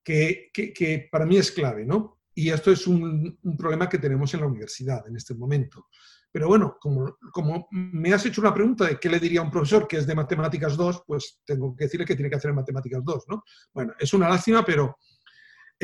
que, 0.03 0.49
que, 0.53 1.09
para 1.11 1.25
mí 1.25 1.37
es 1.37 1.51
clave, 1.51 1.83
¿no? 1.85 2.19
Y 2.35 2.49
esto 2.49 2.71
es 2.71 2.87
un, 2.87 3.37
un, 3.43 3.57
problema 3.57 3.89
que 3.89 3.99
tenemos 3.99 4.33
en 4.33 4.41
la 4.41 4.47
universidad 4.47 5.07
en 5.07 5.17
este 5.17 5.35
momento. 5.35 5.85
Pero 6.31 6.47
bueno, 6.47 6.77
como, 6.79 7.15
como 7.31 7.67
me 7.69 8.11
has 8.11 8.25
hecho 8.25 8.41
una 8.41 8.53
pregunta 8.53 8.87
de 8.87 8.99
qué 8.99 9.07
le 9.07 9.19
diría 9.19 9.39
a 9.39 9.43
un 9.43 9.51
profesor 9.51 9.87
que 9.87 9.97
es 9.97 10.07
de 10.07 10.15
Matemáticas 10.15 10.75
2, 10.75 11.03
pues 11.05 11.41
tengo 11.45 11.75
que 11.75 11.83
decirle 11.83 12.07
que 12.07 12.15
tiene 12.15 12.29
que 12.29 12.37
hacer 12.37 12.49
en 12.49 12.55
Matemáticas 12.55 13.03
2, 13.03 13.25
¿no? 13.27 13.43
Bueno, 13.71 13.93
es 13.99 14.11
una 14.13 14.27
lástima, 14.27 14.65
pero 14.65 14.97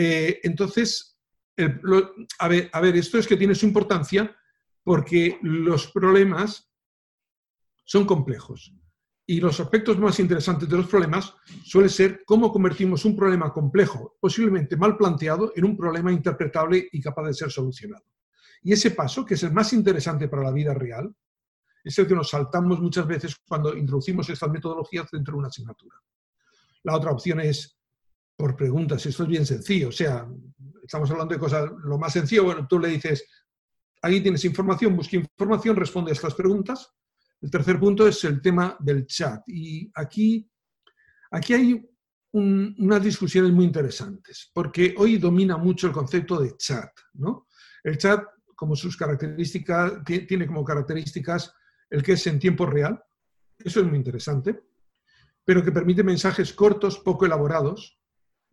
eh, 0.02 0.40
entonces, 0.44 1.20
a, 1.58 2.48
ver, 2.48 2.70
a 2.72 2.80
ver, 2.80 2.96
esto 2.96 3.18
es 3.18 3.28
que 3.28 3.36
tiene 3.36 3.54
su 3.54 3.66
importancia 3.66 4.34
porque 4.82 5.38
los 5.42 5.92
problemas 5.92 6.72
son 7.84 8.06
complejos. 8.06 8.74
Y 9.26 9.42
los 9.42 9.60
aspectos 9.60 10.00
más 10.00 10.18
interesantes 10.22 10.70
de 10.70 10.78
los 10.78 10.88
problemas 10.88 11.34
suele 11.66 11.90
ser 11.90 12.24
cómo 12.26 12.50
convertimos 12.50 13.04
un 13.04 13.14
problema 13.14 13.52
complejo, 13.52 14.16
posiblemente 14.22 14.78
mal 14.78 14.96
planteado, 14.96 15.52
en 15.54 15.66
un 15.66 15.76
problema 15.76 16.14
interpretable 16.14 16.88
y 16.94 17.02
capaz 17.02 17.28
de 17.28 17.34
ser 17.34 17.52
solucionado. 17.52 18.06
Y 18.64 18.72
ese 18.72 18.92
paso, 18.92 19.26
que 19.26 19.34
es 19.34 19.44
el 19.44 19.52
más 19.52 19.74
interesante 19.74 20.30
para 20.30 20.44
la 20.44 20.52
vida 20.52 20.74
real, 20.74 21.14
es 21.84 22.00
el 22.00 22.08
que 22.08 22.16
nos 22.16 22.30
saltamos 22.30 22.80
muchas 22.80 23.06
veces 23.06 23.36
cuando 23.46 23.76
introducimos 23.76 24.30
estas 24.30 24.50
metodologías 24.50 25.12
dentro 25.12 25.34
de 25.34 25.40
una 25.40 25.50
asignatura. 25.50 25.98
La 26.84 26.96
otra 26.96 27.12
opción 27.12 27.42
es 27.42 27.79
por 28.40 28.56
preguntas. 28.56 29.06
Esto 29.06 29.24
es 29.24 29.30
bien 29.30 29.46
sencillo. 29.46 29.90
O 29.90 29.92
sea, 29.92 30.26
estamos 30.82 31.12
hablando 31.12 31.34
de 31.34 31.40
cosas, 31.40 31.70
lo 31.84 31.98
más 31.98 32.14
sencillo, 32.14 32.46
bueno, 32.46 32.66
tú 32.66 32.80
le 32.80 32.88
dices, 32.88 33.28
ahí 34.02 34.22
tienes 34.22 34.46
información, 34.46 34.96
busca 34.96 35.18
información, 35.18 35.76
responde 35.76 36.12
a 36.12 36.14
estas 36.14 36.36
preguntas 36.36 36.96
el 37.42 37.50
tercer 37.50 37.80
punto 37.80 38.08
es 38.08 38.24
el 38.24 38.42
tema 38.42 38.76
del 38.80 39.06
chat. 39.06 39.42
Y 39.48 39.90
aquí, 39.96 40.50
aquí 41.32 41.54
hay 41.54 41.90
unas 42.32 43.04
discusiones 43.04 43.52
muy 43.52 43.66
interesantes, 43.66 44.52
porque 44.54 44.94
hoy 44.98 45.18
domina 45.18 45.58
mucho 45.58 45.88
el 45.88 45.94
concepto 45.94 46.40
de 46.40 46.56
chat. 46.58 46.92
¿no? 47.14 47.48
El 47.84 47.98
chat, 47.98 48.24
como 48.56 48.76
sus 48.76 48.98
características, 48.98 50.04
tiene 50.04 50.46
como 50.46 50.64
características 50.64 51.54
el 51.90 52.04
que 52.04 52.14
es 52.14 52.28
en 52.28 52.40
tiempo 52.40 52.66
real, 52.66 53.02
eso 53.58 53.80
es 53.80 53.88
muy 53.88 53.98
interesante, 53.98 54.62
pero 55.44 55.64
que 55.64 55.72
permite 55.72 56.04
mensajes 56.04 56.54
cortos, 56.54 57.00
poco 57.00 57.26
elaborados, 57.26 57.99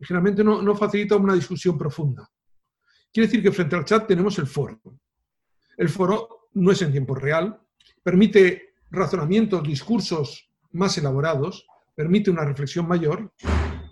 generalmente 0.05 0.43
no, 0.43 0.61
no 0.61 0.75
facilita 0.75 1.15
una 1.15 1.33
discusión 1.33 1.77
profunda. 1.77 2.29
Quiere 3.11 3.27
decir 3.27 3.41
que 3.41 3.51
frente 3.51 3.75
al 3.75 3.85
chat 3.85 4.07
tenemos 4.07 4.37
el 4.39 4.47
foro. 4.47 4.79
El 5.77 5.89
foro 5.89 6.49
no 6.53 6.71
es 6.71 6.81
en 6.81 6.91
tiempo 6.91 7.15
real, 7.15 7.59
permite 8.03 8.75
razonamientos, 8.89 9.63
discursos 9.63 10.49
más 10.71 10.97
elaborados, 10.97 11.65
permite 11.95 12.29
una 12.29 12.45
reflexión 12.45 12.87
mayor, 12.87 13.33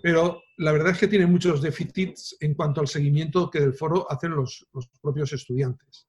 pero 0.02 0.42
la 0.58 0.72
verdad 0.72 0.92
es 0.92 0.98
que 0.98 1.08
tiene 1.08 1.26
muchos 1.26 1.60
déficits 1.60 2.36
en 2.40 2.54
cuanto 2.54 2.80
al 2.80 2.88
seguimiento 2.88 3.50
que 3.50 3.60
del 3.60 3.74
foro 3.74 4.10
hacen 4.10 4.30
los, 4.32 4.66
propios 5.02 5.32
estudiantes. 5.32 6.08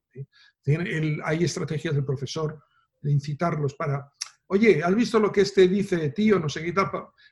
hay 1.24 1.44
estrategias 1.44 1.96
del 1.96 2.06
profesor 2.06 2.64
de 3.02 3.12
incitarlos 3.12 3.74
para, 3.76 4.12
oye, 4.48 4.84
¿has 4.84 4.96
visto 4.96 5.20
lo 5.20 5.32
que 5.32 5.42
este 5.42 5.68
dice 5.68 5.98
de 5.98 6.10
ti 6.10 6.32
o 6.32 6.40
no 6.40 6.50
sé 6.50 6.64
qué 6.64 6.74
tal? 6.74 6.90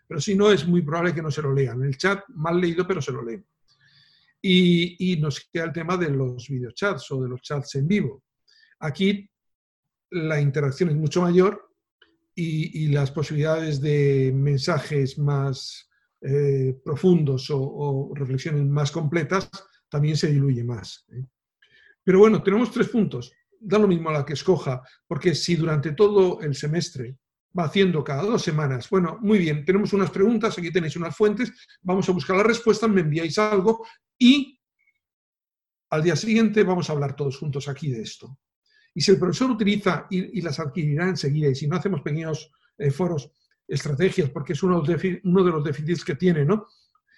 Pero 0.07 0.21
si 0.21 0.35
no, 0.35 0.51
es 0.51 0.67
muy 0.67 0.81
probable 0.81 1.13
que 1.13 1.21
no 1.21 1.31
se 1.31 1.41
lo 1.41 1.53
lean. 1.53 1.83
El 1.83 1.97
chat 1.97 2.23
mal 2.29 2.59
leído, 2.59 2.87
pero 2.87 3.01
se 3.01 3.11
lo 3.11 3.23
leen. 3.23 3.45
Y, 4.41 5.17
nos 5.19 5.49
queda 5.51 5.65
el 5.65 5.73
tema 5.73 5.97
de 5.97 6.11
los 6.11 6.47
videochats 6.47 7.11
o 7.11 7.23
de 7.23 7.29
los 7.29 7.41
chats 7.41 7.75
en 7.75 7.87
vivo. 7.87 8.23
Aquí 8.79 9.27
la 10.11 10.39
interacción 10.39 10.89
es 10.89 10.95
mucho 10.95 11.21
mayor 11.21 11.71
y, 12.35 12.87
las 12.89 13.11
posibilidades 13.11 13.81
de 13.81 14.31
mensajes 14.35 15.17
más 15.17 15.89
eh, 16.21 16.77
profundos 16.83 17.47
o, 17.51 18.11
reflexiones 18.13 18.65
más 18.65 18.91
completas 18.91 19.49
también 19.89 20.15
se 20.15 20.31
diluye 20.31 20.63
más. 20.63 21.05
¿eh? 21.11 21.25
Pero 22.03 22.19
bueno, 22.19 22.43
tenemos 22.43 22.71
tres 22.71 22.89
puntos. 22.89 23.31
Da 23.59 23.77
lo 23.79 23.87
mismo 23.87 24.09
a 24.09 24.13
la 24.13 24.25
que 24.25 24.33
escoja, 24.33 24.81
porque 25.07 25.35
si 25.35 25.55
durante 25.55 25.93
todo 25.93 26.41
el 26.41 26.55
semestre 26.55 27.17
va 27.57 27.65
haciendo 27.65 28.03
cada 28.03 28.23
dos 28.23 28.41
semanas, 28.41 28.89
bueno, 28.89 29.17
muy 29.21 29.39
bien, 29.39 29.63
tenemos 29.63 29.93
unas 29.93 30.11
preguntas, 30.11 30.57
aquí 30.57 30.71
tenéis 30.71 30.95
unas 30.95 31.15
fuentes, 31.15 31.51
vamos 31.81 32.07
a 32.09 32.11
buscar 32.11 32.35
las 32.35 32.45
respuestas, 32.45 32.89
me 32.89 33.01
enviáis 33.01 33.37
algo 33.37 33.85
y 34.17 34.59
al 35.89 36.03
día 36.03 36.15
siguiente 36.15 36.63
vamos 36.63 36.89
a 36.89 36.93
hablar 36.93 37.15
todos 37.15 37.37
juntos 37.37 37.67
aquí 37.67 37.89
de 37.89 38.01
esto. 38.01 38.39
Y 38.93 39.01
si 39.01 39.11
el 39.11 39.19
profesor 39.19 39.51
utiliza 39.51 40.07
y, 40.09 40.41
las 40.41 40.59
adquirirá 40.59 41.07
enseguida, 41.07 41.49
y 41.49 41.55
si 41.55 41.67
no 41.67 41.75
hacemos 41.75 42.01
pequeños 42.01 42.51
eh, 42.77 42.91
foros, 42.91 43.31
estrategias, 43.67 44.29
porque 44.29 44.53
es 44.53 44.63
uno 44.63 44.81
de, 44.81 45.21
los 45.23 45.63
déficits 45.63 46.05
que 46.05 46.15
tiene, 46.15 46.45
¿no? 46.45 46.67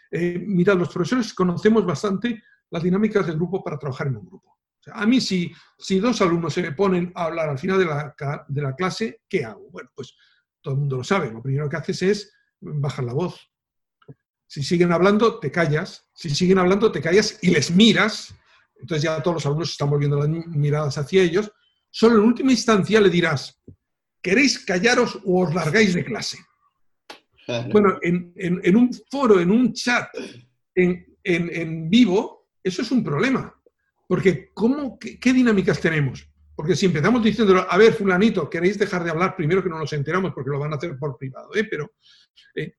Eh, 0.10 0.40
mirad, 0.40 0.78
los 0.78 0.90
profesores 0.90 1.34
conocemos 1.34 1.86
bastante 1.86 2.42
las 2.70 2.84
dinámicas 2.84 3.28
del 3.28 3.36
grupo 3.36 3.64
para 3.64 3.78
trabajar 3.78 4.08
en 4.08 4.18
un 4.18 4.26
grupo. 4.26 4.57
A 4.92 5.06
mí, 5.06 5.22
si, 5.22 5.52
si 5.78 6.00
dos 6.00 6.22
alumnos 6.22 6.54
se 6.54 6.62
me 6.62 6.72
ponen 6.72 7.12
a 7.16 7.26
hablar 7.26 7.50
al 7.50 7.60
final 7.60 7.80
de 7.80 7.86
la, 7.86 8.16
de 8.48 8.62
la 8.62 8.76
clase, 8.76 9.22
¿qué 9.28 9.46
hago? 9.46 9.70
Bueno, 9.72 9.90
pues 9.96 10.16
todo 10.62 10.74
el 10.74 10.80
mundo 10.82 10.98
lo 10.98 11.04
sabe. 11.04 11.32
Lo 11.32 11.42
primero 11.42 11.70
que 11.70 11.78
haces 11.78 12.02
es 12.02 12.34
bajar 12.60 13.06
la 13.06 13.14
voz. 13.14 13.52
Si 14.48 14.64
siguen 14.64 14.92
hablando, 14.92 15.40
te 15.40 15.52
callas. 15.52 16.10
Si 16.14 16.30
siguen 16.30 16.60
hablando, 16.60 16.92
te 16.92 17.02
callas 17.02 17.40
y 17.42 17.52
les 17.52 17.72
miras. 17.72 18.34
Entonces 18.80 19.04
ya 19.04 19.22
todos 19.22 19.36
los 19.36 19.46
alumnos 19.46 19.72
están 19.72 19.90
volviendo 19.90 20.18
las 20.18 20.30
miradas 20.30 20.98
hacia 20.98 21.24
ellos 21.24 21.52
Solo 22.00 22.18
en 22.18 22.26
última 22.26 22.52
instancia 22.52 23.02
le 23.02 23.10
dirás, 23.10 23.60
¿queréis 24.22 24.64
callaros 24.64 25.20
o 25.26 25.44
os 25.44 25.56
largáis 25.56 25.96
de 25.96 26.06
clase? 26.06 26.38
Bueno, 27.72 27.98
en, 28.04 28.76
un 28.76 28.94
foro, 29.10 29.40
en 29.40 29.50
un 29.50 29.74
chat, 29.74 30.10
en, 30.76 31.90
vivo, 31.90 32.50
eso 32.62 32.82
es 32.84 32.92
un 32.92 33.04
problema. 33.04 33.52
Porque 34.08 34.52
¿cómo, 34.54 34.98
qué, 34.98 35.34
dinámicas 35.34 35.80
tenemos? 35.80 36.28
Porque 36.56 36.76
si 36.76 36.86
empezamos 36.88 37.24
diciendo, 37.24 37.66
a 37.70 37.78
ver, 37.78 37.94
fulanito, 37.94 38.50
queréis 38.50 38.80
dejar 38.80 39.04
de 39.04 39.12
hablar 39.12 39.36
primero 39.36 39.62
que 39.62 39.70
no 39.70 39.78
nos 39.78 39.94
enteramos 39.94 40.34
porque 40.34 40.50
lo 40.50 40.60
van 40.60 40.74
a 40.74 40.78
hacer 40.78 40.98
por 40.98 41.18
privado, 41.18 41.54
¿eh? 41.54 41.66
Pero, 41.66 41.92
eh, 42.56 42.74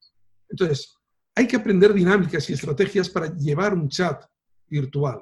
entonces, 0.48 0.96
hay 1.34 1.46
que 1.46 1.56
aprender 1.56 1.92
dinámicas 1.94 2.48
y 2.50 2.54
estrategias 2.54 3.08
para 3.08 3.32
llevar 3.36 3.74
un 3.74 3.88
chat 3.88 4.24
virtual. 4.66 5.20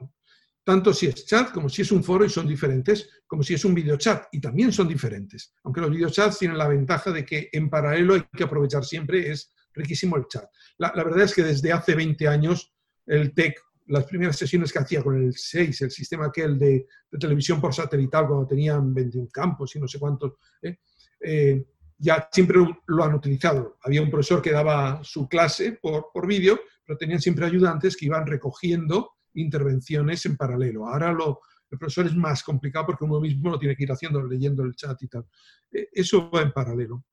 Tanto 0.64 0.92
si 0.92 1.06
es 1.06 1.26
chat 1.26 1.52
como 1.52 1.68
si 1.68 1.82
es 1.82 1.92
un 1.92 2.02
foro 2.02 2.24
y 2.24 2.28
son 2.30 2.48
diferentes, 2.48 3.08
como 3.26 3.42
si 3.42 3.54
es 3.54 3.64
un 3.64 3.74
videochat 3.74 4.26
y 4.32 4.40
también 4.40 4.72
son 4.72 4.88
diferentes. 4.88 5.54
Aunque 5.62 5.80
los 5.80 5.90
videochats 5.90 6.38
tienen 6.38 6.58
la 6.58 6.66
ventaja 6.66 7.12
de 7.12 7.24
que 7.24 7.48
en 7.52 7.70
paralelo 7.70 8.14
hay 8.14 8.24
que 8.36 8.44
aprovechar 8.44 8.84
siempre, 8.84 9.30
es 9.30 9.52
riquísimo 9.74 10.16
el 10.16 10.26
chat. 10.26 10.44
La, 10.78 10.90
verdad 10.92 11.20
es 11.20 11.34
que 11.34 11.44
desde 11.44 11.72
hace 11.72 11.94
20 11.94 12.26
años 12.26 12.74
el 13.06 13.32
TEC, 13.32 13.60
las 13.86 14.04
primeras 14.04 14.36
sesiones 14.36 14.72
que 14.72 14.78
hacía 14.78 15.02
con 15.02 15.16
el 15.16 15.34
6, 15.34 15.82
el 15.82 15.90
sistema 15.90 16.26
aquel 16.26 16.58
de, 16.58 16.86
de 17.10 17.18
televisión 17.18 17.60
por 17.60 17.74
satelital, 17.74 18.26
cuando 18.26 18.46
tenían 18.46 18.92
21 18.92 19.28
campos 19.32 19.74
y 19.76 19.80
no 19.80 19.88
sé 19.88 19.98
cuántos, 19.98 20.34
¿eh? 20.62 20.78
Eh, 21.20 21.64
ya 21.98 22.28
siempre 22.30 22.58
lo 22.86 23.04
han 23.04 23.14
utilizado. 23.14 23.78
Había 23.82 24.02
un 24.02 24.10
profesor 24.10 24.42
que 24.42 24.52
daba 24.52 25.00
su 25.02 25.28
clase 25.28 25.78
por, 25.80 26.08
por 26.12 26.26
vídeo, 26.26 26.60
pero 26.84 26.98
tenían 26.98 27.20
siempre 27.20 27.46
ayudantes 27.46 27.96
que 27.96 28.06
iban 28.06 28.26
recogiendo 28.26 29.12
intervenciones 29.34 30.24
en 30.26 30.36
paralelo. 30.36 30.86
Ahora 30.86 31.12
lo, 31.12 31.40
el 31.70 31.78
profesor 31.78 32.06
es 32.06 32.14
más 32.14 32.42
complicado 32.42 32.86
porque 32.86 33.04
uno 33.04 33.20
mismo 33.20 33.50
lo 33.50 33.58
tiene 33.58 33.76
que 33.76 33.84
ir 33.84 33.92
haciendo, 33.92 34.22
leyendo 34.22 34.62
el 34.62 34.74
chat 34.74 35.02
y 35.02 35.08
tal. 35.08 35.26
E, 35.72 35.88
eso 35.92 36.30
va 36.30 36.42
en 36.42 36.52
paralelo. 36.52 37.04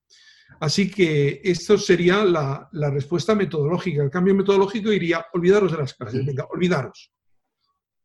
Así 0.60 0.89
que 0.89 1.41
esto 1.43 1.78
sería 1.78 2.24
la, 2.24 2.70
la 2.72 2.89
respuesta 2.89 3.36
metodológica. 3.36 4.04
El 4.04 4.10
cambio 4.10 4.36
metodológico 4.36 4.91
iría, 4.91 5.26
olvidaros 5.34 5.72
de 5.72 5.78
las 5.78 5.93
clases, 5.93 6.26
venga, 6.26 6.45
olvidaros. 6.49 7.12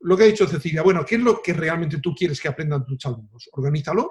Lo 0.01 0.17
que 0.17 0.25
ha 0.25 0.27
dicho 0.27 0.47
Cecilia, 0.47 0.83
bueno, 0.83 1.05
¿qué 1.05 1.17
es 1.17 1.21
lo 1.21 1.43
que 1.43 1.53
realmente 1.53 1.99
tú 1.99 2.15
quieres 2.15 2.41
que 2.41 2.49
aprendan 2.49 2.85
tus 2.85 3.05
alumnos? 3.07 3.49
Organízalo 3.53 4.11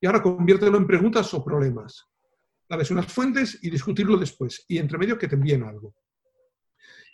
y 0.00 0.06
ahora 0.06 0.20
conviértelo 0.20 0.78
en 0.78 0.86
preguntas 0.86 1.32
o 1.32 1.44
problemas. 1.44 2.06
Dales 2.68 2.90
unas 2.90 3.12
fuentes 3.12 3.58
y 3.62 3.70
discutirlo 3.70 4.16
después. 4.16 4.64
Y 4.66 4.78
entre 4.78 4.98
medio 4.98 5.16
que 5.16 5.28
te 5.28 5.36
envíen 5.36 5.62
algo. 5.62 5.94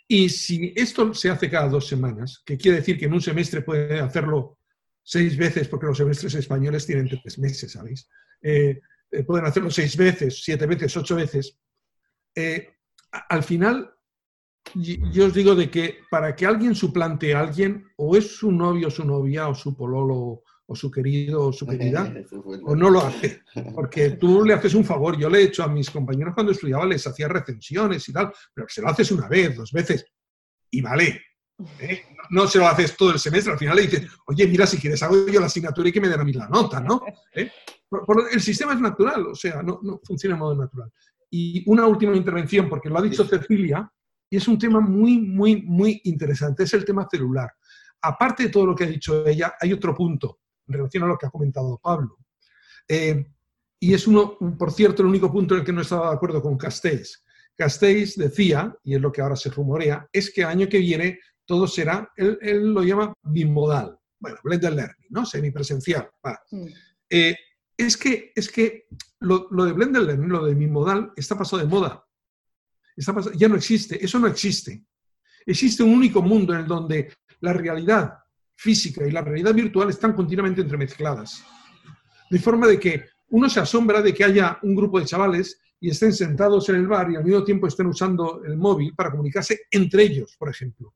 Y 0.07 0.27
si 0.29 0.73
esto 0.75 1.13
se 1.13 1.29
hace 1.29 1.51
cada 1.51 1.69
dos 1.69 1.87
semanas, 1.87 2.41
que 2.43 2.57
quiere 2.57 2.77
decir 2.77 2.97
que 2.97 3.05
en 3.05 3.13
un 3.13 3.21
semestre 3.21 3.61
puede 3.61 3.99
hacerlo 3.99 4.57
seis 5.03 5.37
veces, 5.37 5.67
porque 5.67 5.85
los 5.85 5.97
semestres 5.97 6.33
españoles 6.33 6.87
tienen 6.87 7.07
tres 7.07 7.37
meses, 7.37 7.71
¿sabéis? 7.71 8.09
Eh, 8.41 8.79
eh, 9.11 9.23
pueden 9.23 9.45
hacerlo 9.45 9.71
seis 9.71 9.95
veces, 9.97 10.41
siete 10.43 10.65
veces, 10.65 10.95
ocho 10.95 11.15
veces. 11.15 11.57
Eh, 12.35 12.69
al 13.29 13.43
final, 13.43 13.93
yo 14.75 15.25
os 15.25 15.33
digo 15.33 15.55
de 15.55 15.69
que 15.69 15.99
para 16.11 16.35
que 16.35 16.45
alguien 16.45 16.75
suplante 16.75 17.33
a 17.33 17.39
alguien, 17.39 17.87
o 17.97 18.15
es 18.15 18.35
su 18.37 18.51
novio, 18.51 18.89
su 18.89 19.05
novia, 19.05 19.47
o 19.47 19.55
su 19.55 19.75
pololo, 19.75 20.43
o 20.71 20.75
su 20.75 20.91
querido, 20.91 21.47
o 21.47 21.53
su 21.53 21.65
querida, 21.65 22.13
o 22.63 22.75
no 22.75 22.89
lo 22.89 23.01
hace. 23.01 23.41
Porque 23.75 24.11
tú 24.11 24.45
le 24.45 24.53
haces 24.53 24.75
un 24.75 24.85
favor. 24.85 25.17
Yo 25.17 25.29
le 25.29 25.39
he 25.39 25.43
hecho 25.45 25.63
a 25.63 25.67
mis 25.67 25.89
compañeros 25.89 26.35
cuando 26.35 26.51
estudiaba, 26.51 26.85
les 26.85 27.05
hacía 27.07 27.27
recensiones 27.27 28.07
y 28.07 28.13
tal, 28.13 28.31
pero 28.53 28.67
se 28.69 28.81
lo 28.81 28.89
haces 28.89 29.11
una 29.11 29.27
vez, 29.27 29.55
dos 29.55 29.71
veces, 29.71 30.05
y 30.69 30.81
vale. 30.81 31.21
¿eh? 31.79 32.03
No 32.29 32.47
se 32.47 32.59
lo 32.59 32.67
haces 32.67 32.95
todo 32.95 33.11
el 33.11 33.19
semestre, 33.19 33.53
al 33.53 33.59
final 33.59 33.75
le 33.75 33.81
dices, 33.83 34.07
oye, 34.27 34.47
mira, 34.47 34.67
si 34.67 34.77
quieres 34.77 35.01
hago 35.01 35.27
yo 35.27 35.39
la 35.39 35.47
asignatura 35.47 35.89
y 35.89 35.91
que 35.91 36.01
me 36.01 36.07
den 36.07 36.19
a 36.19 36.23
mí 36.23 36.33
la 36.33 36.47
nota, 36.47 36.79
¿no? 36.79 37.01
¿Eh? 37.33 37.51
El 38.31 38.41
sistema 38.41 38.73
es 38.73 38.79
natural, 38.79 39.27
o 39.27 39.35
sea, 39.35 39.61
no, 39.63 39.79
no 39.81 39.99
funciona 40.03 40.35
de 40.35 40.39
modo 40.39 40.55
natural. 40.55 40.91
Y 41.29 41.63
una 41.69 41.85
última 41.85 42.15
intervención, 42.15 42.67
porque 42.67 42.89
lo 42.89 42.97
ha 42.97 43.01
dicho 43.01 43.25
Cecilia, 43.25 43.91
y 44.29 44.37
es 44.37 44.47
un 44.47 44.57
tema 44.57 44.79
muy, 44.79 45.19
muy, 45.19 45.61
muy 45.63 46.01
interesante, 46.05 46.63
es 46.63 46.73
el 46.73 46.85
tema 46.85 47.07
celular. 47.09 47.51
Aparte 48.01 48.43
de 48.43 48.49
todo 48.49 48.67
lo 48.67 48.75
que 48.75 48.83
ha 48.83 48.87
dicho 48.87 49.25
ella, 49.25 49.55
hay 49.59 49.73
otro 49.73 49.93
punto 49.95 50.39
en 50.67 50.75
relación 50.75 51.03
a 51.03 51.07
lo 51.07 51.17
que 51.17 51.25
ha 51.25 51.31
comentado 51.31 51.79
Pablo. 51.81 52.17
Eh, 52.87 53.25
y 53.79 53.93
es 53.93 54.07
uno, 54.07 54.37
por 54.57 54.71
cierto, 54.71 55.01
el 55.01 55.07
único 55.07 55.31
punto 55.31 55.53
en 55.53 55.61
el 55.61 55.65
que 55.65 55.73
no 55.73 55.81
estaba 55.81 56.09
de 56.09 56.15
acuerdo 56.15 56.41
con 56.41 56.57
Castells. 56.57 57.23
Castells 57.55 58.15
decía, 58.17 58.75
y 58.83 58.95
es 58.95 59.01
lo 59.01 59.11
que 59.11 59.21
ahora 59.21 59.35
se 59.35 59.49
rumorea, 59.49 60.07
es 60.11 60.31
que 60.31 60.41
el 60.41 60.47
año 60.47 60.69
que 60.69 60.79
viene 60.79 61.19
todo 61.45 61.67
será, 61.67 62.11
él, 62.15 62.37
lo 62.73 62.83
llama 62.83 63.13
bimodal, 63.23 63.97
bueno, 64.19 64.37
blended 64.43 64.73
learning, 64.73 65.07
¿no? 65.09 65.25
Semipresencial. 65.25 66.09
Mm. 66.51 66.67
Eh, 67.09 67.35
es 67.85 67.95
que, 67.95 68.33
es 68.35 68.51
que 68.51 68.87
lo, 69.21 69.47
de 69.49 69.73
learning, 69.73 70.29
lo 70.29 70.45
de 70.45 70.53
bimodal, 70.53 71.13
está 71.15 71.37
pasado 71.37 71.61
de 71.61 71.67
moda. 71.67 72.05
Está 72.95 73.15
ya 73.35 73.47
no 73.47 73.55
existe, 73.55 74.03
eso 74.03 74.19
no 74.19 74.27
existe. 74.27 74.83
Existe 75.45 75.81
un 75.83 75.93
único 75.93 76.21
mundo 76.21 76.53
en 76.53 76.59
el 76.59 76.67
donde 76.67 77.13
la 77.39 77.53
realidad 77.53 78.19
física 78.55 79.07
y 79.07 79.11
la 79.11 79.21
realidad 79.21 79.53
virtual 79.53 79.89
están 79.89 80.13
continuamente 80.13 80.59
entremezcladas. 80.59 81.41
De 82.29 82.39
forma 82.39 82.67
de 82.67 82.77
que 82.77 83.05
uno 83.29 83.49
se 83.49 83.61
asombra 83.61 84.01
de 84.01 84.13
que 84.13 84.25
haya 84.25 84.59
un 84.63 84.75
grupo 84.75 84.99
de 84.99 85.05
chavales 85.05 85.61
y 85.79 85.89
estén 85.89 86.11
sentados 86.11 86.67
en 86.67 86.75
el 86.75 86.87
bar 86.87 87.09
y 87.09 87.15
al 87.15 87.23
mismo 87.23 87.45
tiempo 87.45 87.67
estén 87.67 87.87
usando 87.87 88.43
el 88.43 88.57
móvil 88.57 88.93
para 88.93 89.11
comunicarse 89.11 89.61
entre 89.71 90.03
ellos, 90.03 90.35
por 90.37 90.49
ejemplo. 90.49 90.93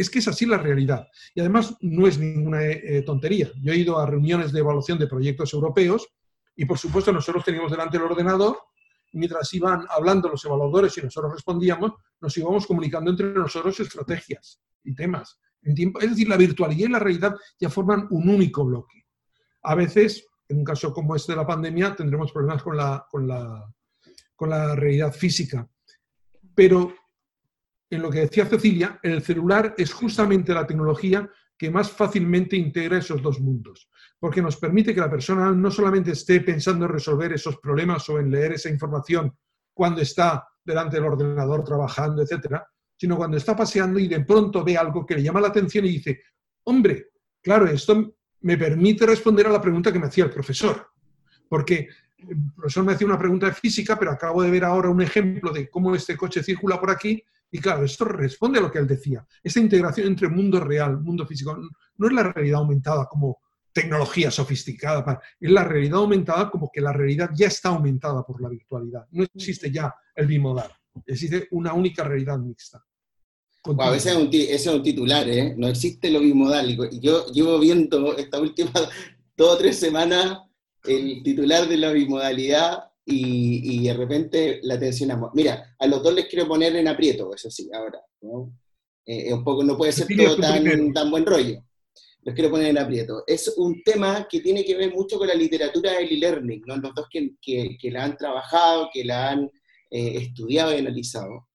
Es 0.00 0.10
que 0.10 0.20
es 0.20 0.28
así 0.28 0.46
la 0.46 0.58
realidad. 0.58 1.08
Y 1.34 1.40
además 1.40 1.76
no 1.80 2.06
es 2.06 2.18
ninguna 2.18 2.64
eh, 2.64 2.80
eh, 2.82 3.02
tontería. 3.02 3.50
Yo 3.62 3.72
he 3.72 3.76
ido 3.76 3.98
a 3.98 4.06
reuniones 4.06 4.52
de 4.52 4.60
evaluación 4.60 4.98
de 4.98 5.06
proyectos 5.06 5.52
europeos 5.52 6.08
y 6.56 6.64
por 6.64 6.78
supuesto 6.78 7.12
nosotros 7.12 7.44
teníamos 7.44 7.70
delante 7.70 7.96
el 7.96 8.04
ordenador 8.04 8.58
mientras 9.12 9.52
iban 9.54 9.86
hablando 9.90 10.28
los 10.28 10.44
evaluadores 10.44 10.96
y 10.96 11.02
nosotros 11.02 11.32
respondíamos, 11.32 11.92
nos 12.20 12.36
íbamos 12.36 12.66
comunicando 12.66 13.10
entre 13.10 13.32
nosotros 13.32 13.80
estrategias 13.80 14.60
y 14.84 14.94
temas 14.94 15.38
es 15.62 16.10
decir, 16.10 16.28
la 16.28 16.36
virtualidad 16.36 16.88
y 16.88 16.92
la 16.92 16.98
realidad 16.98 17.36
ya 17.58 17.68
forman 17.68 18.06
un 18.10 18.28
único 18.28 18.64
bloque. 18.64 19.06
A 19.62 19.74
veces, 19.74 20.26
en 20.48 20.58
un 20.58 20.64
caso 20.64 20.92
como 20.92 21.14
este 21.14 21.32
de 21.32 21.36
la 21.36 21.46
pandemia, 21.46 21.94
tendremos 21.94 22.32
problemas 22.32 22.62
con 22.62 22.76
la, 22.76 23.06
con 23.10 23.26
la, 23.26 23.72
con 24.34 24.50
la 24.50 24.74
realidad 24.74 25.12
física. 25.12 25.68
Pero 26.54 26.94
en 27.90 28.02
lo 28.02 28.10
que 28.10 28.20
decía 28.20 28.46
Cecilia, 28.46 29.00
el 29.02 29.20
celular 29.22 29.74
es 29.76 29.92
justamente 29.92 30.54
la 30.54 30.66
tecnología 30.66 31.28
que 31.58 31.70
más 31.70 31.90
fácilmente 31.90 32.56
integra 32.56 32.98
esos 32.98 33.20
dos 33.20 33.40
mundos, 33.40 33.90
porque 34.18 34.40
nos 34.40 34.56
permite 34.56 34.94
que 34.94 35.00
la 35.00 35.10
persona 35.10 35.50
no 35.50 35.70
solamente 35.70 36.12
esté 36.12 36.40
pensando 36.40 36.86
en 36.86 36.92
resolver 36.92 37.32
esos 37.32 37.58
problemas 37.58 38.08
o 38.08 38.18
en 38.18 38.30
leer 38.30 38.52
esa 38.52 38.70
información 38.70 39.36
cuando 39.74 40.00
está 40.00 40.46
delante 40.64 40.96
del 40.96 41.06
ordenador 41.06 41.64
trabajando, 41.64 42.22
etcétera, 42.22 42.66
sino 42.96 43.16
cuando 43.16 43.36
está 43.36 43.56
paseando 43.56 43.98
y 43.98 44.08
de 44.08 44.24
pronto 44.24 44.64
ve 44.64 44.76
algo 44.76 45.04
que 45.04 45.16
le 45.16 45.22
llama 45.22 45.40
la 45.40 45.48
atención 45.48 45.84
y 45.84 45.90
dice, 45.90 46.22
hombre, 46.64 47.08
claro, 47.42 47.66
esto 47.66 48.14
me 48.42 48.56
permite 48.56 49.04
responder 49.04 49.46
a 49.46 49.50
la 49.50 49.60
pregunta 49.60 49.92
que 49.92 49.98
me 49.98 50.06
hacía 50.06 50.24
el 50.24 50.30
profesor. 50.30 50.90
Porque 51.48 51.88
el 52.18 52.52
profesor 52.54 52.84
me 52.84 52.92
hacía 52.92 53.06
una 53.06 53.18
pregunta 53.18 53.46
de 53.46 53.54
física, 53.54 53.98
pero 53.98 54.12
acabo 54.12 54.42
de 54.42 54.50
ver 54.50 54.64
ahora 54.64 54.90
un 54.90 55.02
ejemplo 55.02 55.52
de 55.52 55.68
cómo 55.68 55.94
este 55.94 56.16
coche 56.16 56.42
circula 56.42 56.78
por 56.78 56.90
aquí 56.90 57.22
y 57.50 57.58
claro, 57.58 57.84
esto 57.84 58.04
responde 58.04 58.58
a 58.58 58.62
lo 58.62 58.70
que 58.70 58.78
él 58.78 58.86
decía. 58.86 59.26
Esta 59.42 59.60
integración 59.60 60.06
entre 60.06 60.28
mundo 60.28 60.60
real, 60.60 61.00
mundo 61.00 61.26
físico, 61.26 61.56
no 61.96 62.06
es 62.06 62.12
la 62.12 62.22
realidad 62.22 62.60
aumentada 62.60 63.06
como 63.06 63.38
tecnología 63.72 64.30
sofisticada, 64.30 65.20
es 65.38 65.50
la 65.50 65.64
realidad 65.64 65.98
aumentada 65.98 66.50
como 66.50 66.70
que 66.72 66.80
la 66.80 66.92
realidad 66.92 67.30
ya 67.34 67.46
está 67.46 67.70
aumentada 67.70 68.24
por 68.24 68.40
la 68.40 68.48
virtualidad. 68.48 69.06
No 69.10 69.24
existe 69.24 69.70
ya 69.70 69.94
el 70.14 70.26
bimodal, 70.26 70.70
existe 71.06 71.48
una 71.50 71.72
única 71.72 72.04
realidad 72.04 72.38
mixta 72.38 72.84
a 73.78 73.90
veces 73.90 74.16
ese 74.32 74.54
es 74.54 74.66
un 74.66 74.82
titular, 74.82 75.28
¿eh? 75.28 75.54
No 75.56 75.68
existe 75.68 76.10
lo 76.10 76.20
bimodal. 76.20 76.76
Yo 77.00 77.26
llevo 77.26 77.58
viendo 77.58 78.16
esta 78.16 78.40
última 78.40 78.72
dos 79.36 79.54
o 79.54 79.58
tres 79.58 79.78
semanas 79.78 80.38
el 80.84 81.22
titular 81.22 81.68
de 81.68 81.76
la 81.76 81.92
bimodalidad 81.92 82.89
y, 83.10 83.86
de 83.86 83.94
repente 83.94 84.60
la 84.62 84.78
tensionamos. 84.78 85.30
Mira, 85.34 85.74
a 85.78 85.86
los 85.86 86.02
dos 86.02 86.14
les 86.14 86.26
quiero 86.26 86.46
poner 86.46 86.74
en 86.76 86.88
aprieto, 86.88 87.34
eso 87.34 87.50
sí, 87.50 87.68
ahora. 87.72 88.00
¿no? 88.22 88.52
Eh, 89.04 89.32
un 89.32 89.42
poco, 89.42 89.64
no 89.64 89.76
puede 89.76 89.92
ser 89.92 90.06
todo 90.16 90.36
tan, 90.36 90.92
tan 90.92 91.10
buen 91.10 91.26
rollo. 91.26 91.64
Los 92.22 92.34
quiero 92.34 92.50
poner 92.50 92.68
en 92.68 92.78
aprieto. 92.78 93.24
Es 93.26 93.54
un 93.56 93.82
tema 93.82 94.26
que 94.30 94.40
tiene 94.40 94.64
que 94.64 94.76
ver 94.76 94.92
mucho 94.92 95.18
con 95.18 95.28
la 95.28 95.34
literatura 95.34 95.92
del 95.92 96.12
e-learning, 96.12 96.62
¿no? 96.66 96.76
los 96.76 96.94
dos 96.94 97.06
que, 97.10 97.36
que, 97.40 97.90
la 97.90 98.04
han 98.04 98.16
trabajado, 98.16 98.90
que 98.92 99.04
la 99.04 99.30
han 99.30 99.44
eh, 99.90 100.16
estudiado 100.16 100.74
y 100.74 100.78
analizado 100.78 101.48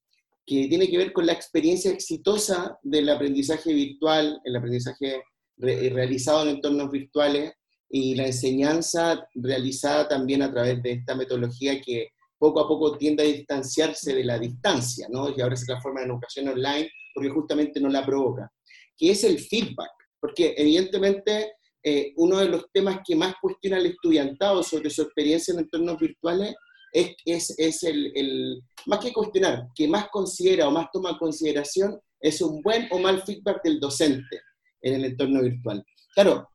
que 0.45 0.67
tiene 0.67 0.87
que 0.87 0.97
ver 0.97 1.11
con 1.11 1.25
la 1.25 1.33
experiencia 1.33 1.91
exitosa 1.91 2.77
del 2.83 3.09
aprendizaje 3.09 3.73
virtual, 3.73 4.39
el 4.43 4.55
aprendizaje 4.55 5.23
realizado 5.57 6.43
en 6.43 6.55
entornos 6.55 6.91
virtuales 6.91 7.53
y 7.97 8.13
la 8.13 8.25
enseñanza 8.25 9.25
realizada 9.35 10.05
también 10.05 10.41
a 10.41 10.51
través 10.51 10.83
de 10.83 10.91
esta 10.91 11.15
metodología 11.15 11.79
que 11.79 12.09
poco 12.37 12.59
a 12.59 12.67
poco 12.67 12.97
tiende 12.97 13.23
a 13.23 13.25
distanciarse 13.25 14.13
de 14.13 14.25
la 14.25 14.37
distancia, 14.37 15.07
¿no? 15.09 15.29
Y 15.29 15.39
ahora 15.39 15.55
se 15.55 15.65
transforma 15.65 16.01
en 16.01 16.09
educación 16.09 16.49
online 16.49 16.91
porque 17.13 17.29
justamente 17.29 17.79
no 17.79 17.87
la 17.87 18.05
provoca, 18.05 18.51
que 18.97 19.11
es 19.11 19.23
el 19.23 19.39
feedback, 19.39 19.91
porque 20.19 20.53
evidentemente 20.57 21.53
eh, 21.81 22.11
uno 22.17 22.39
de 22.39 22.49
los 22.49 22.65
temas 22.73 22.99
que 23.01 23.15
más 23.15 23.35
cuestiona 23.41 23.77
el 23.77 23.85
estudiantado 23.85 24.61
sobre 24.61 24.89
su 24.89 25.03
experiencia 25.03 25.53
en 25.53 25.61
entornos 25.61 25.97
virtuales 25.97 26.53
es, 26.91 27.15
es, 27.23 27.57
es 27.57 27.83
el, 27.83 28.11
el, 28.13 28.61
más 28.87 28.99
que 28.99 29.13
cuestionar, 29.13 29.69
que 29.73 29.87
más 29.87 30.09
considera 30.09 30.67
o 30.67 30.71
más 30.71 30.87
toma 30.91 31.11
en 31.11 31.17
consideración 31.17 31.97
es 32.19 32.41
un 32.41 32.61
buen 32.61 32.89
o 32.91 32.99
mal 32.99 33.23
feedback 33.23 33.63
del 33.63 33.79
docente 33.79 34.41
en 34.81 34.95
el 34.95 35.05
entorno 35.05 35.41
virtual. 35.41 35.81
Claro, 36.13 36.49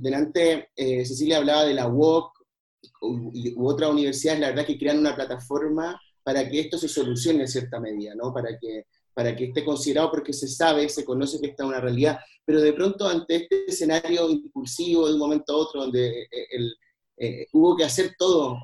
delante 0.00 0.70
eh, 0.76 1.04
Cecilia 1.04 1.38
hablaba 1.38 1.64
de 1.64 1.74
la 1.74 1.88
UOC 1.88 2.32
u, 3.02 3.66
otras 3.66 3.90
universidades, 3.90 4.40
la 4.40 4.48
verdad 4.48 4.66
que 4.66 4.78
crean 4.78 4.98
una 4.98 5.14
plataforma 5.14 6.00
para 6.22 6.48
que 6.48 6.60
esto 6.60 6.78
se 6.78 6.88
solucione 6.88 7.40
en 7.42 7.48
cierta 7.48 7.80
medida, 7.80 8.14
¿no? 8.14 8.32
Para 8.32 8.58
que, 8.58 8.86
para 9.14 9.34
que 9.34 9.46
esté 9.46 9.64
considerado 9.64 10.10
porque 10.10 10.32
se 10.32 10.48
sabe, 10.48 10.88
se 10.88 11.04
conoce 11.04 11.40
que 11.40 11.48
está 11.48 11.66
una 11.66 11.80
realidad, 11.80 12.18
pero 12.44 12.60
de 12.60 12.72
pronto 12.72 13.08
ante 13.08 13.36
este 13.36 13.64
escenario 13.66 14.30
impulsivo 14.30 15.06
de 15.06 15.14
un 15.14 15.18
momento 15.18 15.52
a 15.52 15.56
otro, 15.56 15.82
donde 15.82 16.22
eh, 16.22 16.72
eh, 17.18 17.46
hubo 17.52 17.76
que 17.76 17.84
hacer 17.84 18.14
todo 18.18 18.58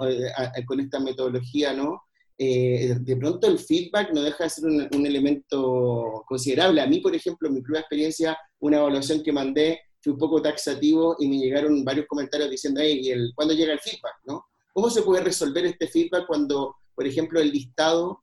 con 0.66 0.81
esta 0.81 1.01
metodología, 1.01 1.73
¿no? 1.73 2.03
de 2.39 3.16
pronto 3.19 3.49
el 3.49 3.59
feedback 3.59 4.12
no 4.12 4.23
deja 4.23 4.45
de 4.45 4.51
ser 4.51 4.64
un, 4.64 5.07
elemento 5.07 6.25
considerable. 6.27 6.81
A 6.81 6.87
mí, 6.87 7.01
por 7.01 7.14
ejemplo, 7.14 7.49
en 7.49 7.55
mi 7.55 7.62
primera 7.62 7.81
experiencia, 7.81 8.39
una 8.61 8.79
evaluación 8.79 9.23
que 9.25 9.33
mandé 9.33 9.81
fui 10.01 10.13
un 10.13 10.19
poco 10.19 10.41
taxativo 10.41 11.17
y 11.19 11.29
me 11.29 11.39
llegaron 11.39 11.85
varios 11.85 12.07
comentarios 12.07 12.51
diciendo, 12.51 12.81
hey, 12.83 13.01
¿y 13.03 13.11
el, 13.11 13.33
¿cuándo 13.35 13.55
llega 13.55 13.73
el 13.73 13.81
feedback? 13.81 14.17
¿no? 14.27 14.45
¿Cómo 14.73 14.91
se 14.91 15.03
puede 15.03 15.25
resolver 15.25 15.65
este 15.67 15.89
feedback 15.89 16.27
cuando, 16.27 16.77
por 16.95 17.07
ejemplo, 17.07 17.41
el 17.41 17.51
listado 17.51 18.23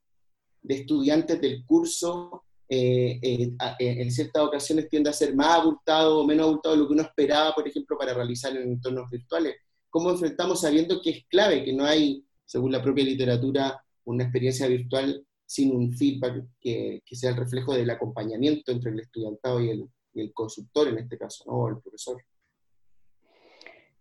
de 0.61 0.75
estudiantes 0.75 1.39
del 1.41 1.65
curso 1.65 2.43
eh, 2.67 3.19
eh, 3.21 3.51
eh, 3.79 3.95
en 4.01 4.11
ciertas 4.11 4.41
ocasiones 4.41 4.89
tiende 4.89 5.09
a 5.09 5.13
ser 5.13 5.35
más 5.35 5.59
abultado 5.59 6.19
o 6.19 6.25
menos 6.25 6.47
abultado 6.47 6.75
de 6.75 6.81
lo 6.81 6.87
que 6.87 6.93
uno 6.93 7.03
esperaba, 7.03 7.53
por 7.53 7.67
ejemplo, 7.67 7.97
para 7.97 8.13
realizar 8.13 8.55
en 8.55 8.63
entornos 8.63 9.09
virtuales? 9.09 9.55
¿Cómo 9.89 10.09
enfrentamos 10.09 10.61
sabiendo 10.61 11.01
que 11.01 11.09
es 11.11 11.25
clave, 11.27 11.63
que 11.63 11.73
no 11.73 11.85
hay, 11.85 12.25
según 12.45 12.71
la 12.71 12.81
propia 12.81 13.03
literatura, 13.03 13.83
una 14.05 14.23
experiencia 14.23 14.67
virtual 14.67 15.25
sin 15.45 15.75
un 15.75 15.93
feedback 15.93 16.43
que, 16.59 17.03
que 17.05 17.15
sea 17.15 17.31
el 17.31 17.37
reflejo 17.37 17.73
del 17.73 17.89
acompañamiento 17.89 18.71
entre 18.71 18.91
el 18.91 18.99
estudiantado 18.99 19.61
y 19.61 19.69
el, 19.69 19.89
el 20.21 20.33
consultor 20.33 20.87
en 20.87 20.99
este 20.99 21.17
caso, 21.17 21.43
¿no? 21.47 21.67
el 21.67 21.79
profesor. 21.79 22.21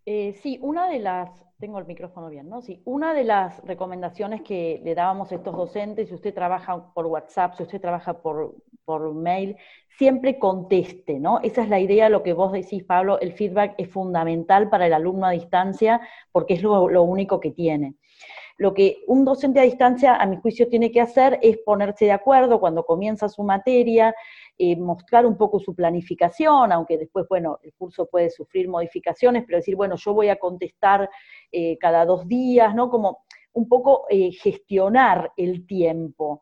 Eh, 0.05 0.33
sí, 0.41 0.59
una 0.61 0.87
de 0.87 0.99
las, 0.99 1.31
tengo 1.59 1.79
el 1.79 1.85
micrófono 1.85 2.29
bien, 2.29 2.47
¿no? 2.47 2.61
Sí, 2.61 2.81
una 2.85 3.15
de 3.15 3.23
las 3.23 3.63
recomendaciones 3.63 4.43
que 4.43 4.79
le 4.83 4.93
dábamos 4.93 5.31
a 5.31 5.35
estos 5.35 5.55
docentes, 5.55 6.09
si 6.09 6.13
usted 6.13 6.33
trabaja 6.33 6.93
por 6.93 7.07
WhatsApp, 7.07 7.55
si 7.55 7.63
usted 7.63 7.81
trabaja 7.81 8.21
por, 8.21 8.55
por 8.85 9.13
mail, 9.15 9.57
siempre 9.97 10.37
conteste, 10.37 11.19
¿no? 11.19 11.39
Esa 11.41 11.63
es 11.63 11.69
la 11.69 11.79
idea, 11.79 12.09
lo 12.09 12.21
que 12.21 12.33
vos 12.33 12.51
decís, 12.51 12.83
Pablo, 12.83 13.19
el 13.19 13.33
feedback 13.33 13.73
es 13.79 13.89
fundamental 13.89 14.69
para 14.69 14.85
el 14.85 14.93
alumno 14.93 15.25
a 15.25 15.31
distancia 15.31 16.01
porque 16.31 16.53
es 16.53 16.61
lo 16.61 17.01
único 17.01 17.39
que 17.39 17.51
tiene. 17.51 17.95
Lo 18.57 18.73
que 18.73 19.03
un 19.07 19.25
docente 19.25 19.59
a 19.59 19.63
distancia, 19.63 20.15
a 20.15 20.25
mi 20.25 20.37
juicio, 20.37 20.69
tiene 20.69 20.91
que 20.91 21.01
hacer 21.01 21.39
es 21.41 21.57
ponerse 21.57 22.05
de 22.05 22.13
acuerdo 22.13 22.59
cuando 22.59 22.85
comienza 22.85 23.27
su 23.27 23.43
materia, 23.43 24.15
eh, 24.57 24.77
mostrar 24.77 25.25
un 25.25 25.35
poco 25.35 25.59
su 25.59 25.75
planificación, 25.75 26.71
aunque 26.71 26.97
después, 26.97 27.25
bueno, 27.27 27.59
el 27.61 27.73
curso 27.73 28.05
puede 28.05 28.29
sufrir 28.29 28.69
modificaciones, 28.69 29.43
pero 29.45 29.57
decir, 29.57 29.75
bueno, 29.75 29.97
yo 29.97 30.13
voy 30.13 30.29
a 30.29 30.37
contestar 30.37 31.09
eh, 31.51 31.77
cada 31.77 32.05
dos 32.05 32.25
días, 32.25 32.73
¿no? 32.73 32.89
Como 32.89 33.25
un 33.51 33.67
poco 33.67 34.05
eh, 34.09 34.31
gestionar 34.31 35.31
el 35.35 35.65
tiempo. 35.67 36.41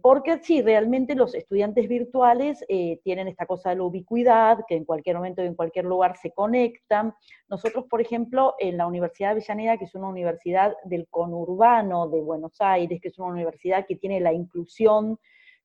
porque 0.00 0.38
sí, 0.42 0.62
realmente 0.62 1.14
los 1.14 1.34
estudiantes 1.34 1.88
virtuales 1.88 2.64
tienen 3.02 3.28
esta 3.28 3.44
cosa 3.44 3.70
de 3.70 3.76
la 3.76 3.82
ubicuidad, 3.82 4.60
que 4.66 4.76
en 4.76 4.84
cualquier 4.84 5.16
momento 5.16 5.42
y 5.42 5.46
en 5.46 5.56
cualquier 5.56 5.84
lugar 5.84 6.16
se 6.16 6.30
conectan. 6.32 7.12
Nosotros, 7.48 7.84
por 7.90 8.00
ejemplo, 8.00 8.54
en 8.58 8.76
la 8.76 8.86
Universidad 8.86 9.30
de 9.34 9.42
Avellaneda, 9.42 9.76
que 9.76 9.84
es 9.84 9.94
una 9.94 10.08
universidad 10.08 10.74
del 10.84 11.06
conurbano 11.08 12.08
de 12.08 12.20
Buenos 12.22 12.60
Aires, 12.60 13.00
que 13.02 13.08
es 13.08 13.18
una 13.18 13.32
universidad 13.32 13.84
que 13.86 13.96
tiene 13.96 14.20
la 14.20 14.32
inclusión 14.32 15.18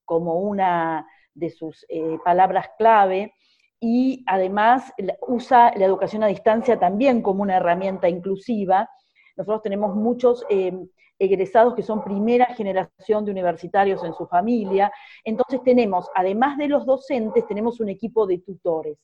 como 0.06 0.40
una 0.40 1.08
de 1.34 1.50
sus 1.50 1.86
eh, 1.90 2.18
palabras 2.24 2.70
clave 2.78 3.34
y 3.80 4.24
además 4.28 4.94
usa 5.28 5.74
la 5.76 5.86
educación 5.86 6.24
a 6.24 6.28
distancia 6.28 6.80
también 6.80 7.22
como 7.22 7.44
una 7.44 7.58
herramienta 7.58 8.08
inclusiva. 8.08 8.90
Nosotros 9.36 9.62
tenemos 9.62 9.96
muchos 9.96 10.46
em, 10.50 10.88
egresados 11.20 11.76
que 11.76 11.84
son 11.84 12.04
primera 12.04 12.46
generación 12.56 13.26
de 13.26 13.32
universitarios 13.32 14.04
en 14.04 14.14
su 14.14 14.26
familia, 14.28 14.92
entonces 15.24 15.62
tenemos, 15.64 16.10
además 16.16 16.58
de 16.58 16.68
los 16.68 16.86
docentes, 16.86 17.48
tenemos 17.48 17.80
un 17.80 17.90
equipo 17.90 18.26
de 18.26 18.40
tutores 18.40 18.98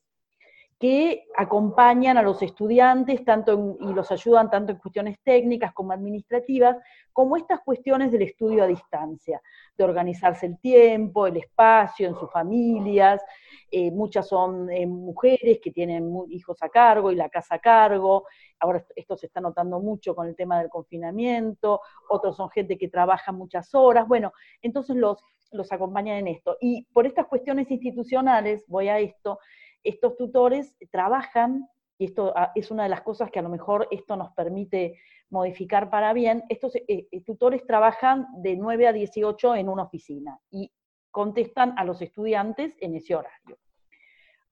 que 0.79 1.25
acompañan 1.35 2.17
a 2.17 2.21
los 2.21 2.41
estudiantes 2.41 3.25
tanto 3.25 3.77
y 3.81 3.93
los 3.93 4.09
ayudan 4.11 4.49
tanto 4.49 4.71
en 4.71 4.77
cuestiones 4.77 5.19
técnicas 5.21 5.73
como 5.73 5.91
administrativas, 5.91 6.77
como 7.11 7.35
estas 7.35 7.59
cuestiones 7.65 8.13
del 8.13 8.21
estudio 8.21 8.63
a 8.63 8.67
distancia, 8.67 9.41
de 9.77 9.83
organizarse 9.83 10.45
el 10.45 10.57
tiempo, 10.57 11.27
el 11.27 11.35
espacio 11.35 12.07
en 12.07 12.15
sus 12.15 12.31
familias. 12.31 13.21
Eh, 13.69 13.91
muchas 13.91 14.29
son 14.29 14.69
eh, 14.69 14.87
mujeres 14.87 15.59
que 15.61 15.71
tienen 15.71 16.09
hijos 16.29 16.57
a 16.63 16.69
cargo 16.69 17.11
y 17.11 17.15
la 17.15 17.27
casa 17.27 17.55
a 17.55 17.59
cargo. 17.59 18.25
Ahora 18.57 18.85
esto 18.95 19.17
se 19.17 19.25
está 19.25 19.41
notando 19.41 19.81
mucho 19.81 20.15
con 20.15 20.27
el 20.27 20.35
tema 20.35 20.59
del 20.59 20.69
confinamiento. 20.69 21.81
Otros 22.07 22.37
son 22.37 22.49
gente 22.51 22.77
que 22.77 22.87
trabaja 22.87 23.33
muchas 23.33 23.75
horas. 23.75 24.07
Bueno, 24.07 24.31
entonces 24.61 24.95
los, 24.95 25.21
los 25.51 25.69
acompañan 25.73 26.17
en 26.17 26.27
esto. 26.27 26.55
Y 26.61 26.85
por 26.93 27.05
estas 27.05 27.27
cuestiones 27.27 27.69
institucionales, 27.69 28.63
voy 28.67 28.87
a 28.87 28.99
esto, 28.99 29.39
estos 29.83 30.15
tutores 30.17 30.75
trabajan, 30.91 31.67
y 31.97 32.05
esto 32.05 32.33
ah, 32.35 32.51
es 32.55 32.71
una 32.71 32.83
de 32.83 32.89
las 32.89 33.01
cosas 33.01 33.29
que 33.31 33.39
a 33.39 33.41
lo 33.41 33.49
mejor 33.49 33.87
esto 33.91 34.15
nos 34.15 34.31
permite 34.31 34.99
modificar 35.29 35.89
para 35.89 36.13
bien, 36.13 36.43
estos 36.49 36.75
eh, 36.75 36.85
eh, 36.87 37.21
tutores 37.21 37.65
trabajan 37.65 38.27
de 38.37 38.55
9 38.55 38.87
a 38.87 38.93
18 38.93 39.55
en 39.55 39.69
una 39.69 39.83
oficina 39.83 40.39
y 40.49 40.71
contestan 41.11 41.73
a 41.77 41.83
los 41.83 42.01
estudiantes 42.01 42.75
en 42.79 42.95
ese 42.95 43.15
horario. 43.15 43.57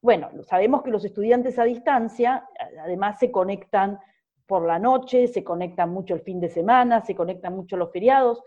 Bueno, 0.01 0.30
sabemos 0.43 0.84
que 0.84 0.91
los 0.91 1.03
estudiantes 1.05 1.57
a 1.57 1.63
distancia 1.63 2.47
además 2.80 3.19
se 3.19 3.32
conectan 3.32 3.99
por 4.45 4.65
la 4.65 4.80
noche, 4.80 5.28
se 5.28 5.43
conectan 5.43 5.91
mucho 5.91 6.13
el 6.13 6.21
fin 6.21 6.39
de 6.39 6.49
semana, 6.49 7.01
se 7.01 7.15
conectan 7.15 7.55
mucho 7.55 7.78
los 7.78 7.91
feriados 7.91 8.41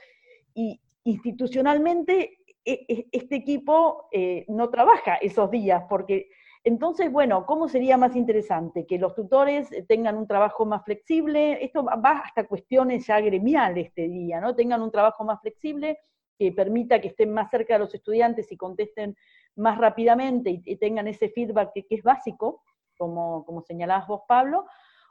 y 0.55 0.81
institucionalmente 1.05 2.39
e, 2.65 2.87
e, 2.89 3.09
este 3.13 3.37
equipo 3.37 4.09
eh, 4.13 4.45
no 4.49 4.71
trabaja 4.71 5.17
esos 5.17 5.51
días 5.51 5.85
porque 5.89 6.31
entonces, 6.63 7.11
bueno, 7.11 7.47
¿cómo 7.47 7.69
sería 7.69 7.97
más 7.97 8.15
interesante? 8.17 8.87
Que 8.87 8.99
los 8.99 9.15
tutores 9.15 9.73
eh, 9.73 9.83
tengan 9.83 10.17
un 10.17 10.27
trabajo 10.27 10.67
más 10.67 10.85
flexible, 10.85 11.65
esto 11.65 11.85
va 11.85 12.23
hasta 12.25 12.47
cuestiones 12.47 13.07
ya 13.07 13.19
gremiales 13.21 13.87
este 13.89 14.09
día, 14.09 14.41
¿no? 14.41 14.55
Tengan 14.55 14.83
un 14.83 14.91
trabajo 14.91 15.25
más 15.25 15.41
flexible 15.41 15.99
que 16.39 16.53
permita 16.53 17.01
que 17.01 17.09
estén 17.09 17.33
más 17.33 17.51
cerca 17.51 17.75
de 17.75 17.81
los 17.81 17.95
estudiantes 17.95 18.51
y 18.53 18.57
contesten 18.57 19.17
más 19.57 19.79
rápidamente 19.79 20.63
y, 20.65 20.77
tengan 20.77 21.09
ese 21.09 21.31
feedback 21.31 21.73
que, 21.75 21.87
es 21.89 22.03
básico, 22.03 22.63
como, 22.99 23.45
como 23.47 23.63
señalabas 23.63 24.07
vos, 24.07 24.23
Pablo, 24.29 24.67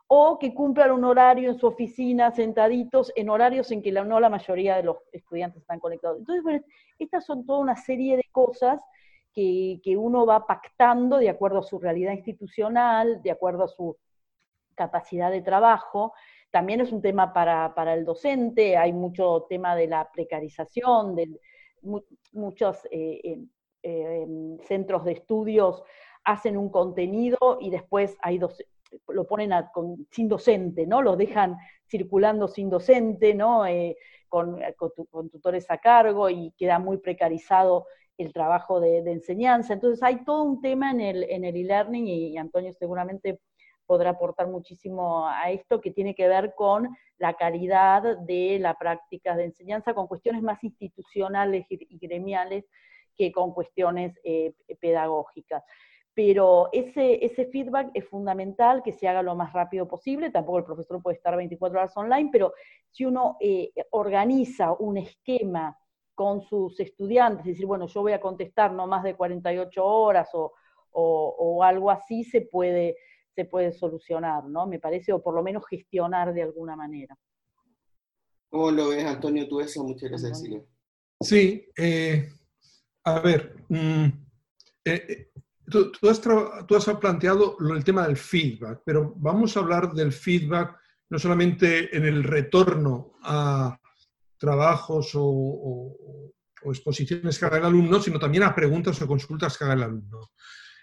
o 0.07 0.37
que 0.39 0.53
cumplan 0.53 0.91
un 0.91 1.03
horario 1.03 1.49
en 1.51 1.59
su 1.59 1.67
oficina 1.67 2.31
sentaditos 2.31 3.11
en 3.15 3.29
horarios 3.29 3.71
en 3.71 3.81
que 3.81 3.91
la, 3.91 4.03
no 4.03 4.19
la 4.19 4.29
mayoría 4.29 4.75
de 4.75 4.83
los 4.83 4.97
estudiantes 5.11 5.61
están 5.61 5.79
conectados. 5.79 6.19
Entonces, 6.19 6.43
bueno, 6.43 6.63
estas 6.97 7.25
son 7.25 7.45
toda 7.45 7.59
una 7.59 7.75
serie 7.75 8.17
de 8.17 8.25
cosas 8.31 8.81
que, 9.33 9.95
uno 9.97 10.25
va 10.25 10.45
pactando 10.45 11.17
de 11.17 11.29
acuerdo 11.29 11.59
a 11.59 11.63
su 11.63 11.79
realidad 11.79 12.13
institucional, 12.13 13.21
de 13.21 13.31
acuerdo 13.31 13.63
a 13.63 13.67
su 13.67 13.97
capacidad 14.75 15.31
de 15.31 15.41
trabajo. 15.41 16.13
También 16.51 16.81
es 16.81 16.91
un 16.91 17.01
tema 17.01 17.33
para, 17.33 17.93
el 17.93 18.05
docente, 18.05 18.77
hay 18.77 18.93
mucho 18.93 19.45
tema 19.49 19.75
de 19.75 19.87
la 19.87 20.09
precarización, 20.11 21.15
de 21.15 21.39
muchos 22.33 22.87
eh, 22.91 23.45
em, 23.81 24.57
centros 24.59 25.05
de 25.05 25.13
estudios 25.13 25.83
hacen 26.23 26.57
un 26.57 26.69
contenido 26.69 27.57
y 27.61 27.69
después 27.69 28.17
hay 28.21 28.39
lo 29.07 29.27
ponen 29.27 29.51
sin 30.09 30.27
docente, 30.27 30.85
¿no? 30.85 31.01
Lo 31.01 31.15
dejan 31.15 31.57
circulando 31.87 32.47
sin 32.47 32.69
docente, 32.69 33.33
¿no? 33.33 33.65
Eh, 33.65 33.97
con, 34.27 34.59
con, 35.09 35.29
tutores 35.29 35.69
a 35.69 35.77
cargo 35.77 36.29
y 36.29 36.51
queda 36.57 36.79
muy 36.79 36.97
precarizado 36.97 37.87
el 38.19 38.33
trabajo 38.33 38.79
de, 38.79 38.99
enseñanza. 38.99 39.73
Entonces 39.73 40.03
hay 40.03 40.23
todo 40.23 40.43
un 40.43 40.61
tema 40.61 40.91
en 40.91 41.01
el 41.01 41.23
e-learning 41.23 42.07
y, 42.07 42.37
Antonio 42.37 42.73
seguramente 42.73 43.39
podrá 43.85 44.11
aportar 44.11 44.47
muchísimo 44.47 45.27
a 45.27 45.49
esto 45.49 45.81
que 45.81 45.89
tiene 45.89 46.13
que 46.13 46.27
ver 46.27 46.53
con 46.55 46.95
la 47.17 47.33
calidad 47.33 48.17
de 48.19 48.59
la 48.59 48.75
práctica 48.75 49.35
de 49.35 49.45
enseñanza, 49.45 49.95
con 49.95 50.07
cuestiones 50.07 50.43
más 50.43 50.63
institucionales 50.63 51.65
y 51.69 51.97
gremiales 51.97 52.65
que 53.15 53.31
con 53.31 53.53
cuestiones 53.53 54.19
eh, 54.23 54.53
pedagógicas. 54.79 55.63
Pero 56.13 56.69
ese, 56.71 57.25
ese 57.25 57.45
feedback 57.45 57.89
es 57.93 58.05
fundamental 58.07 58.83
que 58.83 58.91
se 58.91 59.07
haga 59.07 59.23
lo 59.23 59.35
más 59.35 59.53
rápido 59.53 59.87
posible, 59.87 60.29
tampoco 60.29 60.59
el 60.59 60.65
profesor 60.65 61.01
puede 61.01 61.17
estar 61.17 61.35
24 61.35 61.79
horas 61.79 61.97
online, 61.97 62.29
pero 62.31 62.53
si 62.89 63.05
uno 63.05 63.37
eh, 63.39 63.71
organiza 63.91 64.73
un 64.73 64.97
esquema 64.97 65.77
con 66.19 66.41
sus 66.41 66.77
estudiantes, 66.81 67.45
decir, 67.45 67.65
bueno, 67.65 67.87
yo 67.87 68.01
voy 68.01 68.11
a 68.11 68.19
contestar 68.19 68.73
no 68.73 68.85
más 68.87 69.03
de 69.03 69.15
48 69.15 69.85
horas 69.85 70.27
o, 70.33 71.63
algo 71.63 71.89
así, 71.89 72.25
se 72.25 72.41
puede, 72.41 72.97
se 73.33 73.45
puede 73.45 73.71
solucionar, 73.71 74.43
¿no? 74.43 74.67
Me 74.67 74.79
parece, 74.79 75.13
o 75.13 75.23
por 75.23 75.33
lo 75.33 75.41
menos 75.41 75.65
gestionar 75.65 76.33
de 76.33 76.41
alguna 76.41 76.75
manera. 76.75 77.17
¿Cómo 78.49 78.69
lo 78.69 78.89
ves, 78.89 79.05
Antonio, 79.05 79.47
tú 79.47 79.61
eso? 79.61 79.81
Muchas 79.81 80.09
gracias, 80.09 80.39
Cecilia. 80.39 80.61
Sí, 81.21 81.65
eh, 81.77 82.27
a 83.05 83.19
ver, 83.21 83.55
mm, 83.69 84.05
eh, 84.83 85.05
eh, 85.07 85.31
tú, 85.71 86.09
has 86.09 86.19
tú, 86.19 86.75
has 86.75 86.85
planteado 86.99 87.55
el 87.73 87.83
tema 87.85 88.05
del 88.05 88.17
feedback, 88.17 88.81
pero 88.83 89.13
vamos 89.15 89.55
a 89.55 89.61
hablar 89.61 89.93
del 89.93 90.11
feedback 90.11 90.77
no 91.09 91.17
solamente 91.17 91.95
en 91.95 92.03
el 92.03 92.25
retorno 92.25 93.13
a 93.23 93.79
trabajos 94.39 95.11
o, 95.13 95.95
exposiciones 96.65 97.39
que 97.39 97.45
haga 97.45 97.57
el 97.57 97.65
alumno, 97.65 98.01
sino 98.01 98.19
también 98.19 98.43
a 98.43 98.53
preguntas 98.53 99.01
o 99.01 99.07
consultas 99.07 99.57
que 99.57 99.63
haga 99.63 99.75
el 99.75 99.83
alumno. 99.83 100.31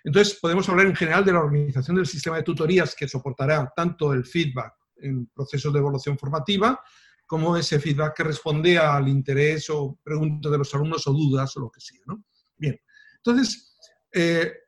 Entonces, 0.04 0.38
podemos 0.40 0.68
hablar 0.68 0.86
en 0.86 0.96
general 0.96 1.24
de 1.24 1.32
la 1.32 1.40
organización 1.40 1.96
del 1.96 2.06
sistema 2.06 2.36
de 2.36 2.44
tutorías 2.44 2.94
que 2.94 3.08
soportará 3.08 3.70
tanto 3.74 4.12
el 4.12 4.24
feedback 4.24 4.72
en 4.96 5.26
procesos 5.26 5.72
de 5.72 5.80
evaluación 5.80 6.16
formativa, 6.16 6.80
como 7.26 7.56
ese 7.56 7.80
feedback 7.80 8.16
que 8.16 8.24
responde 8.24 8.78
al 8.78 9.08
interés 9.08 9.68
o 9.68 9.98
preguntas 10.02 10.50
de 10.50 10.58
los 10.58 10.72
alumnos 10.74 11.06
o 11.08 11.12
dudas 11.12 11.56
o 11.56 11.60
lo 11.60 11.70
que 11.70 11.80
sea. 11.80 12.00
¿no? 12.06 12.24
Bien, 12.56 12.80
entonces, 13.16 13.76
eh, 14.12 14.60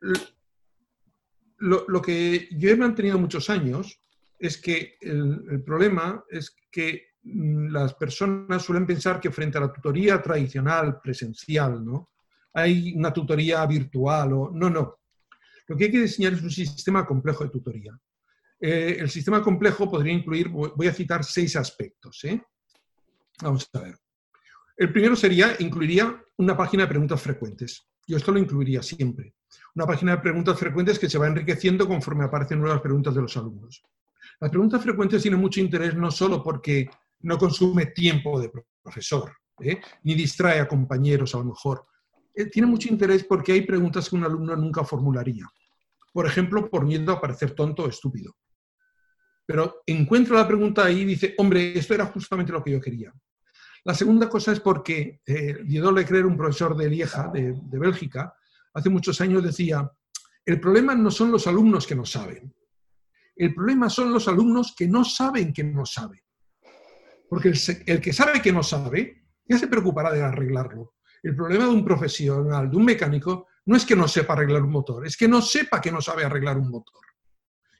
lo, 1.59 2.01
que 2.01 2.49
yo 2.51 2.69
he 2.69 2.75
mantenido 2.75 3.17
muchos 3.17 3.49
años 3.49 4.01
es 4.37 4.57
que 4.57 4.97
el, 5.01 5.63
problema 5.65 6.23
es 6.29 6.55
que 6.71 7.08
las 7.23 7.93
personas 7.95 8.63
suelen 8.63 8.85
pensar 8.85 9.19
que 9.19 9.31
frente 9.31 9.57
a 9.57 9.61
la 9.61 9.73
tutoría 9.73 10.21
tradicional, 10.21 10.99
presencial, 11.01 11.83
¿no? 11.83 12.11
Hay 12.53 12.93
una 12.93 13.13
tutoría 13.13 13.65
virtual 13.65 14.33
o... 14.33 14.51
No, 14.53 14.69
no. 14.69 14.99
Lo 15.67 15.77
que 15.77 15.85
hay 15.85 15.91
que 15.91 16.01
diseñar 16.01 16.33
es 16.33 16.41
un 16.41 16.49
sistema 16.49 17.05
complejo 17.05 17.43
de 17.43 17.51
tutoría. 17.51 17.99
Eh, 18.59 18.97
el 18.99 19.09
sistema 19.09 19.41
complejo 19.41 19.89
podría 19.89 20.13
incluir, 20.13 20.49
voy 20.49 20.87
a 20.87 20.93
citar 20.93 21.23
seis 21.23 21.55
aspectos. 21.55 22.23
¿eh? 22.23 22.41
Vamos 23.41 23.69
a 23.73 23.79
ver. 23.79 23.95
El 24.75 24.91
primero 24.91 25.15
sería, 25.15 25.55
incluiría 25.59 26.23
una 26.37 26.57
página 26.57 26.83
de 26.83 26.89
preguntas 26.89 27.21
frecuentes. 27.21 27.85
Yo 28.07 28.17
esto 28.17 28.31
lo 28.31 28.39
incluiría 28.39 28.81
siempre. 28.81 29.35
Una 29.75 29.85
página 29.85 30.15
de 30.15 30.21
preguntas 30.21 30.57
frecuentes 30.57 30.97
que 30.97 31.09
se 31.09 31.17
va 31.17 31.27
enriqueciendo 31.27 31.87
conforme 31.87 32.25
aparecen 32.25 32.59
nuevas 32.59 32.81
preguntas 32.81 33.13
de 33.13 33.21
los 33.21 33.37
alumnos. 33.37 33.83
Las 34.39 34.49
preguntas 34.49 34.81
frecuentes 34.81 35.21
tienen 35.21 35.39
mucho 35.39 35.59
interés 35.59 35.95
no 35.95 36.09
solo 36.09 36.41
porque 36.41 36.89
no 37.21 37.37
consume 37.37 37.87
tiempo 37.87 38.39
de 38.39 38.51
profesor, 38.81 39.33
¿eh? 39.59 39.79
ni 40.03 40.15
distrae 40.15 40.59
a 40.59 40.67
compañeros 40.67 41.35
a 41.35 41.39
lo 41.39 41.45
mejor. 41.45 41.85
Eh, 42.33 42.45
tiene 42.45 42.67
mucho 42.67 42.89
interés 42.89 43.23
porque 43.23 43.53
hay 43.53 43.61
preguntas 43.61 44.09
que 44.09 44.15
un 44.15 44.23
alumno 44.23 44.55
nunca 44.55 44.83
formularía. 44.83 45.45
Por 46.13 46.25
ejemplo, 46.25 46.69
por 46.69 46.85
miedo 46.85 47.11
a 47.11 47.21
parecer 47.21 47.51
tonto 47.51 47.83
o 47.83 47.89
estúpido. 47.89 48.35
Pero 49.45 49.81
encuentra 49.85 50.37
la 50.37 50.47
pregunta 50.47 50.85
ahí 50.85 51.01
y 51.01 51.05
dice, 51.05 51.35
hombre, 51.37 51.77
esto 51.77 51.93
era 51.93 52.05
justamente 52.05 52.51
lo 52.51 52.63
que 52.63 52.71
yo 52.71 52.81
quería. 52.81 53.11
La 53.83 53.93
segunda 53.93 54.29
cosa 54.29 54.51
es 54.51 54.59
porque 54.59 55.21
eh, 55.25 55.57
Diodor 55.63 55.93
Leclerc, 55.93 56.27
un 56.27 56.37
profesor 56.37 56.75
de 56.75 56.89
Lieja, 56.89 57.29
de, 57.33 57.53
de 57.61 57.79
Bélgica, 57.79 58.33
hace 58.73 58.89
muchos 58.89 59.19
años 59.21 59.43
decía, 59.43 59.89
el 60.45 60.59
problema 60.59 60.95
no 60.95 61.09
son 61.09 61.31
los 61.31 61.47
alumnos 61.47 61.87
que 61.87 61.95
no 61.95 62.05
saben, 62.05 62.53
el 63.35 63.55
problema 63.55 63.89
son 63.89 64.11
los 64.11 64.27
alumnos 64.27 64.75
que 64.75 64.87
no 64.87 65.05
saben 65.05 65.53
que 65.53 65.63
no 65.63 65.85
saben. 65.85 66.19
Porque 67.29 67.53
el, 67.85 68.01
que 68.01 68.13
sabe 68.13 68.41
que 68.41 68.51
no 68.51 68.63
sabe, 68.63 69.23
ya 69.45 69.57
se 69.57 69.67
preocupará 69.67 70.11
de 70.11 70.23
arreglarlo. 70.23 70.95
El 71.21 71.35
problema 71.35 71.65
de 71.65 71.71
un 71.71 71.85
profesional, 71.85 72.69
de 72.69 72.77
un 72.77 72.85
mecánico, 72.85 73.47
no 73.65 73.75
es 73.75 73.85
que 73.85 73.95
no 73.95 74.07
sepa 74.07 74.33
arreglar 74.33 74.63
un 74.63 74.71
motor, 74.71 75.05
es 75.05 75.15
que 75.15 75.27
no 75.27 75.41
sepa 75.41 75.79
que 75.81 75.91
no 75.91 76.01
sabe 76.01 76.23
arreglar 76.23 76.57
un 76.57 76.69
motor. 76.69 77.01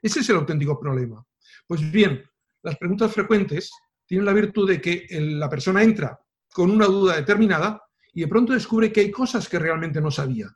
Ese 0.02 0.20
es 0.20 0.30
el 0.30 0.36
auténtico 0.36 0.80
problema. 0.80 1.26
Pues 1.66 1.90
bien, 1.92 2.24
las 2.62 2.78
preguntas 2.78 3.12
frecuentes 3.12 3.72
tienen 4.06 4.26
la 4.26 4.34
virtud 4.34 4.70
de 4.70 4.82
que 4.82 5.08
la 5.12 5.50
persona 5.50 5.84
entra 5.84 6.20
con 6.54 6.70
una 6.70 6.86
duda 6.86 7.16
determinada 7.16 7.82
y 8.14 8.22
de 8.22 8.28
pronto 8.28 8.54
descubre 8.54 8.92
que 8.92 9.02
hay 9.02 9.12
cosas 9.12 9.48
que 9.48 9.60
realmente 9.60 10.02
no 10.02 10.12
sabía. 10.12 10.48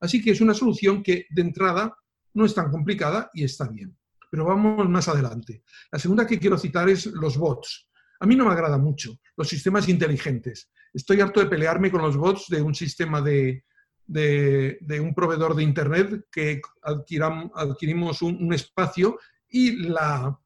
Así 0.00 0.22
que 0.22 0.30
es 0.30 0.40
una 0.40 0.54
solución 0.54 1.02
que 1.02 1.26
de 1.30 1.42
entrada 1.42 1.94
no 2.34 2.44
es 2.44 2.54
tan 2.54 2.70
complicada 2.70 3.30
y 3.34 3.44
está 3.44 3.68
bien 3.68 3.96
pero 4.32 4.46
vamos 4.46 4.88
más 4.88 5.08
adelante. 5.08 5.62
La 5.90 5.98
segunda 5.98 6.26
que 6.26 6.38
quiero 6.38 6.56
citar 6.56 6.88
es 6.88 7.04
los 7.04 7.36
bots. 7.36 7.90
A 8.22 8.26
mí 8.26 8.36
no 8.36 8.44
me 8.44 8.52
agrada 8.52 8.78
mucho 8.78 9.18
los 9.36 9.48
sistemas 9.48 9.88
inteligentes. 9.88 10.70
Estoy 10.94 11.20
harto 11.20 11.40
de 11.40 11.46
pelearme 11.46 11.90
con 11.90 12.02
los 12.02 12.16
bots 12.16 12.46
de 12.48 12.62
un 12.62 12.72
sistema 12.72 13.20
de, 13.20 13.64
de, 14.06 15.00
un 15.00 15.12
proveedor 15.12 15.56
de 15.56 15.64
Internet 15.64 16.26
que 16.30 16.62
adquirimos 16.82 18.22
un, 18.22 18.54
espacio 18.54 19.18
y 19.48 19.88
la, 19.88 20.38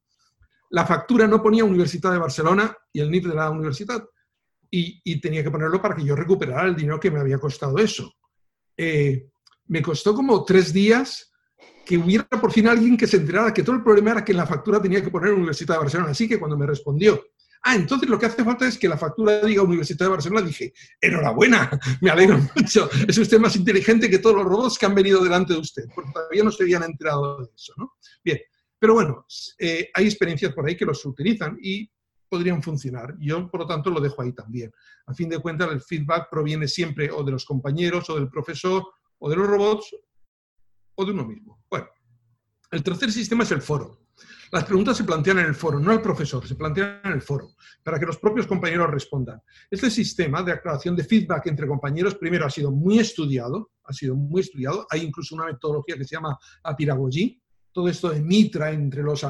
la, 0.71 0.87
factura 0.87 1.27
no 1.27 1.43
ponía 1.43 1.67
Universidad 1.67 2.13
de 2.13 2.19
Barcelona 2.19 2.75
y 2.95 3.01
el 3.01 3.11
NIF 3.11 3.27
de 3.27 3.35
la 3.35 3.51
universidad. 3.51 4.03
Y, 4.71 5.03
y, 5.05 5.21
tenía 5.21 5.45
que 5.45 5.51
ponerlo 5.51 5.81
para 5.83 5.95
que 5.95 6.05
yo 6.05 6.17
recuperara 6.17 6.67
el 6.67 6.77
dinero 6.77 6.99
que 6.99 7.11
me 7.11 7.21
había 7.21 7.39
costado 7.39 7.77
eso. 7.77 8.11
Eh, 8.75 9.29
me 9.67 9.83
costó 9.83 10.15
como 10.15 10.47
tres 10.47 10.73
días 10.73 11.31
que 11.85 11.99
hubiera 11.99 12.25
por 12.25 12.51
fin 12.51 12.69
alguien 12.69 12.97
que 12.97 13.07
se 13.07 13.19
enterara 13.19 13.53
que 13.53 13.63
todo 13.63 13.77
el 13.77 13.83
problema 13.83 14.13
era 14.13 14.25
que 14.25 14.33
la 14.33 14.47
factura 14.47 14.81
tenía 14.81 15.03
que 15.03 15.11
poner 15.11 15.35
Universidad 15.35 15.75
de 15.75 15.81
Barcelona. 15.81 16.13
Así 16.13 16.27
que 16.27 16.39
cuando 16.39 16.57
me 16.57 16.67
respondió, 16.67 17.23
ah, 17.67 17.75
entonces 17.75 18.09
lo 18.09 18.19
que 18.19 18.27
hace 18.27 18.45
falta 18.45 18.67
es 18.67 18.79
que 18.79 18.89
la 18.89 18.97
factura 18.97 19.41
diga 19.41 19.63
Universidad 19.63 20.07
de 20.07 20.11
Barcelona, 20.11 20.47
dije, 20.47 20.73
enhorabuena, 21.01 21.69
me 22.01 22.11
alegro 22.11 22.39
mucho, 22.55 22.89
es 23.09 23.19
usted 23.19 23.39
más 23.39 23.57
inteligente 23.57 24.09
que 24.09 24.19
todos 24.19 24.37
los 24.37 24.47
robots 24.47 24.79
que 24.79 24.87
han 24.87 24.95
venido 24.95 25.23
delante 25.23 25.53
de 25.53 25.59
usted, 25.59 25.85
porque 25.95 26.13
todavía 26.13 26.45
no 26.45 26.51
se 26.51 26.63
habían 26.63 26.85
enterado 26.85 27.39
de 27.39 27.51
eso, 27.55 27.73
¿no? 27.77 27.95
Bien, 28.25 28.39
pero 28.79 28.95
bueno, 28.95 29.27
eh, 29.59 29.91
hay 29.93 30.05
experiencias 30.05 30.53
por 30.55 30.67
ahí 30.67 30.77
que 30.77 30.85
los 30.85 31.05
utilizan 31.05 31.59
y 31.61 31.91
podrían 32.29 32.63
funcionar. 32.63 33.17
Yo, 33.19 33.51
por 33.51 33.61
lo 33.61 33.67
tanto, 33.67 33.91
lo 33.91 34.01
dejo 34.01 34.23
ahí 34.23 34.33
también. 34.33 34.73
A 35.07 35.15
fin 35.15 35.29
de 35.29 35.39
cuentas, 35.39 35.71
el 35.71 35.81
feedback 35.81 36.29
proviene 36.31 36.69
siempre 36.69 37.11
o 37.11 37.23
de 37.23 37.33
los 37.33 37.45
compañeros, 37.45 38.09
o 38.11 38.17
del 38.17 38.29
profesor, 38.29 38.85
o 39.19 39.31
de 39.31 39.37
los 39.37 39.47
robots, 39.47 39.97
o 40.95 41.05
de 41.05 41.13
uno 41.13 41.25
mismo. 41.25 41.65
Bueno, 41.71 41.89
el 42.71 42.83
tercer 42.83 43.11
sistema 43.13 43.45
es 43.45 43.53
el 43.53 43.63
foro. 43.63 44.06
Las 44.53 44.65
preguntas 44.65 44.97
se 44.97 45.05
plantean 45.05 45.39
en 45.41 45.47
el 45.47 45.55
foro, 45.55 45.81
no 45.81 45.91
al 45.91 46.01
profesor, 46.01 46.47
se 46.47 46.55
plantean 46.55 47.01
en 47.05 47.13
el 47.13 47.23
foro, 47.23 47.51
para 47.83 47.99
que 47.99 48.07
los 48.07 48.19
propios 48.19 48.47
compañeros 48.47 48.91
respondan. 48.91 49.41
Este 49.71 49.91
sistema 49.91 50.43
de 50.43 50.53
aclaración 50.53 50.95
de 50.95 51.05
feedback 51.05 51.47
entre 51.47 51.67
compañeros, 51.67 52.15
primero, 52.15 52.47
ha 52.47 52.51
sido 52.51 52.71
muy 52.71 52.99
estudiado, 52.99 53.73
ha 53.85 53.93
sido 53.93 54.15
muy 54.15 54.43
estudiado. 54.43 54.87
Hay 54.91 55.03
incluso 55.03 55.35
una 55.35 55.47
metodología 55.47 55.97
que 55.97 56.05
se 56.05 56.17
llama 56.17 56.39
apiragogí. 56.63 57.43
Todo 57.73 57.89
esto 57.89 58.11
de 58.11 58.23
mitra 58.23 58.71
entre 58.71 59.03
los 59.03 59.27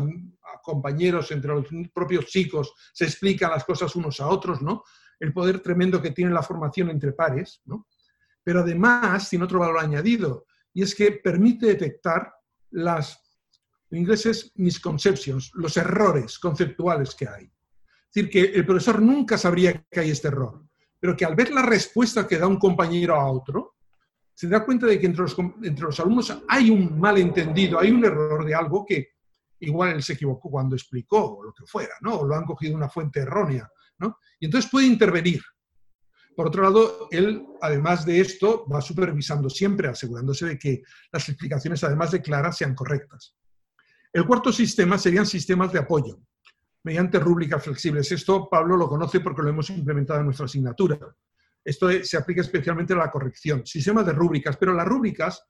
compañeros, 0.62 1.30
entre 1.32 1.52
los 1.52 1.66
propios 1.92 2.26
chicos, 2.26 2.72
se 2.92 3.04
explican 3.04 3.50
las 3.50 3.64
cosas 3.64 3.94
unos 3.96 4.20
a 4.20 4.28
otros, 4.28 4.62
¿no? 4.62 4.84
El 5.18 5.32
poder 5.32 5.60
tremendo 5.60 6.00
que 6.00 6.10
tiene 6.10 6.32
la 6.32 6.42
formación 6.42 6.90
entre 6.90 7.12
pares, 7.12 7.62
¿no? 7.64 7.88
Pero 8.44 8.60
además 8.60 9.28
tiene 9.28 9.46
otro 9.46 9.58
valor 9.58 9.78
añadido, 9.78 10.46
y 10.72 10.82
es 10.82 10.94
que 10.94 11.10
permite 11.12 11.66
detectar 11.66 12.32
las, 12.70 13.25
en 13.90 13.98
inglés 13.98 14.26
es 14.26 14.52
misconceptions, 14.56 15.52
los 15.54 15.76
errores 15.76 16.38
conceptuales 16.38 17.14
que 17.14 17.28
hay. 17.28 17.44
Es 17.44 18.14
decir, 18.14 18.30
que 18.30 18.40
el 18.58 18.66
profesor 18.66 19.00
nunca 19.00 19.36
sabría 19.38 19.84
que 19.90 20.00
hay 20.00 20.10
este 20.10 20.28
error, 20.28 20.64
pero 20.98 21.16
que 21.16 21.24
al 21.24 21.34
ver 21.34 21.50
la 21.50 21.62
respuesta 21.62 22.26
que 22.26 22.38
da 22.38 22.46
un 22.46 22.58
compañero 22.58 23.14
a 23.14 23.30
otro, 23.30 23.76
se 24.34 24.48
da 24.48 24.64
cuenta 24.64 24.86
de 24.86 24.98
que 24.98 25.06
entre 25.06 25.22
los, 25.22 25.36
entre 25.62 25.84
los 25.84 25.98
alumnos 26.00 26.42
hay 26.48 26.70
un 26.70 26.98
malentendido, 26.98 27.78
hay 27.78 27.90
un 27.90 28.04
error 28.04 28.44
de 28.44 28.54
algo 28.54 28.84
que 28.84 29.16
igual 29.60 29.92
él 29.92 30.02
se 30.02 30.12
equivocó 30.12 30.50
cuando 30.50 30.76
explicó 30.76 31.38
o 31.38 31.42
lo 31.42 31.52
que 31.54 31.64
fuera, 31.64 31.94
¿no? 32.02 32.16
O 32.16 32.26
lo 32.26 32.34
han 32.34 32.44
cogido 32.44 32.76
una 32.76 32.88
fuente 32.88 33.20
errónea, 33.20 33.68
¿no? 33.98 34.18
Y 34.38 34.46
entonces 34.46 34.70
puede 34.70 34.86
intervenir. 34.86 35.42
Por 36.34 36.48
otro 36.48 36.62
lado, 36.64 37.08
él, 37.10 37.46
además 37.62 38.04
de 38.04 38.20
esto, 38.20 38.66
va 38.68 38.82
supervisando 38.82 39.48
siempre, 39.48 39.88
asegurándose 39.88 40.44
de 40.44 40.58
que 40.58 40.82
las 41.10 41.26
explicaciones, 41.30 41.82
además 41.82 42.10
de 42.10 42.20
claras, 42.20 42.58
sean 42.58 42.74
correctas. 42.74 43.34
El 44.16 44.24
cuarto 44.24 44.50
sistema 44.50 44.96
serían 44.96 45.26
sistemas 45.26 45.70
de 45.70 45.78
apoyo, 45.78 46.18
mediante 46.84 47.20
rúbricas 47.20 47.62
flexibles. 47.62 48.10
Esto 48.10 48.48
Pablo 48.48 48.74
lo 48.74 48.88
conoce 48.88 49.20
porque 49.20 49.42
lo 49.42 49.50
hemos 49.50 49.68
implementado 49.68 50.20
en 50.20 50.24
nuestra 50.24 50.46
asignatura. 50.46 50.98
Esto 51.62 51.90
se 52.02 52.16
aplica 52.16 52.40
especialmente 52.40 52.94
a 52.94 52.96
la 52.96 53.10
corrección. 53.10 53.66
Sistemas 53.66 54.06
de 54.06 54.14
rúbricas, 54.14 54.56
pero 54.56 54.72
las 54.72 54.88
rúbricas, 54.88 55.46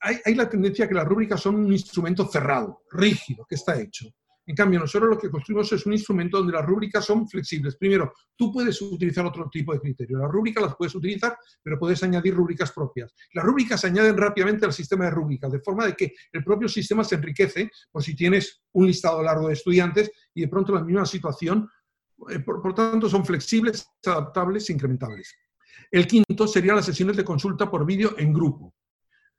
hay, 0.00 0.34
la 0.34 0.48
tendencia 0.48 0.88
que 0.88 0.94
las 0.94 1.04
rúbricas 1.04 1.38
son 1.38 1.56
un 1.56 1.70
instrumento 1.70 2.26
cerrado, 2.26 2.80
rígido, 2.90 3.44
que 3.46 3.56
está 3.56 3.78
hecho. 3.78 4.06
En 4.48 4.54
cambio, 4.54 4.80
nosotros 4.80 5.10
lo 5.10 5.18
que 5.18 5.30
construimos 5.30 5.70
es 5.72 5.84
un 5.84 5.92
instrumento 5.92 6.38
donde 6.38 6.54
las 6.54 6.64
rúbricas 6.64 7.04
son 7.04 7.28
flexibles. 7.28 7.76
Primero, 7.76 8.14
tú 8.34 8.50
puedes 8.50 8.80
utilizar 8.80 9.26
otro 9.26 9.46
tipo 9.50 9.74
de 9.74 9.78
criterio. 9.78 10.16
Las 10.16 10.30
rúbricas 10.30 10.62
las 10.62 10.74
puedes 10.74 10.94
utilizar, 10.94 11.36
pero 11.62 11.78
puedes 11.78 12.02
añadir 12.02 12.34
rúbricas 12.34 12.72
propias. 12.72 13.12
Las 13.34 13.44
rúbricas 13.44 13.82
se 13.82 13.88
añaden 13.88 14.16
rápidamente 14.16 14.64
al 14.64 14.72
sistema 14.72 15.04
de 15.04 15.10
rúbricas, 15.10 15.52
de 15.52 15.60
forma 15.60 15.84
de 15.84 15.94
que 15.94 16.14
el 16.32 16.42
propio 16.42 16.66
sistema 16.66 17.04
se 17.04 17.16
enriquece 17.16 17.70
por 17.92 18.02
si 18.02 18.16
tienes 18.16 18.62
un 18.72 18.86
listado 18.86 19.22
largo 19.22 19.48
de 19.48 19.52
estudiantes 19.52 20.10
y 20.32 20.40
de 20.40 20.48
pronto 20.48 20.72
la 20.72 20.82
misma 20.82 21.04
situación. 21.04 21.68
Eh, 22.30 22.38
por, 22.38 22.74
tanto, 22.74 23.06
son 23.06 23.26
flexibles, 23.26 23.86
adaptables 24.06 24.70
e 24.70 24.72
incrementables. 24.72 25.36
El 25.90 26.06
quinto 26.06 26.48
sería 26.48 26.74
las 26.74 26.86
sesiones 26.86 27.18
de 27.18 27.24
consulta 27.24 27.70
por 27.70 27.84
vídeo 27.84 28.14
en 28.16 28.32
grupo. 28.32 28.74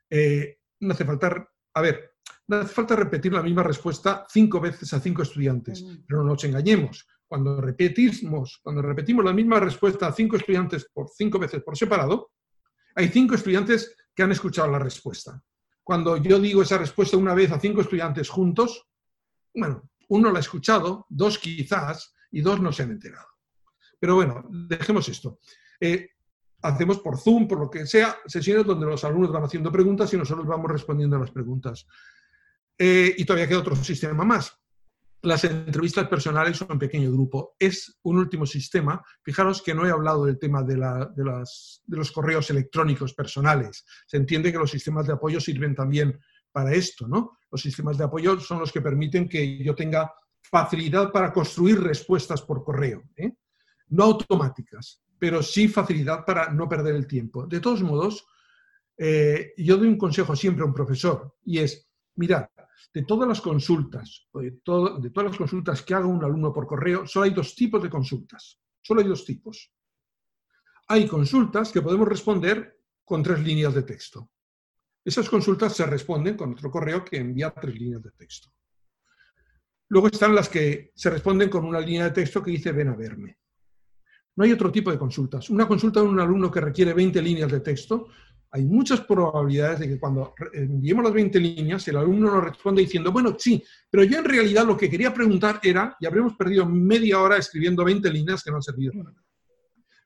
Eh, 0.07 0.60
no 0.82 0.93
hace 0.93 1.03
falta, 1.03 1.49
a 1.74 1.82
ver, 1.82 2.12
no 2.50 2.58
hace 2.58 2.74
falta 2.74 2.95
repetir 2.95 3.32
la 3.32 3.43
misma 3.43 3.62
respuesta 3.62 4.26
cinco 4.28 4.60
veces 4.60 4.91
a 4.93 5.00
cinco 5.00 5.22
estudiantes, 5.22 5.86
pero 6.08 6.24
no 6.24 6.30
nos 6.30 6.43
engañemos. 6.43 7.08
Cuando 7.28 7.62
repetimos, 7.62 8.60
cuando 8.64 8.82
repetimos 8.82 9.24
la 9.24 9.34
misma 9.34 9.60
respuesta 9.60 10.08
a 10.08 10.14
cinco 10.14 10.36
estudiantes 10.36 10.89
por 10.91 11.10
cinco 11.16 11.38
veces 11.38 11.62
por 11.62 11.78
separado, 11.78 12.32
hay 12.95 13.10
cinco 13.10 13.36
estudiantes 13.36 13.95
que 14.16 14.24
han 14.24 14.32
escuchado 14.32 14.72
la 14.72 14.80
respuesta. 14.80 15.39
Cuando 15.84 16.18
yo 16.18 16.39
digo 16.39 16.64
esa 16.64 16.80
respuesta 16.80 17.18
una 17.18 17.36
vez 17.36 17.52
a 17.52 17.60
cinco 17.60 17.82
estudiantes 17.82 18.28
juntos, 18.30 18.88
bueno, 19.54 19.88
uno 20.08 20.32
la 20.32 20.39
ha 20.39 20.41
escuchado, 20.41 21.06
dos 21.08 21.38
quizás, 21.38 22.16
y 22.32 22.41
dos 22.41 22.60
no 22.60 22.72
se 22.72 22.82
han 22.82 22.91
enterado. 22.91 23.28
Pero 24.00 24.16
bueno, 24.16 24.43
dejemos 24.50 25.08
esto. 25.08 25.39
Eh, 25.80 26.10
hacemos 26.64 26.97
por 27.00 27.20
Zoom, 27.20 27.47
por 27.47 27.60
lo 27.60 27.70
que 27.70 27.86
sea, 27.86 28.18
sesiones 28.26 28.66
donde 28.66 28.88
los 28.88 29.04
alumnos 29.04 29.32
van 29.32 29.43
haciendo 29.43 29.72
preguntas 29.72 30.12
y 30.14 30.18
nosotros 30.18 30.47
vamos 30.47 30.72
respondiendo 30.72 31.16
a 31.16 31.20
las 31.20 31.32
preguntas. 31.32 31.86
Eh, 32.82 33.13
y 33.17 33.25
todavía 33.25 33.47
queda 33.47 33.59
otro 33.59 33.75
sistema 33.75 34.23
más. 34.23 34.57
Las 35.21 35.43
entrevistas 35.43 36.07
personales 36.07 36.55
son 36.55 36.69
en 36.71 36.80
pequeño 36.80 37.11
grupo. 37.11 37.55
Es 37.59 37.99
un 38.03 38.19
último 38.19 38.45
sistema. 38.45 39.03
Fijaros 39.21 39.61
que 39.61 39.75
no 39.75 39.86
he 39.86 39.91
hablado 39.91 40.23
del 40.23 40.39
tema 40.39 40.63
de, 40.63 40.75
de, 40.75 41.25
los 41.97 42.11
correos 42.13 42.49
electrónicos 42.49 43.13
personales. 43.13 43.86
Se 44.07 44.15
entiende 44.15 44.51
que 44.53 44.57
los 44.57 44.71
sistemas 44.71 45.07
de 45.07 45.13
apoyo 45.13 45.41
sirven 45.41 45.75
también 45.75 46.17
para 46.53 46.73
esto, 46.73 47.05
¿no? 47.05 47.38
Los 47.51 47.61
sistemas 47.61 47.97
de 47.97 48.05
apoyo 48.05 48.39
son 48.39 48.59
los 48.59 48.71
que 48.71 48.82
permiten 48.82 49.27
que 49.27 49.61
yo 49.61 49.75
tenga 49.75 50.13
facilidad 50.41 51.11
para 51.11 51.34
construir 51.34 51.82
respuestas 51.82 52.41
por 52.41 52.63
correo. 52.63 53.03
¿eh? 53.17 53.34
No 53.89 54.05
automáticas, 54.05 55.01
pero 55.17 55.43
sí 55.43 55.67
facilidad 55.67 56.25
para 56.25 56.49
no 56.49 56.69
perder 56.69 56.95
el 56.95 57.07
tiempo. 57.07 57.45
De 57.45 57.59
todos 57.59 57.84
modos, 57.84 58.25
eh, 58.97 59.53
yo 59.57 59.77
doy 59.77 59.89
un 59.89 59.97
consejo 59.97 60.36
siempre 60.36 60.63
a 60.63 60.67
un 60.67 60.73
profesor 60.73 61.36
y 61.43 61.59
es, 61.59 61.89
mirad, 62.15 62.47
de 62.93 63.03
todas 63.03 63.27
las 63.27 63.41
consultas, 63.41 64.27
de, 64.34 64.51
de 64.51 64.61
todas 64.61 65.30
las 65.30 65.38
consultas 65.38 65.82
que 65.84 65.93
haga 65.93 66.05
un 66.05 66.23
alumno 66.23 66.53
por 66.53 66.67
correo, 66.67 67.05
solo 67.05 67.25
hay 67.25 67.32
dos 67.32 67.55
tipos 67.55 67.82
de 67.82 67.89
consultas. 67.89 68.59
Solo 68.82 69.01
hay 69.01 69.07
dos 69.07 69.25
tipos. 69.25 69.71
Hay 70.88 71.07
consultas 71.07 71.71
que 71.71 71.82
podemos 71.82 72.07
responder 72.07 72.80
con 73.03 73.21
tres 73.21 73.39
líneas 73.41 73.73
de 73.73 73.84
texto. 73.84 74.32
Esas 75.03 75.30
consultas 75.30 75.75
se 75.75 75.86
responden 75.86 76.36
con 76.36 76.53
otro 76.53 76.69
correo 76.69 77.05
que 77.05 77.17
envía 77.17 77.51
tres 77.51 77.75
líneas 77.75 78.03
de 78.03 78.11
texto. 78.11 78.51
Luego 79.89 80.07
están 80.07 80.36
las 80.36 80.49
que 80.49 80.91
se 80.95 81.09
responden 81.09 81.49
con 81.49 81.65
una 81.65 81.80
línea 81.80 82.05
de 82.05 82.11
texto 82.11 82.43
que 82.43 82.51
dice 82.51 82.71
ven 82.71 82.89
a 82.89 82.95
verme. 82.95 83.39
No 84.36 84.43
hay 84.45 84.51
otro 84.51 84.71
tipo 84.71 84.91
de 84.91 84.99
consultas. 84.99 85.49
Una 85.49 85.67
consulta 85.67 85.99
de 85.99 86.07
un 86.07 86.19
alumno 86.19 86.51
que 86.51 86.61
requiere 86.61 86.93
20 86.93 87.21
líneas 87.21 87.51
de 87.51 87.59
texto, 87.59 88.07
hay 88.52 88.66
muchas 88.66 89.02
probabilidades 89.02 89.80
de 89.80 89.88
que 89.88 90.00
cuando 90.00 90.34
enviemos 90.54 91.04
las 91.04 91.14
20 91.14 91.39
líneas, 91.39 91.88
el 91.88 91.97
alumno 91.97 92.32
nos 92.34 92.43
responda 92.43 92.82
diciendo, 92.82 93.12
bueno, 93.12 93.36
sí, 93.38 93.64
pero 93.89 94.04
yo 94.04 94.20
en 94.20 94.26
realidad 94.26 94.66
lo 94.66 94.76
que 94.76 94.89
quería 94.89 95.14
preguntar 95.14 95.60
era, 95.62 95.95
y 96.00 96.08
habremos 96.08 96.36
perdido 96.36 96.66
media 96.66 97.22
hora 97.22 97.38
escribiendo 97.38 97.84
20 97.84 98.12
líneas 98.12 98.43
que 98.43 98.50
no 98.50 98.58
han 98.58 98.64
servido 98.64 98.93
para 98.93 99.12
nada. 99.12 99.26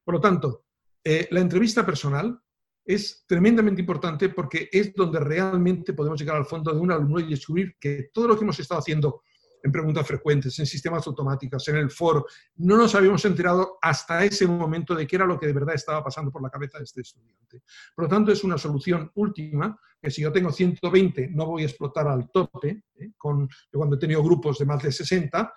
Por 0.03 0.15
lo 0.15 0.21
tanto, 0.21 0.65
eh, 1.03 1.27
la 1.31 1.39
entrevista 1.39 1.85
personal 1.85 2.37
es 2.85 3.23
tremendamente 3.25 3.81
importante 3.81 4.27
porque 4.27 4.67
es 4.71 4.93
donde 4.93 5.19
realmente 5.19 5.93
podemos 5.93 6.19
llegar 6.19 6.35
al 6.35 6.45
fondo 6.45 6.73
de 6.73 6.79
un 6.79 6.91
alumno 6.91 7.19
y 7.19 7.29
descubrir 7.29 7.77
que 7.79 8.09
todo 8.13 8.27
lo 8.27 8.37
que 8.37 8.43
hemos 8.43 8.59
estado 8.59 8.79
haciendo 8.79 9.21
en 9.63 9.71
preguntas 9.71 10.05
frecuentes, 10.05 10.59
en 10.59 10.65
sistemas 10.65 11.07
automáticos, 11.07 11.65
en 11.69 11.77
el 11.77 11.89
foro. 11.89 12.25
No 12.57 12.75
nos 12.75 12.93
habíamos 12.95 13.23
enterado 13.23 13.77
hasta 13.81 14.23
ese 14.25 14.45
momento 14.45 14.93
de 14.93 15.07
qué 15.07 15.15
era 15.15 15.25
lo 15.25 15.39
que 15.39 15.47
de 15.47 15.53
verdad 15.53 15.73
estaba 15.73 16.03
pasando 16.03 16.31
por 16.31 16.43
la 16.43 16.49
cabeza 16.49 16.77
de 16.77 16.83
este 16.83 17.01
estudiante. 17.01 17.63
Por 17.95 18.05
lo 18.05 18.09
tanto, 18.09 18.33
es 18.33 18.43
una 18.43 18.57
solución 18.57 19.09
última, 19.15 19.79
que 20.01 20.11
si 20.11 20.21
yo 20.21 20.33
tengo 20.33 20.51
120 20.51 21.29
no 21.29 21.45
voy 21.45 21.63
a 21.63 21.67
explotar 21.67 22.09
al 22.09 22.29
tope, 22.29 22.83
¿eh? 22.95 23.11
con, 23.17 23.47
cuando 23.71 23.95
he 23.95 23.99
tenido 23.99 24.21
grupos 24.21 24.59
de 24.59 24.65
más 24.65 24.83
de 24.83 24.91
60, 24.91 25.53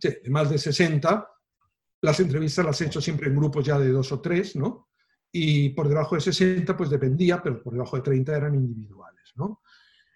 de 0.00 0.30
más 0.30 0.50
de 0.50 0.58
60, 0.58 1.26
las 2.02 2.20
entrevistas 2.20 2.64
las 2.66 2.80
he 2.82 2.86
hecho 2.86 3.00
siempre 3.00 3.28
en 3.28 3.36
grupos 3.36 3.64
ya 3.64 3.78
de 3.78 3.90
dos 3.90 4.12
o 4.12 4.20
tres, 4.20 4.54
¿no? 4.56 4.88
Y 5.32 5.70
por 5.70 5.88
debajo 5.88 6.14
de 6.14 6.20
60, 6.20 6.76
pues 6.76 6.90
dependía, 6.90 7.42
pero 7.42 7.62
por 7.62 7.72
debajo 7.72 7.96
de 7.96 8.02
30 8.02 8.36
eran 8.36 8.54
individuales, 8.54 9.32
¿no? 9.36 9.62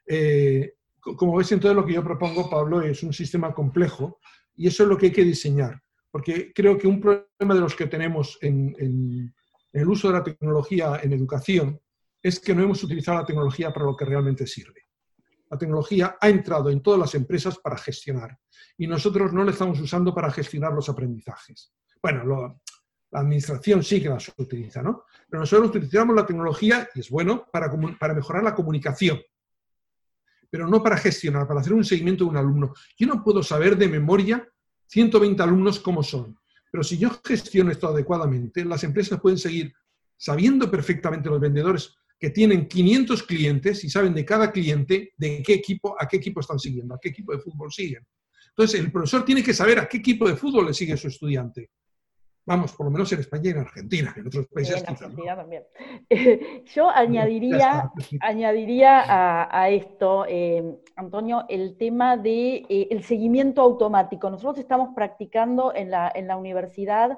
Eh, 0.07 0.75
como 1.03 1.37
ves, 1.37 1.51
entonces 1.51 1.77
lo 1.77 1.85
que 1.85 1.95
yo 1.95 2.05
propongo, 2.05 2.49
Pablo, 2.49 2.81
es 2.81 3.03
un 3.03 3.13
sistema 3.13 3.53
complejo 3.53 4.21
y 4.55 4.69
eso 4.69 4.85
es 4.85 4.89
lo 4.89 4.97
que 4.97 5.07
hay 5.07 5.13
que 5.13 5.25
diseñar, 5.25 5.83
porque 6.11 6.53
creo 6.55 6.79
que 6.79 6.87
un 6.87 7.01
problema 7.01 7.55
de 7.55 7.61
los 7.61 7.75
que 7.75 7.87
tenemos 7.87 8.39
en, 8.41 9.35
el 9.73 9.89
uso 9.89 10.09
de 10.09 10.15
la 10.15 10.23
tecnología 10.23 11.01
en 11.03 11.13
educación 11.13 11.81
es 12.23 12.39
que 12.39 12.55
no 12.55 12.63
hemos 12.63 12.83
utilizado 12.85 13.19
la 13.19 13.27
tecnología 13.27 13.73
para 13.73 13.87
lo 13.87 13.97
que 13.97 14.05
realmente 14.05 14.47
sirve. 14.47 14.89
La 15.51 15.59
tecnología 15.59 16.17
ha 16.21 16.29
entrado 16.29 16.71
en 16.71 16.81
todas 16.81 17.01
las 17.01 17.15
empresas 17.15 17.59
para 17.59 17.77
gestionar 17.77 18.39
y 18.79 18.87
nosotros 18.87 19.33
no 19.33 19.43
la 19.43 19.51
estamos 19.51 19.81
usando 19.81 20.15
para 20.15 20.31
gestionar 20.31 20.73
los 20.73 20.89
aprendizajes. 20.89 21.75
Bueno, 22.01 22.25
la 23.11 23.21
administración 23.21 23.83
sí 23.83 24.01
que 24.01 24.09
las 24.09 24.33
utiliza, 24.37 24.83
¿no? 24.83 25.05
Pero 25.29 25.41
nosotros 25.41 25.71
utilizamos 25.71 26.15
la 26.15 26.25
tecnología, 26.25 26.89
y 26.95 27.01
es 27.01 27.11
bueno, 27.11 27.47
para, 27.53 27.71
para 27.99 28.15
mejorar 28.15 28.45
la 28.45 28.55
comunicación 28.55 29.21
pero 30.53 30.69
no 30.69 30.83
para 30.83 30.99
gestionar, 30.99 31.49
para 31.49 31.61
hacer 31.61 31.73
un 31.73 31.83
seguimiento 31.83 32.25
de 32.25 32.31
un 32.31 32.37
alumno. 32.37 32.75
Yo 32.99 33.07
no 33.07 33.25
puedo 33.25 33.43
saber 33.43 33.75
de 33.75 33.89
memoria 33.89 34.47
120 34.87 35.43
alumnos 35.43 35.81
cómo 35.81 36.03
son, 36.03 36.37
pero 36.71 36.85
si 36.85 36.99
yo 36.99 37.09
gestiono 37.25 37.71
esto 37.71 37.89
adecuadamente, 37.89 38.63
las 38.63 38.85
empresas 38.85 39.19
pueden 39.19 39.39
seguir 39.39 39.73
sabiendo 40.15 40.71
perfectamente 40.71 41.31
los 41.31 41.41
vendedores 41.41 41.95
que 42.21 42.29
tienen 42.29 42.69
500 42.69 43.23
clientes 43.23 43.83
y 43.83 43.89
saben 43.89 44.13
de 44.13 44.27
cada 44.27 44.53
cliente 44.53 45.15
de 45.17 45.43
qué 45.43 45.55
equipo, 45.55 45.97
a 45.99 46.07
qué 46.07 46.19
equipo 46.19 46.41
están 46.41 46.59
siguiendo, 46.59 46.95
a 46.95 46.99
qué 47.01 47.09
equipo 47.09 47.33
de 47.33 47.39
fútbol 47.39 47.73
siguen. 47.73 48.07
Entonces, 48.49 48.79
el 48.79 48.93
profesor 48.93 49.25
tiene 49.25 49.43
que 49.43 49.55
saber 49.55 49.79
a 49.79 49.89
qué 49.89 49.97
equipo 49.97 50.29
de 50.29 50.37
fútbol 50.37 50.67
le 50.67 50.75
sigue 50.75 50.99
su 50.99 51.09
estudiante. 51.09 51.71
Vamos, 52.45 52.73
por 52.73 52.87
lo 52.87 52.93
menos 52.93 53.13
en 53.13 53.21
España 53.21 53.43
y 53.45 53.51
en 53.51 53.59
Argentina, 53.59 54.13
en 54.17 54.27
otros 54.27 54.49
países. 54.49 54.83
en 54.83 54.91
Argentina 54.91 55.37
también. 55.37 55.65
Yo 56.75 56.91
añadiría, 56.91 57.93
añadiría 58.21 59.05
a, 59.49 59.71
esto, 59.71 60.27
eh, 60.29 60.77
Antonio, 60.97 61.45
el 61.49 61.77
tema 61.77 62.17
del 62.17 62.23
de, 62.23 62.67
eh, 62.69 62.89
el 62.91 63.05
seguimiento 63.05 63.63
automático. 63.63 64.29
Nosotros 64.29 64.59
estamos 64.59 64.91
practicando 64.95 65.73
en 65.73 65.91
la, 65.91 66.11
en 66.13 66.27
la 66.27 66.37
universidad 66.37 67.17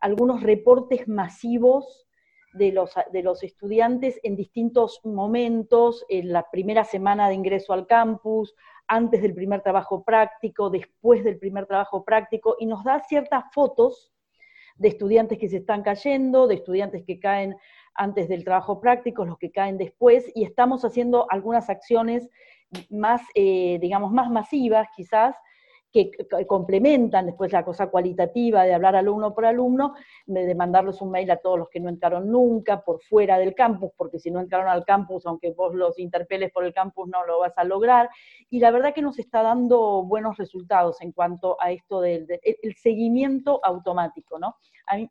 algunos 0.00 0.42
reportes 0.42 1.06
masivos 1.06 2.06
de 2.52 2.72
los, 2.72 2.94
de 3.12 3.22
los 3.22 3.44
estudiantes 3.44 4.18
en 4.24 4.34
distintos 4.34 5.00
momentos, 5.04 6.04
en 6.08 6.32
la 6.32 6.50
primera 6.50 6.84
semana 6.84 7.28
de 7.28 7.34
ingreso 7.34 7.72
al 7.72 7.86
campus, 7.86 8.54
antes 8.88 9.22
del 9.22 9.34
primer 9.34 9.62
trabajo 9.62 10.04
práctico, 10.04 10.68
después 10.68 11.22
del 11.22 11.38
primer 11.38 11.66
trabajo 11.66 12.04
práctico, 12.04 12.56
y 12.58 12.66
nos 12.66 12.82
da 12.82 13.00
ciertas 13.00 13.44
fotos 13.52 14.13
de 14.76 14.88
estudiantes 14.88 15.38
que 15.38 15.48
se 15.48 15.58
están 15.58 15.82
cayendo, 15.82 16.46
de 16.46 16.56
estudiantes 16.56 17.04
que 17.04 17.20
caen 17.20 17.56
antes 17.94 18.28
del 18.28 18.44
trabajo 18.44 18.80
práctico, 18.80 19.24
los 19.24 19.38
que 19.38 19.52
caen 19.52 19.78
después, 19.78 20.30
y 20.34 20.44
estamos 20.44 20.84
haciendo 20.84 21.26
algunas 21.30 21.70
acciones 21.70 22.28
más, 22.90 23.22
eh, 23.34 23.78
digamos, 23.80 24.10
más 24.12 24.30
masivas 24.30 24.88
quizás, 24.96 25.36
que, 25.94 26.10
complementan 26.48 27.26
después 27.26 27.52
la 27.52 27.64
cosa 27.64 27.86
cualitativa 27.86 28.64
de 28.64 28.74
hablar 28.74 28.96
alumno 28.96 29.32
por 29.32 29.46
alumno, 29.46 29.94
de, 30.26 30.52
mandarles 30.56 31.00
un 31.00 31.12
mail 31.12 31.30
a 31.30 31.36
todos 31.36 31.56
los 31.56 31.68
que 31.68 31.78
no 31.78 31.88
entraron 31.88 32.28
nunca 32.28 32.82
por 32.82 33.00
fuera 33.00 33.38
del 33.38 33.54
campus, 33.54 33.92
porque 33.96 34.18
si 34.18 34.28
no 34.32 34.40
entraron 34.40 34.68
al 34.68 34.84
campus, 34.84 35.24
aunque 35.24 35.52
vos 35.52 35.72
los 35.72 35.96
interpeles 36.00 36.50
por 36.50 36.64
el 36.64 36.74
campus, 36.74 37.08
no 37.08 37.24
lo 37.24 37.38
vas 37.38 37.56
a 37.56 37.62
lograr. 37.62 38.10
Y 38.50 38.58
la 38.58 38.72
verdad 38.72 38.92
que 38.92 39.02
nos 39.02 39.20
está 39.20 39.42
dando 39.42 40.02
buenos 40.02 40.36
resultados 40.36 41.00
en 41.00 41.12
cuanto 41.12 41.56
a 41.60 41.70
esto 41.70 42.00
del, 42.00 42.26
seguimiento 42.76 43.60
automático, 43.62 44.40
¿no? 44.40 44.56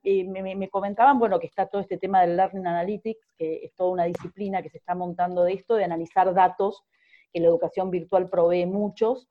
Eh, 0.03 0.25
me, 0.25 0.69
comentaban, 0.69 1.17
bueno, 1.17 1.39
que 1.39 1.47
está 1.47 1.65
todo 1.67 1.79
este 1.79 1.97
tema 1.97 2.21
del 2.21 2.35
Learning 2.35 2.67
Analytics, 2.67 3.25
que 3.37 3.61
es 3.63 3.73
toda 3.73 3.89
una 3.89 4.03
disciplina 4.03 4.61
que 4.61 4.69
se 4.69 4.79
está 4.79 4.95
montando 4.95 5.45
de 5.45 5.53
esto, 5.53 5.75
de 5.75 5.85
analizar 5.85 6.33
datos, 6.33 6.83
que 7.31 7.39
la 7.39 7.47
educación 7.47 7.89
virtual 7.89 8.29
provee 8.29 8.65
muchos, 8.65 9.29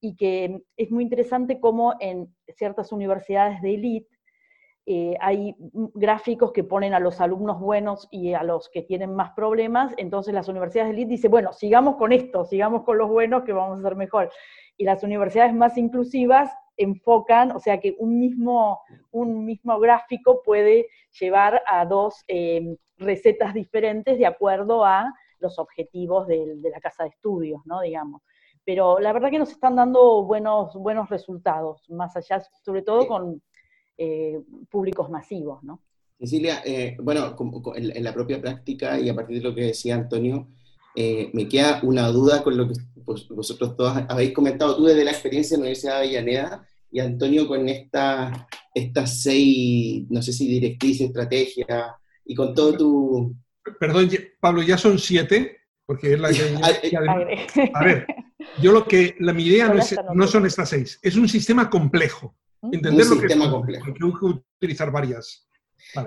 y 0.00 0.16
que 0.16 0.62
es 0.76 0.90
muy 0.90 1.04
interesante 1.04 1.60
cómo 1.60 1.94
en 2.00 2.34
ciertas 2.48 2.92
universidades 2.92 3.60
de 3.62 3.74
élite 3.74 4.18
eh, 4.90 5.16
hay 5.20 5.54
gráficos 5.94 6.52
que 6.52 6.64
ponen 6.64 6.94
a 6.94 7.00
los 7.00 7.20
alumnos 7.20 7.60
buenos 7.60 8.08
y 8.10 8.32
a 8.32 8.42
los 8.42 8.70
que 8.70 8.80
tienen 8.80 9.14
más 9.14 9.32
problemas, 9.32 9.92
entonces 9.98 10.32
las 10.32 10.48
universidades 10.48 10.88
de 10.88 10.94
élite 10.94 11.10
dicen, 11.10 11.30
bueno, 11.30 11.52
sigamos 11.52 11.96
con 11.96 12.10
esto, 12.10 12.46
sigamos 12.46 12.84
con 12.84 12.96
los 12.96 13.10
buenos 13.10 13.42
que 13.42 13.52
vamos 13.52 13.76
a 13.76 13.80
hacer 13.80 13.96
mejor. 13.96 14.30
Y 14.78 14.84
las 14.84 15.02
universidades 15.02 15.52
más 15.52 15.76
inclusivas 15.76 16.50
enfocan, 16.78 17.52
o 17.52 17.60
sea 17.60 17.80
que 17.80 17.96
un 17.98 18.18
mismo, 18.18 18.80
un 19.10 19.44
mismo 19.44 19.78
gráfico 19.78 20.42
puede 20.42 20.86
llevar 21.20 21.62
a 21.66 21.84
dos 21.84 22.24
eh, 22.26 22.74
recetas 22.96 23.52
diferentes 23.52 24.16
de 24.16 24.24
acuerdo 24.24 24.86
a 24.86 25.12
los 25.38 25.58
objetivos 25.58 26.26
de, 26.28 26.54
de 26.56 26.70
la 26.70 26.80
casa 26.80 27.02
de 27.02 27.10
estudios, 27.10 27.60
¿no? 27.66 27.82
Digamos 27.82 28.22
pero 28.68 28.98
la 28.98 29.14
verdad 29.14 29.30
que 29.30 29.38
nos 29.38 29.50
están 29.50 29.76
dando 29.76 30.24
buenos, 30.24 30.74
buenos 30.74 31.08
resultados, 31.08 31.88
más 31.88 32.14
allá, 32.18 32.42
sobre 32.62 32.82
todo 32.82 33.06
con 33.06 33.42
eh, 33.96 34.42
públicos 34.70 35.08
masivos, 35.08 35.64
¿no? 35.64 35.80
Cecilia, 36.20 36.60
eh, 36.66 36.94
bueno, 37.00 37.34
en, 37.74 38.04
la 38.04 38.12
propia 38.12 38.38
práctica 38.38 39.00
y 39.00 39.08
a 39.08 39.14
partir 39.14 39.38
de 39.38 39.48
lo 39.48 39.54
que 39.54 39.68
decía 39.68 39.94
Antonio, 39.94 40.48
eh, 40.94 41.30
me 41.32 41.48
queda 41.48 41.80
una 41.82 42.08
duda 42.08 42.42
con 42.42 42.58
lo 42.58 42.68
que 42.68 42.74
vosotros 43.30 43.74
todos 43.74 44.04
habéis 44.06 44.34
comentado, 44.34 44.76
tú 44.76 44.84
desde 44.84 45.02
la 45.02 45.12
experiencia 45.12 45.54
en 45.54 45.62
la 45.62 45.64
Universidad 45.64 45.92
de 45.92 45.98
Avellaneda 46.00 46.68
y 46.90 47.00
Antonio 47.00 47.48
con 47.48 47.66
estas 47.70 49.22
seis, 49.22 50.04
no 50.10 50.20
sé 50.20 50.30
si 50.34 50.46
directrices, 50.46 51.06
estrategias, 51.06 51.92
y 52.22 52.34
con 52.34 52.54
todo 52.54 52.76
tu... 52.76 53.34
Perdón, 53.80 54.10
Pablo, 54.38 54.60
ya 54.60 54.76
son 54.76 54.98
siete, 54.98 55.57
porque 55.88 56.12
es 56.12 56.20
la 56.20 56.28
que... 56.82 57.70
a 57.72 57.82
ver, 57.82 58.06
yo 58.60 58.72
lo 58.72 58.84
que, 58.84 59.16
la, 59.20 59.32
mi 59.32 59.46
idea 59.46 59.68
no, 59.68 59.80
es, 59.80 59.96
no 60.14 60.26
son 60.26 60.44
estas 60.44 60.68
seis, 60.68 60.98
es 61.00 61.16
un 61.16 61.26
sistema 61.26 61.70
complejo. 61.70 62.36
Entender 62.60 63.06
un 63.06 63.14
lo 63.14 63.20
sistema 63.20 63.46
que 63.46 63.50
complejo. 63.50 63.86
Hay 63.86 63.94
que 63.94 64.04
utilizar 64.60 64.92
varias. 64.92 65.48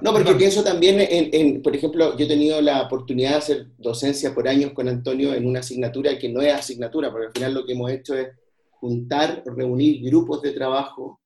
no, 0.04 0.14
porque 0.14 0.36
pienso 0.36 0.64
también 0.64 0.98
en, 1.00 1.64
por 1.64 1.76
ejemplo, 1.76 2.16
yo 2.16 2.26
he 2.26 2.28
tenido 2.28 2.62
la 2.62 2.84
oportunidad 2.84 3.32
de 3.32 3.38
hacer 3.38 3.68
docencia 3.80 4.36
por 4.36 4.48
años 4.48 4.72
con 4.74 4.88
Antonio 4.88 5.34
en 5.34 5.48
una 5.48 5.62
asignatura 5.62 6.20
que 6.20 6.30
no 6.30 6.42
es 6.42 6.54
asignatura, 6.54 7.10
porque 7.10 7.28
al 7.28 7.34
final 7.34 7.54
lo 7.56 7.66
que 7.66 7.74
hemos 7.74 7.90
hecho 7.90 8.14
es 8.14 8.28
juntar, 8.70 9.42
reunir 9.48 10.04
grupos 10.04 10.44
de 10.44 10.52
trabajo, 10.52 11.22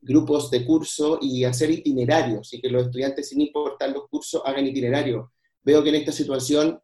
grupos 0.00 0.50
de 0.50 0.64
curso 0.64 1.20
y 1.22 1.44
hacer 1.44 1.70
itinerarios, 1.70 2.52
y 2.54 2.60
que 2.60 2.70
los 2.70 2.86
estudiantes, 2.86 3.28
sin 3.28 3.40
importar 3.40 3.90
los 3.90 4.08
cursos, 4.08 4.42
hagan 4.44 4.66
itinerarios. 4.66 5.28
Veo 5.62 5.84
que 5.84 5.90
en 5.90 5.94
esta 5.96 6.10
situación 6.10 6.80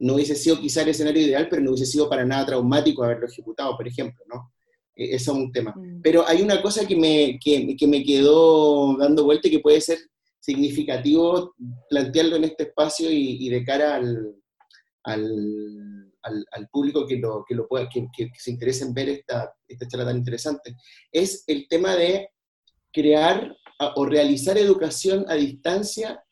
no 0.00 0.14
hubiese 0.14 0.34
sido 0.34 0.60
quizá 0.60 0.82
el 0.82 0.88
escenario 0.88 1.22
ideal, 1.22 1.48
pero 1.48 1.62
no 1.62 1.70
hubiese 1.70 1.86
sido 1.86 2.08
para 2.08 2.24
nada 2.24 2.46
traumático 2.46 3.02
haberlo 3.02 3.26
ejecutado, 3.26 3.76
por 3.76 3.86
ejemplo, 3.86 4.24
¿no? 4.28 4.52
E, 4.94 5.14
eso 5.14 5.32
es 5.32 5.38
un 5.38 5.52
tema. 5.52 5.74
Mm. 5.76 6.00
Pero 6.02 6.26
hay 6.26 6.42
una 6.42 6.62
cosa 6.62 6.86
que 6.86 6.96
me, 6.96 7.38
que, 7.42 7.76
que 7.76 7.86
me 7.86 8.04
quedó 8.04 8.96
dando 8.96 9.24
vuelta 9.24 9.48
y 9.48 9.52
que 9.52 9.60
puede 9.60 9.80
ser 9.80 9.98
significativo 10.40 11.54
plantearlo 11.90 12.36
en 12.36 12.44
este 12.44 12.64
espacio 12.64 13.10
y, 13.10 13.48
de 13.48 13.64
cara 13.64 13.96
al, 13.96 14.34
al, 15.02 16.12
al, 16.22 16.68
público 16.68 17.06
que, 17.06 17.18
lo, 17.18 17.44
que, 17.46 17.54
lo 17.54 17.66
pueda, 17.66 17.88
que, 17.88 18.06
que, 18.16 18.30
se 18.34 18.52
interese 18.52 18.84
en 18.84 18.94
ver 18.94 19.08
esta, 19.08 19.52
esta 19.66 19.86
charla 19.86 20.06
tan 20.06 20.16
interesante, 20.16 20.74
es 21.12 21.44
el 21.46 21.66
tema 21.68 21.96
de 21.96 22.30
crear 22.92 23.54
o 23.96 24.06
realizar 24.06 24.56
educación 24.56 25.26
a 25.28 25.34
distancia 25.34 26.24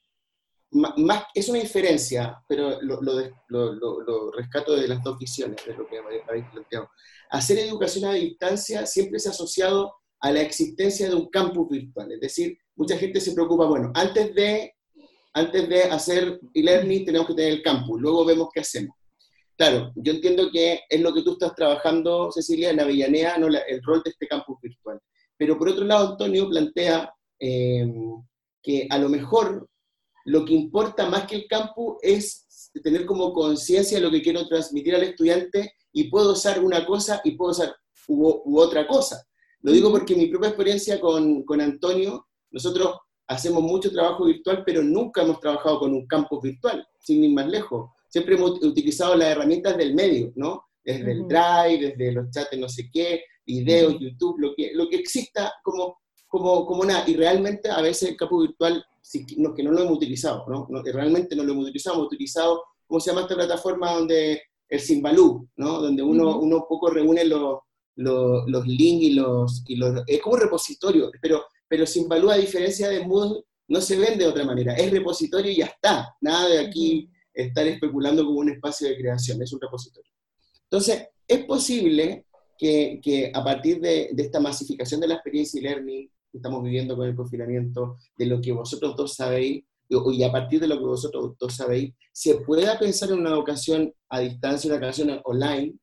más, 0.77 1.25
es 1.35 1.49
una 1.49 1.61
diferencia, 1.61 2.43
pero 2.49 2.81
lo, 2.83 3.01
lo, 3.01 4.31
rescato 4.33 4.77
de 4.77 4.89
las 4.89 5.03
dos 5.03 5.19
visiones, 5.19 5.65
de 5.65 5.75
lo 5.75 5.87
que 5.87 5.99
habéis 5.99 6.47
planteado. 6.53 6.91
Hacer 7.31 7.59
educación 7.59 8.05
a 8.05 8.15
distancia 8.15 8.87
siempre 8.87 9.19
se 9.19 9.29
ha 9.29 9.33
asociado 9.33 9.95
a 10.21 10.31
la 10.31 10.41
existencia 10.41 11.09
de 11.09 11.15
un 11.15 11.29
campus 11.29 11.69
virtual, 11.69 12.13
es 12.13 12.21
decir, 12.21 12.59
mucha 12.75 12.97
gente 12.97 13.21
se 13.21 13.33
preocupa, 13.33 13.67
bueno, 13.67 13.91
antes 13.95 14.35
de, 14.35 14.75
antes 15.35 15.69
de 15.69 15.83
hacer 15.85 16.41
e-learning 16.55 17.05
tenemos 17.05 17.27
que 17.29 17.35
tener 17.35 17.53
el 17.53 17.63
campus, 17.63 18.01
luego 18.01 18.25
vemos 18.25 18.49
qué 18.53 18.61
hacemos. 18.61 18.97
Claro, 19.57 19.91
yo 19.97 20.13
entiendo 20.13 20.51
que 20.53 20.81
es 20.89 21.01
lo 21.01 21.15
que 21.15 21.23
tú 21.23 21.33
estás 21.33 21.55
trabajando, 21.55 22.31
Cecilia, 22.31 22.71
en 22.71 22.81
Avellanea, 22.81 23.39
no 23.39 23.47
el 23.47 23.83
rol 23.83 24.03
de 24.05 24.11
este 24.11 24.27
campus 24.27 24.59
virtual. 24.61 25.01
Pero 25.39 25.59
por 25.59 25.71
otro 25.71 25.85
lado, 25.85 26.11
Antonio 26.11 26.49
plantea 26.49 27.11
eh, 27.41 27.87
que 28.63 28.87
a 28.91 28.99
lo 28.99 29.09
mejor 29.09 29.67
lo 30.27 30.45
que 30.45 30.55
importa 30.55 31.09
más 31.09 31.27
que 31.27 31.37
el 31.37 31.47
campus 31.47 31.99
es 32.03 32.71
tener 32.83 33.07
como 33.07 33.33
conciencia 33.33 33.99
de 33.99 34.05
lo 34.05 34.11
que 34.11 34.23
quiero 34.23 34.47
transmitir 34.49 34.95
al 34.95 35.05
estudiante 35.05 35.73
y 35.93 36.11
puedo 36.11 36.33
usar 36.33 36.63
una 36.63 36.85
cosa 36.85 37.21
y 37.23 37.33
puedo 37.33 37.53
usar 37.53 37.75
u, 38.09 38.59
otra 38.59 38.89
cosa. 38.89 39.25
Lo 39.63 39.71
digo 39.71 39.91
porque 39.91 40.17
mi 40.17 40.27
propia 40.27 40.49
experiencia 40.49 41.01
con, 41.01 41.45
con, 41.45 41.61
Antonio, 41.61 42.27
nosotros 42.51 42.97
hacemos 43.29 43.63
mucho 43.63 43.91
trabajo 43.93 44.25
virtual, 44.25 44.65
pero 44.67 44.83
nunca 44.83 45.23
hemos 45.23 45.39
trabajado 45.39 45.79
con 45.79 45.95
un 45.95 46.07
campus 46.09 46.43
virtual, 46.43 46.85
sin 46.99 47.23
ir 47.23 47.33
más 47.33 47.47
lejos. 47.47 47.91
Siempre 48.09 48.35
hemos 48.35 48.63
utilizado 48.65 49.15
las 49.15 49.29
herramientas 49.29 49.77
del 49.77 49.95
medio, 49.95 50.33
¿no? 50.35 50.65
Desde 50.85 51.13
el 51.13 51.29
Drive, 51.29 51.95
desde 51.97 52.13
los 52.13 52.31
chats 52.31 52.59
no 52.59 52.69
sé 52.69 52.91
qué, 52.93 53.23
videos, 53.45 53.97
YouTube, 54.01 54.39
lo 54.39 54.55
que, 54.57 54.73
lo 54.75 54.89
que 54.89 54.97
exista 54.97 55.53
como, 55.63 55.99
como, 56.27 56.67
como 56.67 56.85
nada. 56.85 57.05
Y 57.09 57.15
realmente 57.15 57.71
a 57.71 57.81
veces 57.81 58.11
el 58.11 58.17
campus 58.17 58.49
virtual 58.49 58.85
que 59.13 59.63
no 59.63 59.73
lo 59.73 59.83
hemos 59.83 59.97
utilizado, 59.97 60.45
¿no? 60.49 60.83
Realmente 60.83 61.37
no 61.37 61.45
lo 61.45 61.53
hemos 61.53 61.65
utilizado, 61.65 61.97
hemos 61.97 62.07
utilizado, 62.07 62.63
¿cómo 62.87 63.01
se 63.01 63.11
llama 63.11 63.23
esta 63.23 63.35
plataforma 63.35 63.93
donde 63.93 64.43
el 64.69 64.81
Simbalú, 64.81 65.49
¿no? 65.57 65.81
Donde 65.81 66.03
uno, 66.03 66.39
uno 66.39 66.67
poco 66.69 66.91
reúne 66.91 67.25
los, 67.25 67.61
los, 67.97 68.67
links 68.67 69.05
y 69.05 69.13
los, 69.15 69.65
y 69.67 69.77
los... 69.77 70.03
Es 70.07 70.21
como 70.21 70.37
repositorio, 70.37 71.11
pero, 71.21 71.45
pero 71.69 71.87
Simbalú, 71.87 72.31
a 72.31 72.37
diferencia 72.37 72.89
de 72.89 73.07
Moodle, 73.07 73.43
no 73.69 73.81
se 73.81 73.99
vende 73.99 74.25
de 74.25 74.31
otra 74.31 74.45
manera, 74.45 74.75
es 74.75 74.91
repositorio 74.91 75.51
y 75.51 75.57
ya 75.57 75.67
está, 75.67 76.15
nada 76.21 76.49
de 76.49 76.59
aquí 76.61 77.11
estar 77.35 77.67
especulando 77.67 78.25
como 78.25 78.41
un 78.41 78.51
espacio 78.51 78.89
de 78.89 78.97
creación, 78.97 79.43
es 79.43 79.53
un 79.53 79.61
repositorio. 79.61 80.11
Entonces, 80.65 81.09
es 81.27 81.45
posible 81.45 82.27
que, 82.59 83.01
que 83.03 83.31
a 83.35 83.45
partir 83.45 83.81
de, 83.81 84.11
de, 84.13 84.23
esta 84.23 84.41
masificación 84.41 85.01
de 85.01 85.09
la 85.09 85.15
experiencia 85.15 85.59
y 85.59 85.63
learning, 85.63 86.11
estamos 86.37 86.63
viviendo 86.63 86.97
con 86.97 87.07
el 87.07 87.17
confinamiento, 87.17 87.99
de 88.17 88.27
lo 88.27 88.41
que 88.41 88.53
vosotros 88.53 88.97
dos 88.97 89.15
sabéis, 89.15 89.65
y 89.89 90.23
a 90.23 90.33
partir 90.33 90.61
de 90.61 90.69
lo 90.69 90.79
que 90.79 90.85
vosotros 90.85 91.37
dos 91.39 91.55
sabéis, 91.55 91.95
se 92.13 92.37
pueda 92.37 92.79
pensar 92.79 93.11
en 93.11 93.21
una 93.21 93.31
educación 93.31 93.93
a 94.09 94.21
distancia, 94.21 94.69
una 94.69 94.79
educación 94.79 95.21
online, 95.25 95.75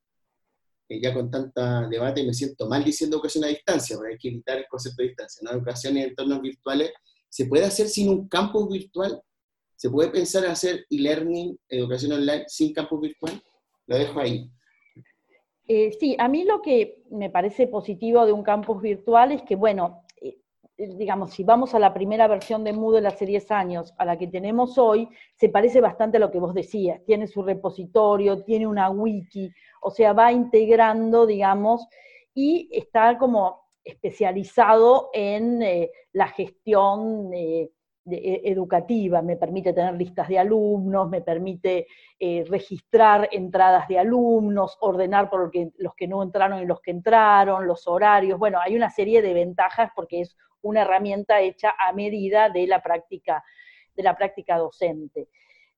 ya 1.02 1.14
con 1.14 1.32
tanta 1.32 1.88
debate 1.88 2.24
me 2.24 2.34
siento 2.34 2.68
mal 2.68 2.84
diciendo 2.84 3.18
educación 3.18 3.46
a 3.46 3.48
distancia, 3.48 3.96
porque 3.96 4.14
hay 4.14 4.20
que 4.20 4.28
evitar 4.30 4.58
el 4.58 4.68
concepto 4.68 5.02
de 5.02 5.10
distancia, 5.10 5.42
¿no? 5.44 5.52
Educación 5.52 5.98
en 5.98 6.10
entornos 6.10 6.42
virtuales, 6.42 6.92
¿se 7.30 7.46
puede 7.46 7.66
hacer 7.66 7.88
sin 7.88 8.10
un 8.10 8.28
campus 8.28 8.70
virtual? 8.70 9.22
¿Se 9.76 9.90
puede 9.90 10.10
pensar 10.10 10.46
en 10.46 10.52
hacer 10.52 10.86
e-learning, 10.90 11.58
educación 11.68 12.14
online, 12.14 12.46
sin 12.48 12.74
campus 12.74 13.02
virtual? 13.02 13.42
Lo 13.88 13.98
dejo 13.98 14.20
ahí. 14.20 14.50
Eh, 15.68 15.92
sí, 16.00 16.16
a 16.20 16.28
mí 16.28 16.44
lo 16.44 16.62
que 16.62 17.04
me 17.10 17.30
parece 17.30 17.68
positivo 17.68 18.26
de 18.26 18.34
un 18.34 18.44
campus 18.44 18.82
virtual 18.82 19.32
es 19.32 19.42
que, 19.44 19.56
bueno, 19.56 20.03
eh, 20.03 20.03
digamos, 20.78 21.32
si 21.32 21.44
vamos 21.44 21.76
a 21.76 21.80
la 21.80 21.94
primera 21.94 22.28
versión 22.28 22.64
de 22.64 22.74
Moodle 22.74 23.08
hace 23.08 23.26
10 23.26 23.52
años 23.52 23.94
a 23.98 24.06
la 24.06 24.18
que 24.18 24.28
tenemos 24.28 24.78
hoy, 24.78 25.08
se 25.36 25.50
parece 25.50 25.82
bastante 25.82 26.18
a 26.18 26.20
lo 26.20 26.32
que 26.32 26.40
vos 26.40 26.54
decías. 26.54 27.04
Tiene 27.06 27.28
su 27.28 27.44
repositorio, 27.44 28.44
tiene 28.44 28.66
una 28.68 28.90
wiki, 28.90 29.52
o 29.82 29.92
sea, 29.92 30.14
va 30.14 30.32
integrando, 30.32 31.26
digamos, 31.26 31.88
y 32.34 32.70
está 32.72 33.18
como 33.18 33.64
especializado 33.84 35.10
en 35.14 35.62
eh, 35.62 35.92
la 36.14 36.28
gestión 36.28 37.32
eh, 37.34 37.70
educativa, 38.06 39.22
me 39.22 39.38
permite 39.38 39.72
tener 39.72 39.94
listas 39.96 40.28
de 40.28 40.38
alumnos, 40.38 41.10
me 41.10 41.22
permite 41.22 41.88
registrar 42.50 43.30
entradas 43.32 43.88
de 43.88 43.98
alumnos, 43.98 44.78
ordenar 44.82 45.30
por 45.30 45.50
los 45.78 45.96
que 45.96 46.08
no 46.10 46.22
entraron 46.22 46.62
y 46.62 46.66
los 46.66 46.82
que 46.82 46.92
entraron, 46.92 47.66
los 47.66 47.88
horarios, 47.88 48.38
bueno, 48.38 48.60
hay 48.62 48.76
una 48.76 48.90
serie 48.90 49.22
de 49.22 49.34
ventajas 49.34 49.90
porque 49.96 50.20
es 50.20 50.36
una 50.64 50.82
herramienta 50.82 51.42
hecha 51.42 51.74
a 51.78 51.94
medida 51.94 52.50
de 52.50 52.66
la 52.66 52.82
práctica, 52.82 53.44
de 53.96 54.04
la 54.04 54.16
práctica 54.16 54.58
docente. 54.58 55.30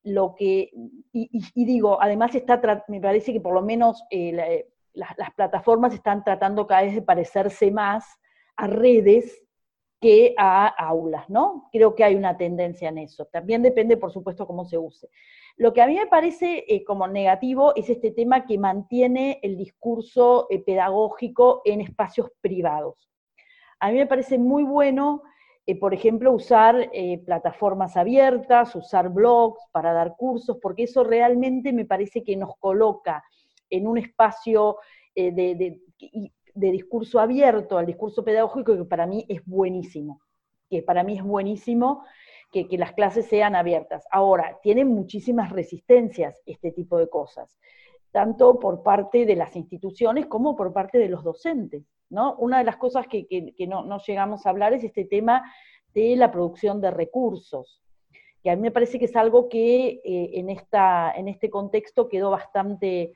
Lo 0.03 0.35
que, 0.35 0.71
y, 1.11 1.65
digo, 1.65 2.01
además 2.01 2.33
está, 2.35 2.61
me 2.87 3.01
parece 3.01 3.33
que 3.33 3.41
por 3.41 3.53
lo 3.53 3.63
menos 3.63 4.03
eh, 4.11 4.35
eh, 4.37 4.69
las 4.93 5.31
plataformas 5.35 5.93
están 5.93 6.23
tratando 6.23 6.67
cada 6.67 6.83
vez 6.83 6.95
de 6.95 7.01
parecerse 7.01 7.71
más 7.71 8.05
a 8.55 8.67
redes 8.67 9.43
que 9.99 10.35
a 10.37 10.67
aulas, 10.67 11.27
¿no? 11.29 11.67
Creo 11.71 11.95
que 11.95 12.03
hay 12.03 12.15
una 12.15 12.37
tendencia 12.37 12.89
en 12.89 12.99
eso. 12.99 13.25
También 13.25 13.63
depende, 13.63 13.97
por 13.97 14.11
supuesto, 14.11 14.45
cómo 14.45 14.63
se 14.65 14.77
use. 14.77 15.09
Lo 15.57 15.73
que 15.73 15.81
a 15.81 15.87
mí 15.87 15.95
me 15.95 16.05
parece 16.05 16.65
eh, 16.67 16.83
como 16.83 17.07
negativo 17.07 17.73
es 17.75 17.89
este 17.89 18.11
tema 18.11 18.45
que 18.45 18.59
mantiene 18.59 19.39
el 19.41 19.57
discurso 19.57 20.47
pedagógico 20.65 21.61
en 21.65 21.81
espacios 21.81 22.29
privados. 22.41 23.09
A 23.85 23.91
mí 23.91 23.99
me 23.99 24.07
parece 24.07 24.39
muy 24.39 24.63
bueno, 24.63 25.21
eh, 25.67 25.77
por 25.79 25.93
ejemplo, 25.93 26.31
usar 26.31 26.89
eh, 26.91 27.19
plataformas 27.23 27.95
abiertas, 27.95 28.75
usar 28.75 29.09
blogs 29.09 29.61
para 29.71 29.93
dar 29.93 30.15
cursos, 30.17 30.57
porque 30.59 30.85
eso 30.85 31.03
realmente 31.03 31.71
me 31.71 31.85
parece 31.85 32.23
que 32.23 32.35
nos 32.35 32.57
coloca 32.57 33.23
en 33.69 33.85
un 33.85 33.99
espacio 33.99 34.77
eh, 35.13 35.31
de, 35.31 36.71
discurso 36.71 37.19
abierto 37.19 37.77
al 37.77 37.85
discurso 37.85 38.25
pedagógico 38.25 38.75
que 38.75 38.85
para 38.85 39.05
mí 39.05 39.23
es 39.29 39.45
buenísimo, 39.45 40.19
que 40.67 40.81
para 40.81 41.03
mí 41.03 41.17
es 41.17 41.23
buenísimo 41.23 42.05
que, 42.51 42.67
que 42.67 42.79
las 42.79 42.93
clases 42.93 43.27
sean 43.27 43.55
abiertas. 43.55 44.07
Ahora, 44.09 44.57
tienen 44.63 44.87
muchísimas 44.87 45.51
resistencias 45.51 46.41
este 46.47 46.71
tipo 46.71 46.97
de 46.97 47.07
cosas, 47.07 47.55
tanto 48.11 48.57
por 48.57 48.81
parte 48.81 49.27
de 49.27 49.35
las 49.35 49.55
instituciones 49.55 50.25
como 50.25 50.55
por 50.55 50.73
parte 50.73 50.97
de 50.97 51.07
los 51.07 51.23
docentes. 51.23 51.83
Una 52.09 52.59
de 52.59 52.63
las 52.63 52.77
cosas 52.77 53.07
que, 53.07 53.27
no, 53.67 53.97
llegamos 53.99 54.45
a 54.45 54.49
hablar 54.49 54.73
es 54.73 54.83
este 54.83 55.05
tema 55.05 55.43
de 55.93 56.15
la 56.15 56.31
producción 56.31 56.81
de 56.81 56.91
recursos, 56.91 57.81
que 58.43 58.51
a 58.51 58.55
mí 58.55 58.61
me 58.61 58.71
parece 58.71 58.99
que 58.99 59.05
es 59.05 59.15
algo 59.15 59.49
que 59.49 60.01
eh, 60.03 60.31
en, 60.33 60.49
esta, 60.49 61.11
en 61.15 61.27
este 61.27 61.49
contexto 61.49 62.07
quedó 62.07 62.29
bastante, 62.29 63.13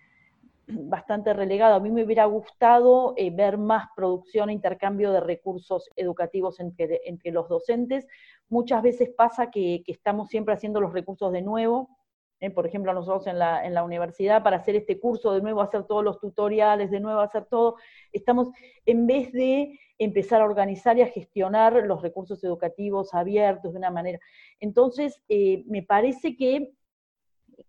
bastante 0.68 1.34
relegado. 1.34 1.76
A 1.76 1.80
mí 1.80 1.92
me 1.92 2.04
hubiera 2.04 2.26
gustado 2.26 3.14
eh, 3.16 3.30
ver 3.30 3.58
más 3.58 3.88
producción 3.96 4.50
e 4.50 4.54
intercambio 4.54 5.12
de 5.12 5.20
recursos 5.20 5.90
educativos 5.96 6.60
entre, 6.60 7.02
entre 7.06 7.32
los 7.32 7.48
docentes. 7.48 8.08
Muchas 8.50 8.82
veces 8.82 9.10
pasa 9.16 9.52
que, 9.52 9.84
estamos 9.88 10.30
siempre 10.30 10.54
haciendo 10.54 10.82
los 10.82 10.94
recursos 10.94 11.32
de 11.32 11.42
nuevo, 11.42 11.90
¿eh? 12.40 12.50
por 12.50 12.66
ejemplo, 12.66 12.94
nosotros 12.94 13.28
en 13.28 13.40
la, 13.40 13.66
en 13.66 13.74
la 13.74 13.84
universidad, 13.84 14.44
para 14.44 14.58
hacer 14.58 14.76
este 14.76 15.00
curso, 15.00 15.34
de 15.34 15.42
nuevo 15.42 15.62
hacer 15.62 15.84
todos 15.86 16.04
los 16.04 16.20
tutoriales, 16.20 16.92
de 16.92 17.00
nuevo 17.00 17.20
hacer 17.20 17.46
todo, 17.46 17.76
estamos, 18.12 18.50
en 18.86 19.08
vez 19.08 19.32
de 19.32 19.80
empezar 19.98 20.42
a 20.42 20.46
organizar 20.46 20.98
y 20.98 21.02
a 21.02 21.08
gestionar 21.08 21.74
los 21.86 22.02
recursos 22.02 22.44
educativos 22.44 23.14
abiertos 23.14 23.74
de 23.74 23.80
una 23.80 23.92
manera. 23.92 24.20
Entonces, 24.60 25.22
eh, 25.28 25.64
me 25.68 25.84
parece 25.84 26.38
que, 26.38 26.72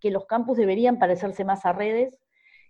que 0.01 0.11
los 0.11 0.27
campus 0.27 0.57
deberían 0.57 0.99
parecerse 0.99 1.45
más 1.45 1.67
a 1.67 1.73
redes, 1.73 2.19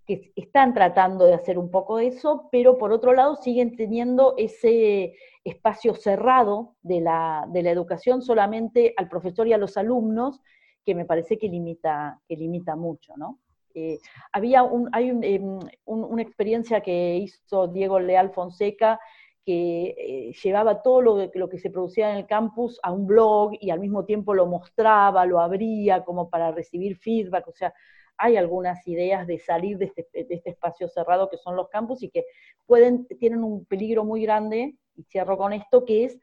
que 0.07 0.33
están 0.35 0.73
tratando 0.73 1.27
de 1.27 1.35
hacer 1.35 1.59
un 1.59 1.71
poco 1.71 1.99
de 1.99 2.09
eso, 2.09 2.49
pero 2.51 2.79
por 2.79 2.91
otro 2.91 3.13
lado 3.13 3.37
siguen 3.37 3.77
teniendo 3.77 4.35
ese 4.39 5.15
espacio 5.45 5.95
cerrado 5.95 6.75
de 6.83 7.01
la, 7.01 7.47
de 7.49 7.63
la 7.63 7.71
educación 7.71 8.23
solamente 8.23 8.95
al 8.97 9.09
profesor 9.09 9.47
y 9.47 9.53
a 9.53 9.59
los 9.59 9.77
alumnos, 9.77 10.41
que 10.85 10.95
me 10.95 11.05
parece 11.05 11.39
que 11.39 11.49
limita, 11.49 12.21
que 12.27 12.37
limita 12.37 12.77
mucho, 12.77 13.15
¿no? 13.17 13.39
Eh, 13.75 13.99
había 14.33 14.65
un, 14.65 14.89
hay 14.93 15.11
em, 15.11 15.61
una 15.85 16.23
experiencia 16.23 16.81
que 16.81 17.17
hizo 17.17 17.69
Diego 17.69 18.01
Leal 18.01 18.31
Fonseca 18.33 18.99
que 19.45 19.95
eh, 19.97 20.33
llevaba 20.43 20.83
todo 20.83 21.01
lo, 21.03 21.31
lo, 21.35 21.49
que 21.49 21.59
se 21.59 21.71
producía 21.71 22.11
en 22.11 22.17
el 22.19 22.27
campus 22.27 22.81
a 22.83 22.93
un 22.93 23.07
blog 23.07 23.53
y 23.61 23.71
al 23.71 23.81
mismo 23.81 24.05
tiempo 24.05 24.35
lo 24.35 24.47
mostraba, 24.47 25.25
lo 25.25 25.41
abría 25.41 26.05
como 26.05 26.29
para 26.29 26.51
recibir 26.51 26.99
feedback, 26.99 27.49
o 27.49 27.53
sea, 27.53 27.73
hay 28.19 28.37
algunas 28.37 28.87
ideas 28.87 29.27
de 29.27 29.39
salir 29.39 29.79
de 29.79 29.87
este, 29.87 30.07
de 30.13 30.35
este 30.35 30.51
espacio 30.51 30.89
cerrado 30.89 31.31
que 31.31 31.39
son 31.39 31.57
los 31.57 31.69
campus 31.71 32.03
y 32.03 32.11
que 32.11 32.27
pueden, 32.67 33.07
tienen 33.19 33.43
un 33.43 33.65
peligro 33.65 34.05
muy 34.05 34.23
grande, 34.23 34.77
y 35.01 35.05
cierro 35.05 35.39
con 35.39 35.53
esto, 35.53 35.85
que 35.85 36.05
es 36.05 36.19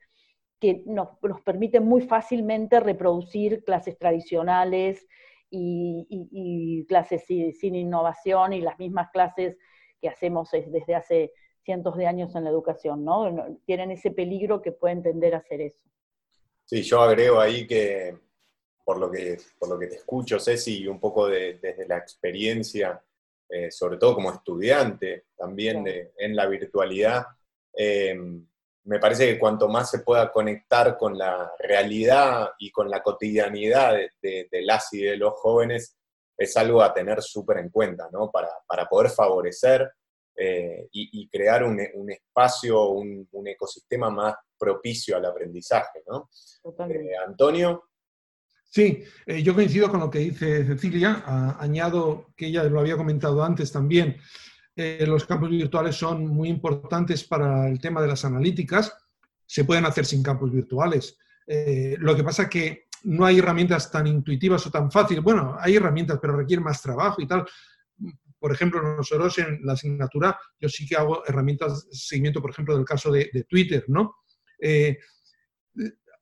que 0.60 0.84
nos, 0.86 1.10
nos 1.22 1.42
permiten 1.42 1.86
muy 1.86 2.02
fácilmente 2.02 2.80
reproducir 2.80 3.64
clases 3.64 3.98
tradicionales 3.98 5.08
y, 5.50 6.86
clases 6.88 7.26
sin, 7.26 7.76
innovación 7.76 8.54
y 8.54 8.62
las 8.62 8.78
mismas 8.80 9.10
clases 9.12 9.58
que 10.02 10.10
hacemos 10.10 10.50
desde 10.52 10.96
hace 10.96 11.34
cientos 11.64 11.98
de 11.98 12.08
años 12.08 12.36
en 12.36 12.44
la 12.44 12.50
educación, 12.50 13.04
¿no? 13.04 13.60
Tienen 13.66 13.92
ese 13.92 14.12
peligro 14.12 14.62
que 14.62 14.72
pueden 14.72 15.04
tender 15.04 15.36
a 15.36 15.40
hacer 15.40 15.62
eso. 15.62 15.80
Sí, 16.66 16.82
yo 16.82 17.02
agrego 17.02 17.40
ahí 17.40 17.66
que, 17.66 18.18
por 18.86 19.00
lo 19.00 19.12
que, 19.12 19.38
por 19.60 19.70
lo 19.70 19.80
que 19.80 19.88
te 19.88 19.96
escucho, 19.96 20.40
Ceci, 20.40 20.84
y 20.84 20.88
un 20.88 21.00
poco 21.00 21.28
desde 21.28 21.88
la 21.88 21.98
experiencia, 21.98 23.02
eh, 23.50 23.72
sobre 23.72 23.98
todo 23.98 24.16
como 24.16 24.32
estudiante 24.32 25.26
también 25.36 25.86
en 26.18 26.36
la 26.36 26.46
virtualidad, 26.48 27.26
eh, 27.74 28.18
me 28.88 29.00
parece 29.00 29.28
que 29.28 29.40
cuanto 29.40 29.68
más 29.68 29.92
se 29.92 30.00
pueda 30.00 30.32
conectar 30.32 30.98
con 30.98 31.18
la 31.18 31.52
realidad 31.60 32.52
y 32.58 32.72
con 32.72 32.90
la 32.90 33.04
cotidianidad 33.04 33.98
de, 34.22 34.48
las 34.64 34.94
y 34.94 35.02
de 35.02 35.18
los 35.18 35.34
jóvenes, 35.34 35.98
es 36.38 36.56
algo 36.56 36.82
a 36.82 36.94
tener 36.94 37.22
súper 37.22 37.58
en 37.58 37.70
cuenta, 37.70 38.08
¿no? 38.12 38.32
Para, 38.32 38.50
poder 38.90 39.12
favorecer 39.12 39.92
eh, 40.36 40.88
y, 40.92 41.28
crear 41.28 41.66
un, 41.66 41.80
espacio, 42.10 42.90
un, 42.90 43.28
ecosistema 43.46 44.10
más 44.10 44.36
propicio 44.58 45.18
al 45.18 45.26
aprendizaje, 45.26 46.04
¿no? 46.08 46.30
Eh, 46.90 47.12
Antonio. 47.26 47.90
Sí, 48.70 49.04
eh, 49.26 49.44
yo 49.44 49.54
coincido 49.54 49.90
con 49.90 50.00
lo 50.00 50.10
que 50.10 50.20
dice 50.20 50.66
Cecilia, 50.66 51.24
añado 51.60 52.28
que 52.38 52.48
ella 52.48 52.64
lo 52.64 52.80
había 52.80 52.96
comentado 52.96 53.44
antes 53.44 53.72
también, 53.72 54.18
eh, 54.80 55.08
los 55.08 55.26
campos 55.26 55.50
virtuales 55.50 55.96
son 55.96 56.28
muy 56.28 56.50
importantes 56.50 57.24
para 57.24 57.68
el 57.68 57.80
tema 57.80 58.00
de 58.00 58.10
las 58.10 58.24
analíticas. 58.26 58.96
Se 59.44 59.66
pueden 59.66 59.86
hacer 59.86 60.06
sin 60.06 60.22
campos 60.22 60.52
virtuales. 60.52 61.18
Eh, 61.48 61.96
lo 62.00 62.16
que 62.16 62.24
pasa 62.24 62.44
es 62.44 62.50
que 62.50 62.88
no 63.06 63.26
hay 63.26 63.40
herramientas 63.40 63.90
tan 63.90 64.06
intuitivas 64.06 64.68
o 64.68 64.70
tan 64.70 64.92
fáciles. 64.92 65.24
Bueno, 65.24 65.58
hay 65.60 65.78
herramientas, 65.78 66.20
pero 66.22 66.38
requieren 66.38 66.64
más 66.64 66.80
trabajo 66.80 67.20
y 67.24 67.28
tal. 67.28 67.44
Por 68.38 68.52
ejemplo, 68.52 68.80
nosotros 68.84 69.40
en 69.40 69.62
la 69.64 69.74
asignatura, 69.74 70.38
yo 70.60 70.70
sí 70.70 70.86
que 70.86 70.96
hago 70.96 71.26
herramientas 71.26 71.90
de 71.90 71.96
seguimiento, 71.96 72.40
por 72.40 72.52
ejemplo, 72.52 72.76
del 72.76 72.86
caso 72.86 73.12
de, 73.12 73.48
Twitter, 73.50 73.84
¿no? 73.88 74.18
Eh, 74.62 75.00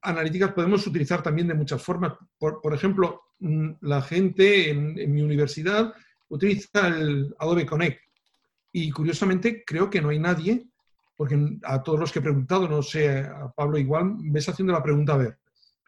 analíticas 0.02 0.54
podemos 0.54 0.88
utilizar 0.88 1.22
también 1.22 1.50
de 1.50 1.56
muchas 1.56 1.82
formas. 1.82 2.14
Por, 2.38 2.74
ejemplo, 2.74 3.22
mm, 3.40 3.72
la 3.82 4.02
gente 4.02 4.70
en, 4.70 4.98
en 4.98 5.14
mi 5.14 5.22
universidad 5.22 5.94
utiliza 6.30 6.88
el 6.88 7.36
Adobe 7.38 7.66
Connect 7.66 8.05
y 8.78 8.92
curiosamente 8.92 9.64
creo 9.66 9.90
que 9.90 10.02
no 10.02 10.10
hay 10.10 10.20
nadie, 10.20 10.68
porque 11.16 11.40
a 11.64 11.82
todos 11.82 11.98
los 11.98 12.12
que 12.12 12.20
he 12.20 12.22
preguntado, 12.22 12.68
no 12.68 12.84
sé, 12.84 13.20
a 13.20 13.50
Pablo 13.56 13.78
igual, 13.78 14.18
me 14.18 14.40
está 14.40 14.52
haciendo 14.52 14.74
la 14.74 14.84
pregunta 14.84 15.14
a 15.14 15.18
ver, 15.18 15.40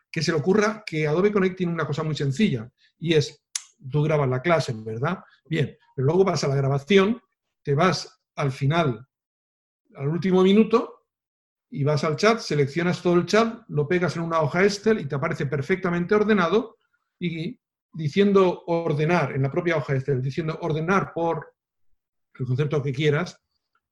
que 0.09 0.21
se 0.21 0.31
le 0.31 0.37
ocurra 0.37 0.85
que 0.85 1.05
Adobe 1.05 1.33
Connect 1.33 1.57
tiene 1.57 1.73
una 1.73 1.85
cosa 1.85 2.03
muy 2.03 2.15
sencilla 2.15 2.71
y 2.97 3.13
es, 3.13 3.43
tú 3.91 4.03
grabas 4.03 4.29
la 4.29 4.41
clase, 4.41 4.73
¿verdad? 4.73 5.19
Bien, 5.49 5.77
pero 5.93 6.05
luego 6.05 6.23
vas 6.23 6.45
a 6.45 6.47
la 6.47 6.55
grabación, 6.55 7.21
te 7.61 7.75
vas 7.75 8.21
al 8.35 8.53
final, 8.53 9.05
al 9.95 10.07
último 10.07 10.41
minuto, 10.41 11.07
y 11.69 11.83
vas 11.83 12.05
al 12.05 12.15
chat, 12.15 12.39
seleccionas 12.39 13.01
todo 13.01 13.15
el 13.15 13.25
chat, 13.25 13.65
lo 13.67 13.85
pegas 13.85 14.15
en 14.15 14.21
una 14.21 14.39
hoja 14.39 14.63
Excel 14.63 15.01
y 15.01 15.07
te 15.07 15.15
aparece 15.15 15.45
perfectamente 15.45 16.15
ordenado 16.15 16.77
y 17.19 17.59
diciendo 17.91 18.63
ordenar 18.65 19.33
en 19.33 19.41
la 19.41 19.51
propia 19.51 19.75
hoja 19.75 19.93
Excel, 19.93 20.21
diciendo 20.21 20.57
ordenar 20.61 21.11
por 21.13 21.56
el 22.39 22.47
concepto 22.47 22.81
que 22.81 22.93
quieras, 22.93 23.39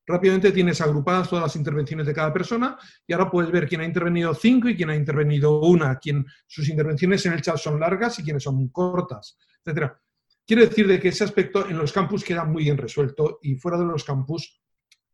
rápidamente 0.06 0.52
tienes 0.52 0.80
agrupadas 0.82 1.30
todas 1.30 1.43
las 1.43 1.56
intervenciones 1.56 2.06
de 2.06 2.14
cada 2.14 2.32
persona 2.32 2.78
y 3.08 3.14
ahora 3.14 3.30
puedes 3.30 3.52
ver 3.52 3.68
quién 3.68 3.82
ha 3.82 3.86
intervenido 3.86 4.34
cinco 4.34 4.70
y 4.70 4.76
quién 4.76 4.89
ha 4.89 4.96
intervenido 4.96 5.62
una, 5.62 5.98
quién 5.98 6.26
sus 6.48 6.70
intervenciones 6.70 7.26
en 7.26 7.34
el 7.34 7.41
chat 7.41 7.58
son 7.58 7.80
largas 7.80 8.20
y 8.20 8.24
quiénes 8.24 8.43
son 8.43 8.70
cortas, 8.70 9.38
etc. 9.64 9.91
Quiere 10.46 10.68
decir 10.68 10.88
de 10.88 11.00
que 11.00 11.10
ese 11.10 11.24
aspecto 11.24 11.68
en 11.68 11.78
los 11.78 11.91
campus 11.91 12.24
queda 12.24 12.46
muy 12.46 12.64
bien 12.64 12.78
resuelto 12.78 13.39
y 13.41 13.56
fuera 13.56 13.78
de 13.78 13.86
los 13.86 14.04
campus 14.04 14.62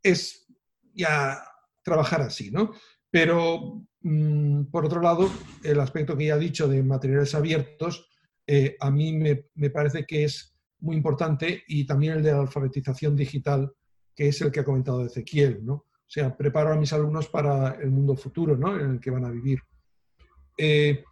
es 0.03 0.45
ya 0.93 1.41
trabajar 1.83 2.21
así, 2.21 2.51
¿no? 2.51 2.73
Pero, 3.09 3.83
mm, 4.01 4.65
por 4.65 4.85
otro 4.85 5.01
lado, 5.01 5.29
el 5.63 5.79
aspecto 5.79 6.17
que 6.17 6.25
ya 6.25 6.35
he 6.35 6.39
dicho 6.39 6.67
de 6.67 6.83
materiales 6.83 7.33
abiertos, 7.33 8.09
eh, 8.45 8.75
a 8.79 8.91
mí 8.91 9.13
me, 9.13 9.45
me 9.55 9.69
parece 9.69 10.05
que 10.05 10.25
es 10.25 10.55
muy 10.81 10.95
importante 10.95 11.63
y 11.67 11.85
también 11.85 12.13
el 12.13 12.23
de 12.23 12.31
la 12.31 12.41
alfabetización 12.41 13.15
digital, 13.15 13.71
que 14.15 14.27
es 14.27 14.41
el 14.41 14.51
que 14.51 14.59
ha 14.59 14.65
comentado 14.65 15.05
Ezequiel, 15.05 15.63
¿no? 15.63 15.73
O 15.73 16.13
sea, 16.13 16.35
preparo 16.35 16.73
a 16.73 16.75
mis 16.75 16.91
alumnos 16.91 17.27
para 17.29 17.75
el 17.81 17.89
mundo 17.89 18.15
futuro, 18.15 18.57
¿no? 18.57 18.77
En 18.77 18.91
el 18.91 18.99
que 18.99 19.11
van 19.11 19.25
a 19.25 19.31
vivir. 19.31 19.59
Eh, 20.57 21.03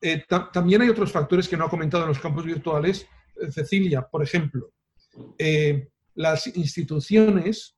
eh, 0.00 0.24
también 0.52 0.82
hay 0.82 0.88
otros 0.88 1.12
factores 1.12 1.48
que 1.48 1.56
no 1.56 1.64
ha 1.64 1.70
comentado 1.70 2.04
en 2.04 2.08
los 2.08 2.18
campos 2.18 2.44
virtuales. 2.44 3.06
Eh, 3.40 3.50
Cecilia, 3.52 4.02
por 4.02 4.22
ejemplo, 4.22 4.72
las 6.14 6.46
instituciones 6.56 7.76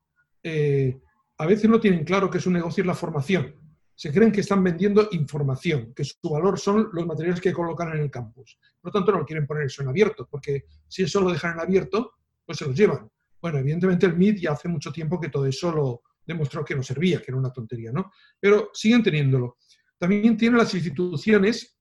a 1.36 1.46
veces 1.46 1.68
no 1.68 1.80
tienen 1.80 2.04
claro 2.04 2.30
que 2.30 2.38
es 2.38 2.46
un 2.46 2.52
negocio 2.52 2.82
en 2.82 2.88
la 2.88 2.94
formación 2.94 3.63
se 3.94 4.12
creen 4.12 4.32
que 4.32 4.40
están 4.40 4.62
vendiendo 4.62 5.08
información, 5.12 5.92
que 5.94 6.04
su 6.04 6.28
valor 6.28 6.58
son 6.58 6.90
los 6.92 7.06
materiales 7.06 7.40
que 7.40 7.52
colocan 7.52 7.92
en 7.92 8.02
el 8.02 8.10
campus. 8.10 8.58
Por 8.80 8.92
lo 8.92 8.98
tanto, 8.98 9.12
no 9.12 9.24
quieren 9.24 9.46
poner 9.46 9.64
eso 9.64 9.82
en 9.82 9.88
abierto, 9.88 10.26
porque 10.28 10.64
si 10.88 11.04
eso 11.04 11.20
lo 11.20 11.30
dejan 11.30 11.52
en 11.52 11.60
abierto, 11.60 12.14
pues 12.44 12.58
se 12.58 12.66
los 12.66 12.76
llevan. 12.76 13.08
Bueno, 13.40 13.58
evidentemente 13.58 14.06
el 14.06 14.16
MIT 14.16 14.40
ya 14.40 14.52
hace 14.52 14.68
mucho 14.68 14.90
tiempo 14.90 15.20
que 15.20 15.28
todo 15.28 15.46
eso 15.46 15.70
lo 15.70 16.02
demostró 16.26 16.64
que 16.64 16.74
no 16.74 16.82
servía, 16.82 17.18
que 17.18 17.26
era 17.28 17.36
una 17.36 17.52
tontería, 17.52 17.92
¿no? 17.92 18.10
Pero 18.40 18.70
siguen 18.72 19.02
teniéndolo. 19.02 19.58
También 19.98 20.36
tienen 20.36 20.58
las 20.58 20.74
instituciones 20.74 21.78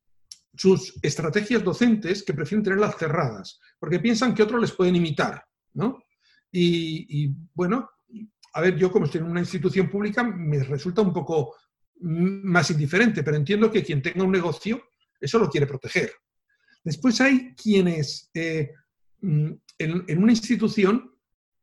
sus 0.55 0.99
estrategias 1.01 1.64
docentes 1.64 2.22
que 2.24 2.34
prefieren 2.34 2.64
tenerlas 2.64 2.97
cerradas, 2.97 3.59
porque 3.80 3.99
piensan 3.99 4.36
que 4.36 4.43
otros 4.43 4.61
les 4.61 4.72
pueden 4.72 4.95
imitar, 4.95 5.43
¿no? 5.74 6.03
Y 6.51 7.34
bueno, 7.55 7.89
a 8.53 8.61
ver, 8.61 8.78
yo 8.78 8.91
como 8.91 9.05
estoy 9.05 9.22
en 9.22 9.28
una 9.28 9.39
institución 9.39 9.89
pública, 9.89 10.24
me 10.24 10.64
resulta 10.64 11.01
un 11.01 11.11
poco 11.11 11.55
más 12.04 12.70
indiferente, 12.70 13.24
pero 13.24 13.38
entiendo 13.38 13.72
que 13.72 13.84
quien 13.84 14.01
tenga 14.01 14.24
un 14.24 14.32
negocio, 14.32 14.84
eso 15.20 15.39
lo 15.39 15.49
quiere 15.49 15.66
proteger. 15.66 16.12
Después 16.84 17.22
hay 17.22 17.56
quienes 17.56 18.30
eh, 18.34 18.72
mm, 19.22 19.51
en, 19.78 20.18
una 20.22 20.32
institución 20.32 21.16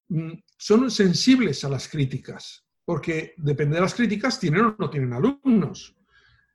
mm, 0.09 0.33
son 0.57 0.91
sensibles 0.91 1.63
a 1.65 1.69
las 1.69 1.89
críticas, 1.89 2.65
porque 2.85 3.35
depende 3.37 3.77
de 3.77 3.83
las 3.83 3.95
críticas, 3.95 4.41
tienen 4.41 4.65
o 4.65 4.77
no 4.79 4.89
tienen 4.89 5.13
alumnos. 5.13 5.95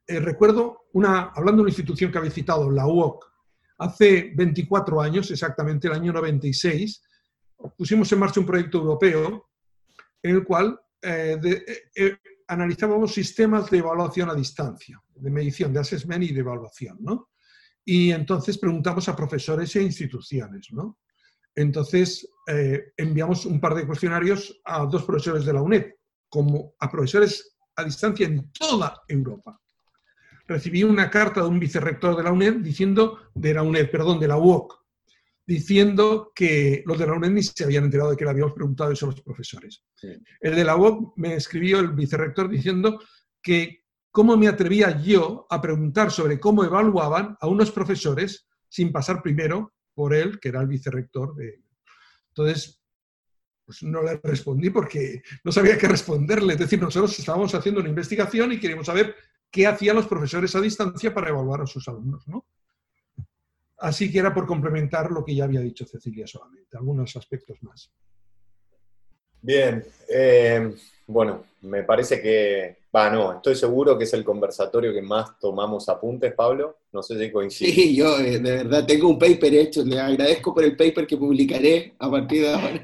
Eh, 0.06 0.20
recuerdo, 0.20 0.88
una, 0.92 1.30
hablando 1.34 1.58
de 1.58 1.62
una 1.62 1.70
institución 1.70 2.10
que 2.10 2.18
habéis 2.18 2.34
citado, 2.34 2.70
la 2.70 2.86
UOC, 2.86 3.24
hace 3.78 4.32
24 4.34 5.00
años, 5.00 5.30
exactamente 5.30 5.86
el 5.86 5.94
año 5.94 6.12
96, 6.12 7.02
pusimos 7.76 8.10
en 8.12 8.18
marcha 8.18 8.40
un 8.40 8.46
proyecto 8.46 8.78
europeo 8.78 9.48
en 10.22 10.34
el 10.34 10.44
cual 10.44 10.78
eh, 11.02 11.38
analizábamos 12.48 13.12
sistemas 13.12 13.70
de 13.70 13.78
evaluación 13.78 14.30
a 14.30 14.34
distancia, 14.34 15.00
de 15.14 15.30
medición, 15.30 15.72
de 15.72 15.80
assessment 15.80 16.24
y 16.24 16.32
de 16.32 16.40
evaluación, 16.40 16.98
¿no? 17.00 17.30
Y 17.84 18.10
entonces 18.10 18.58
preguntamos 18.58 19.08
a 19.08 19.16
profesores 19.16 19.74
e 19.76 19.82
instituciones, 19.82 20.68
¿no? 20.72 20.98
Entonces 21.54 22.28
eh, 22.46 22.92
enviamos 22.96 23.46
un 23.46 23.60
par 23.60 23.74
de 23.74 23.86
cuestionarios 23.86 24.60
a 24.64 24.84
dos 24.84 25.04
profesores 25.04 25.44
de 25.44 25.52
la 25.52 25.62
UNED, 25.62 25.86
como 26.28 26.74
a 26.78 26.90
profesores 26.90 27.56
a 27.76 27.84
distancia 27.84 28.26
en 28.26 28.50
toda 28.52 29.02
Europa. 29.08 29.60
Recibí 30.46 30.84
una 30.84 31.10
carta 31.10 31.42
de 31.42 31.48
un 31.48 31.58
vicerrector 31.58 32.16
de 32.16 32.22
la 32.22 32.32
UNED 32.32 32.56
diciendo, 32.56 33.18
de 33.34 33.54
la 33.54 33.62
UNED, 33.62 33.90
perdón, 33.90 34.20
de 34.20 34.28
la 34.28 34.36
UOC, 34.36 34.85
diciendo 35.46 36.32
que 36.34 36.82
los 36.86 36.98
de 36.98 37.06
la 37.06 37.12
UNED 37.12 37.30
ni 37.30 37.42
se 37.42 37.64
habían 37.64 37.84
enterado 37.84 38.10
de 38.10 38.16
que 38.16 38.24
le 38.24 38.30
habíamos 38.30 38.52
preguntado 38.52 38.90
eso 38.90 39.06
a 39.06 39.10
los 39.10 39.20
profesores. 39.20 39.84
El 40.40 40.56
de 40.56 40.64
la 40.64 40.76
UOC 40.76 41.16
me 41.16 41.34
escribió 41.34 41.78
el 41.78 41.92
vicerrector 41.92 42.48
diciendo 42.48 43.00
que 43.40 43.84
cómo 44.10 44.36
me 44.36 44.48
atrevía 44.48 45.00
yo 45.00 45.46
a 45.48 45.60
preguntar 45.60 46.10
sobre 46.10 46.40
cómo 46.40 46.64
evaluaban 46.64 47.36
a 47.40 47.46
unos 47.46 47.70
profesores 47.70 48.48
sin 48.68 48.90
pasar 48.90 49.22
primero 49.22 49.72
por 49.94 50.14
él, 50.14 50.40
que 50.40 50.48
era 50.48 50.60
el 50.60 50.66
vicerrector 50.66 51.34
de... 51.36 51.62
Entonces, 52.28 52.82
pues 53.64 53.82
no 53.82 54.02
le 54.02 54.20
respondí 54.22 54.70
porque 54.70 55.22
no 55.44 55.52
sabía 55.52 55.78
qué 55.78 55.86
responderle. 55.86 56.54
Es 56.54 56.58
decir, 56.58 56.80
nosotros 56.80 57.16
estábamos 57.18 57.54
haciendo 57.54 57.80
una 57.80 57.88
investigación 57.88 58.52
y 58.52 58.58
queríamos 58.58 58.86
saber 58.86 59.14
qué 59.50 59.66
hacían 59.66 59.96
los 59.96 60.06
profesores 60.06 60.54
a 60.56 60.60
distancia 60.60 61.14
para 61.14 61.28
evaluar 61.28 61.62
a 61.62 61.66
sus 61.66 61.86
alumnos, 61.88 62.26
¿no? 62.26 62.46
Así 63.78 64.10
que 64.10 64.18
era 64.18 64.32
por 64.32 64.46
complementar 64.46 65.10
lo 65.10 65.24
que 65.24 65.34
ya 65.34 65.44
había 65.44 65.60
dicho 65.60 65.84
Cecilia 65.84 66.26
solamente, 66.26 66.76
algunos 66.76 67.14
aspectos 67.16 67.62
más. 67.62 67.92
Bien, 69.42 69.84
eh, 70.08 70.74
bueno, 71.06 71.44
me 71.62 71.84
parece 71.84 72.20
que, 72.20 72.78
va, 72.94 73.10
no, 73.10 73.34
estoy 73.34 73.54
seguro 73.54 73.96
que 73.96 74.04
es 74.04 74.12
el 74.14 74.24
conversatorio 74.24 74.92
que 74.92 75.02
más 75.02 75.38
tomamos 75.38 75.88
apuntes, 75.88 76.32
Pablo. 76.32 76.78
No 76.92 77.02
sé 77.02 77.18
si 77.18 77.30
coincide. 77.30 77.70
Sí, 77.70 77.96
yo 77.96 78.18
eh, 78.18 78.38
de 78.38 78.56
verdad 78.64 78.86
tengo 78.86 79.08
un 79.08 79.18
paper 79.18 79.54
hecho, 79.54 79.84
le 79.84 80.00
agradezco 80.00 80.54
por 80.54 80.64
el 80.64 80.76
paper 80.76 81.06
que 81.06 81.16
publicaré 81.16 81.94
a 81.98 82.10
partir 82.10 82.42
de 82.42 82.54
ahora. 82.54 82.82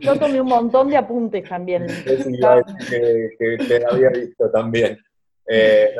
Yo 0.00 0.18
tomé 0.18 0.40
un 0.40 0.48
montón 0.48 0.88
de 0.88 0.98
apuntes 0.98 1.48
también. 1.48 1.86
que, 2.04 3.30
que 3.38 3.64
te 3.66 3.84
había 3.86 4.10
visto 4.10 4.50
también. 4.50 4.98
Eh, 5.46 5.94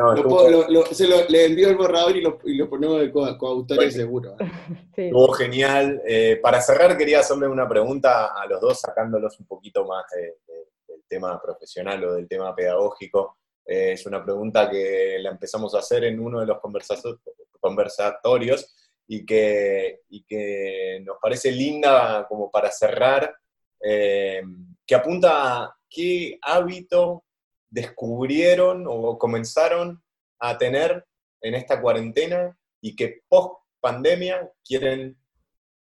se 0.93 1.07
lo, 1.07 1.29
le 1.29 1.45
envío 1.45 1.69
el 1.69 1.77
borrador 1.77 2.17
y 2.17 2.23
lo, 2.23 2.39
y 2.45 2.55
lo 2.57 2.69
ponemos 2.69 3.01
de 3.01 3.13
coautores 3.13 3.95
seguro. 3.95 4.37
¿eh? 4.41 4.51
Estuvo 4.97 5.33
genial. 5.33 6.03
Eh, 6.07 6.39
para 6.43 6.61
cerrar, 6.63 6.97
quería 6.97 7.21
hacerle 7.21 7.49
una 7.49 7.69
pregunta 7.69 8.27
a 8.35 8.47
los 8.47 8.61
dos, 8.61 8.81
sacándolos 8.81 9.39
un 9.41 9.47
poquito 9.47 9.85
más 9.85 10.05
del 10.13 11.03
tema 11.07 11.41
profesional 11.41 12.05
o 12.05 12.15
del 12.15 12.27
tema 12.27 12.55
pedagógico. 12.55 13.39
es 13.65 14.05
una 14.07 14.25
pregunta 14.25 14.71
que 14.71 15.19
la 15.21 15.31
empezamos 15.31 15.75
a 15.75 15.79
hacer 15.79 16.05
en 16.05 16.21
uno 16.21 16.41
de 16.41 16.47
los 16.47 16.59
conversatorios 17.61 18.75
y 19.07 19.27
que, 19.27 20.01
y 20.09 20.25
que 20.25 21.03
nos 21.05 21.19
parece 21.21 21.53
linda 21.53 22.27
como 22.29 22.51
para 22.51 22.71
cerrar, 22.71 23.35
que 23.79 24.95
apunta 24.95 25.65
a 25.65 25.77
qué 25.91 26.39
hábito 26.41 27.25
descubrieron 27.75 28.85
o 28.87 29.19
comenzaron 29.19 30.01
a 30.39 30.57
tener 30.57 31.05
en 31.41 31.55
esta 31.55 31.81
cuarentena 31.81 32.57
y 32.81 32.95
que 32.95 33.23
post 33.29 33.65
pandemia 33.81 34.49
quieren 34.65 35.19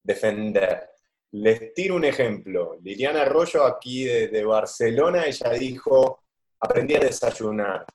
defender. 0.03 0.91
Les 1.33 1.73
tiro 1.73 1.97
un 1.97 2.05
ejemplo. 2.05 2.79
Liliana 2.83 3.23
Arroyo, 3.23 3.65
aquí 3.65 4.05
de, 4.05 4.45
Barcelona, 4.45 5.25
ella 5.25 5.51
dijo, 5.51 6.25
aprendí 6.61 6.95
a 6.95 7.01
desayunar. 7.01 7.87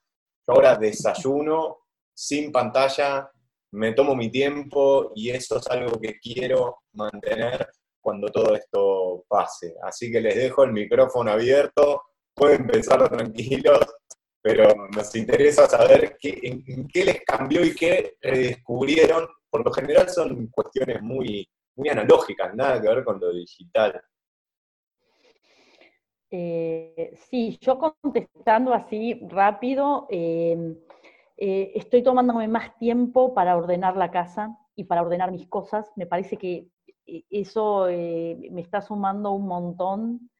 Ahora 0.47 0.75
desayuno 0.75 1.85
sin 2.13 2.51
pantalla, 2.51 3.31
me 3.73 3.93
tomo 3.93 4.15
mi 4.15 4.29
tiempo 4.31 5.11
y 5.15 5.29
eso 5.29 5.57
es 5.57 5.67
algo 5.67 5.99
que 6.01 6.19
quiero 6.19 6.79
mantener 6.93 7.69
cuando 8.01 8.29
todo 8.29 8.55
esto 8.55 9.23
pase. 9.27 9.75
Así 9.83 10.11
que 10.11 10.19
les 10.19 10.35
dejo 10.35 10.63
el 10.63 10.71
micrófono 10.71 11.31
abierto 11.31 12.01
pueden 12.33 12.67
pensar 12.67 13.07
tranquilos, 13.09 13.79
pero 14.41 14.87
nos 14.93 15.15
interesa 15.15 15.67
saber 15.67 16.17
qué, 16.19 16.39
en, 16.43 16.87
qué 16.87 17.05
les 17.05 17.21
cambió 17.21 17.63
y 17.63 17.73
qué 17.73 18.17
redescubrieron. 18.21 19.27
Por 19.49 19.63
lo 19.65 19.71
general 19.71 20.09
son 20.09 20.47
cuestiones 20.47 21.01
muy, 21.01 21.47
muy 21.75 21.89
analógicas, 21.89 22.53
nada 22.55 22.81
que 22.81 22.87
ver 22.87 23.03
con 23.03 23.19
lo 23.19 23.31
digital. 23.31 24.01
Eh, 26.35 27.13
sí, 27.29 27.59
yo 27.61 27.77
contestando 27.77 28.73
así 28.73 29.21
rápido, 29.29 30.07
eh, 30.09 30.75
eh, 31.37 31.71
estoy 31.75 32.01
tomándome 32.01 32.47
más 32.47 32.75
tiempo 32.79 33.35
para 33.35 33.55
ordenar 33.55 33.95
la 33.97 34.09
casa 34.09 34.57
y 34.75 34.85
para 34.85 35.03
ordenar 35.03 35.31
mis 35.31 35.47
cosas. 35.47 35.91
Me 35.95 36.07
parece 36.07 36.37
que 36.37 36.67
eso 37.05 37.85
me 37.85 38.61
está 38.61 38.81
sumando 38.81 39.31
un 39.31 39.45
montón 39.45 40.31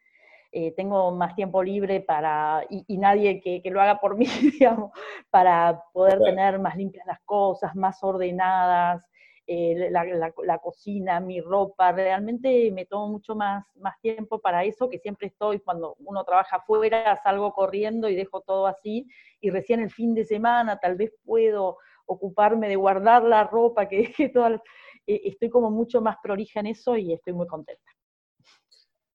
eh, 0.56 0.72
tengo 0.76 1.12
más 1.12 1.36
tiempo 1.36 1.64
libre 1.64 2.00
para, 2.00 2.64
y, 2.70 2.98
nadie 3.00 3.42
que, 3.42 3.62
lo 3.72 3.82
haga 3.82 4.00
por 4.00 4.16
mí, 4.18 4.28
digamos, 4.28 4.92
para 5.32 5.84
poder 5.92 6.20
tener 6.20 6.60
más 6.60 6.76
limpias 6.78 7.08
las 7.08 7.20
cosas, 7.22 7.76
más 7.76 8.04
ordenadas, 8.04 9.04
eh, 9.48 9.90
la, 9.90 10.58
cocina, 10.60 11.20
mi 11.20 11.42
ropa, 11.42 11.92
realmente 11.92 12.72
me 12.72 12.86
tomo 12.86 13.08
mucho 13.08 13.36
más, 13.36 13.66
más 13.78 14.00
tiempo 14.00 14.40
para 14.40 14.64
eso, 14.64 14.88
que 14.88 15.00
siempre 15.00 15.28
estoy, 15.28 15.60
cuando 15.60 15.96
uno 16.00 16.24
trabaja 16.24 16.58
afuera, 16.58 17.20
salgo 17.24 17.52
corriendo 17.52 18.08
y 18.08 18.16
dejo 18.16 18.42
todo 18.42 18.68
así, 18.68 19.08
y 19.42 19.50
recién 19.50 19.80
el 19.80 19.90
fin 19.90 20.14
de 20.14 20.24
semana 20.24 20.78
tal 20.78 20.96
vez 20.96 21.12
puedo 21.26 21.78
ocuparme 22.06 22.70
de 22.70 22.76
guardar 22.76 23.24
la 23.24 23.44
ropa 23.44 23.88
que 23.88 23.98
dejé 23.98 24.30
toda, 24.30 24.62
eh, 25.08 25.22
estoy 25.26 25.50
como 25.50 25.72
mucho 25.72 26.00
más 26.00 26.18
prolija 26.22 26.60
en 26.60 26.68
eso 26.68 26.96
y 26.96 27.12
estoy 27.12 27.34
muy 27.34 27.48
contenta. 27.48 27.92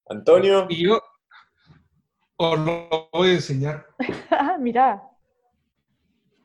Antonio. 0.08 0.66
Y 0.68 0.84
yo, 0.84 1.00
os 2.38 2.58
lo 2.58 3.08
voy 3.12 3.30
a 3.30 3.34
enseñar. 3.34 3.86
ah, 4.30 4.56
mirá. 4.58 5.02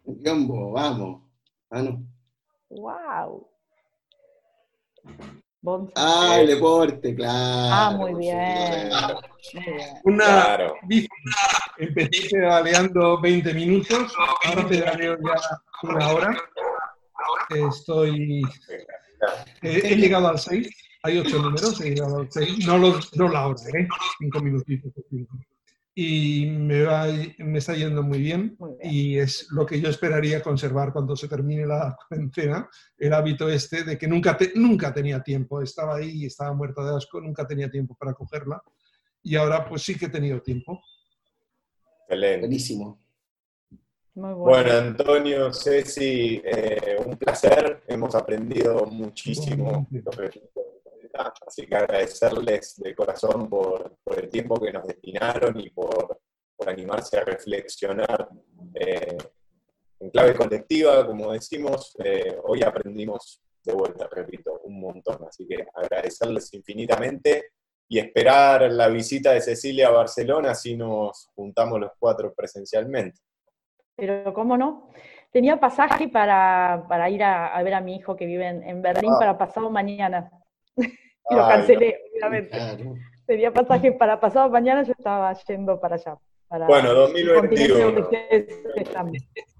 Gambo, 0.06 0.72
vamos. 0.72 1.22
Ah, 1.70 1.82
no. 1.82 2.04
Wow. 2.70 3.48
Ah, 5.96 6.38
el 6.39 6.48
deporte, 6.48 7.16
claro. 7.16 7.74
Ah, 7.74 7.91
muy 7.98 8.16
bien. 8.16 8.89
Una 10.04 10.26
claro. 10.26 10.76
empecé 11.78 12.30
pedaleando 12.32 13.22
20 13.22 13.54
minutos, 13.54 14.14
ahora 14.46 14.68
pedaleo 14.68 15.18
ya 15.18 15.36
una 15.84 16.10
hora. 16.10 16.38
Estoy. 17.50 18.41
he 19.62 19.96
llegado 19.96 20.28
al 20.30 20.39
6, 20.39 20.68
hay 21.04 21.20
8 21.20 21.41
números, 21.41 21.80
he 21.80 21.91
llegado 21.91 22.20
al 22.20 22.32
6. 22.32 22.68
No, 22.68 22.78
los, 22.78 23.16
no 23.16 23.30
la 23.30 23.48
hora, 23.48 23.62
¿eh? 23.74 23.88
5 24.20 24.39
minutitos. 24.41 24.91
Cinco 25.10 25.53
y 25.96 26.48
me, 26.48 26.84
va, 26.84 27.08
me 27.38 27.60
está 27.60 27.76
yendo 27.76 28.02
muy 28.02 28.20
bien, 28.20 28.58
y 28.82 29.18
es 29.18 29.48
lo 29.52 29.66
que 29.66 29.80
yo 29.80 29.89
esperaría 29.89 30.41
conservar 30.41 30.91
cuando 30.91 31.16
se 31.16 31.28
termine 31.28 31.66
la 31.66 31.96
cuarentena, 32.10 32.68
el 32.98 33.14
hábito 33.14 33.48
este 33.48 33.84
de 33.84 33.98
que 33.98 34.08
nunca, 34.08 34.38
nunca 34.56 34.94
tenía 34.94 35.22
tiempo, 35.22 35.62
estaba 35.62 35.98
ahí 35.98 36.24
y 36.24 36.26
estaba 36.26 36.54
muerta 36.54 36.84
de 36.84 36.98
asco, 36.98 37.22
nunca 37.22 37.46
tenía 37.46 37.70
tiempo 37.70 37.96
para 37.96 38.14
cogerla 38.14 38.62
y 39.24 39.36
ahora 39.36 39.66
pues 39.66 39.82
sí 39.84 39.98
que 39.98 40.06
he 40.06 40.10
tenido 40.10 40.41
tiempo. 40.41 40.82
Excelente. 42.02 42.41
Buenísimo. 42.41 43.00
Muy 44.16 44.34
bueno. 44.34 44.72
Antonio, 44.72 45.54
Ceci, 45.54 46.41
eh, 46.44 46.98
un 47.04 47.18
placer, 47.18 47.84
hemos 47.88 48.14
aprendido 48.14 48.86
muchísimo 48.86 49.88
Así 51.45 51.68
que 51.68 51.76
agradecerles 51.76 52.76
de 52.77 52.95
corazón 52.95 53.49
por, 53.49 53.98
el 54.18 54.30
tiempo 54.30 54.60
que 54.60 54.72
nos 54.72 54.88
destinaron 54.88 55.60
y 55.60 55.69
por, 55.69 56.19
animarse 56.65 57.18
a 57.18 57.26
reflexionar 57.26 58.30
eh, 58.73 59.18
en 59.99 60.10
clave 60.11 60.34
colectiva, 60.34 61.06
como 61.06 61.34
decimos. 61.34 61.94
Eh, 62.02 62.38
hoy 62.44 62.64
aprendimos 62.64 63.41
de 63.65 63.73
vuelta, 63.73 64.07
repito, 64.10 64.61
un 64.64 64.80
montón. 64.80 65.26
Así 65.27 65.45
que 65.45 65.65
agradecerles 65.73 66.53
infinitamente 66.53 67.52
y 67.88 67.99
esperar 67.99 68.72
la 68.72 68.88
visita 68.88 69.31
de 69.31 69.41
Cecilia 69.41 69.90
a 69.90 69.91
Barcelona 69.91 70.56
si 70.56 70.76
nos 70.76 71.30
juntamos 71.35 71.80
los 71.80 71.91
cuatro 71.99 72.34
presencialmente. 72.34 73.19
Pero 73.95 74.34
cómo 74.34 74.57
no. 74.57 74.90
Tenía 75.31 75.60
pasaje 75.60 76.07
para, 76.07 77.10
ir 77.10 77.23
a, 77.23 77.61
ver 77.64 77.73
a 77.73 77.81
mi 77.81 77.95
hijo 77.95 78.15
que 78.15 78.26
vive 78.26 78.48
en, 78.48 78.81
Berlín 78.81 79.11
ah. 79.15 79.19
para 79.19 79.38
pasado 79.38 79.69
mañana. 79.69 80.31
Y 81.30 81.36
lo 81.36 81.48
cancelé, 81.48 82.00
obviamente. 82.16 82.58
Tenía 83.26 83.52
pasaje 83.52 83.91
para 83.94 84.20
pasado 84.20 84.50
mañana, 84.50 84.84
yo 84.84 84.91
estaba 84.91 85.34
yendo 85.48 85.80
para 85.80 85.95
allá. 85.95 86.18
bueno, 86.68 86.94
2021. 86.94 88.08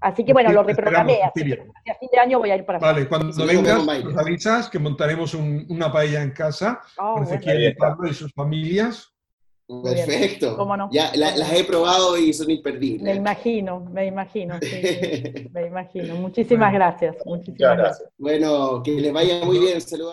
Así 0.00 0.24
que 0.24 0.32
bueno, 0.32 0.52
lo 0.52 0.62
reprogramé. 0.62 1.22
a 1.22 1.30
fin 1.32 1.48
de 1.48 2.18
año 2.18 2.38
voy 2.38 2.50
a 2.50 2.56
ir 2.56 2.64
para 2.64 2.78
allá. 2.78 2.86
Vale, 2.86 3.08
cuando 3.08 3.46
vengas, 3.46 4.04
nos 4.04 4.16
avisas 4.18 4.68
que 4.68 4.78
montaremos 4.78 5.34
una 5.34 5.90
paella 5.90 6.22
en 6.22 6.32
casa 6.32 6.80
oh, 6.98 7.14
con 7.14 7.24
Ezequiel 7.24 7.74
Pablo 7.76 8.08
y 8.08 8.14
sus 8.14 8.32
familias. 8.32 9.14
Perfecto. 9.66 10.56
¿Cómo 10.58 10.76
no? 10.76 10.90
Ya 10.92 11.10
las 11.14 11.52
he 11.52 11.64
probado 11.64 12.18
y 12.18 12.34
son 12.34 12.50
imperdibles. 12.50 13.02
Me 13.02 13.14
imagino, 13.14 13.80
me 13.80 14.06
imagino, 14.06 14.58
me 15.52 15.66
imagino. 15.66 16.16
Muchísimas 16.16 16.72
gracias. 16.72 17.16
Muchísimas 17.24 17.78
gracias. 17.78 18.10
Bueno, 18.18 18.82
que 18.82 18.92
les 18.92 19.12
vaya 19.12 19.42
muy 19.44 19.58
bien. 19.58 19.80
Saludos. 19.80 20.12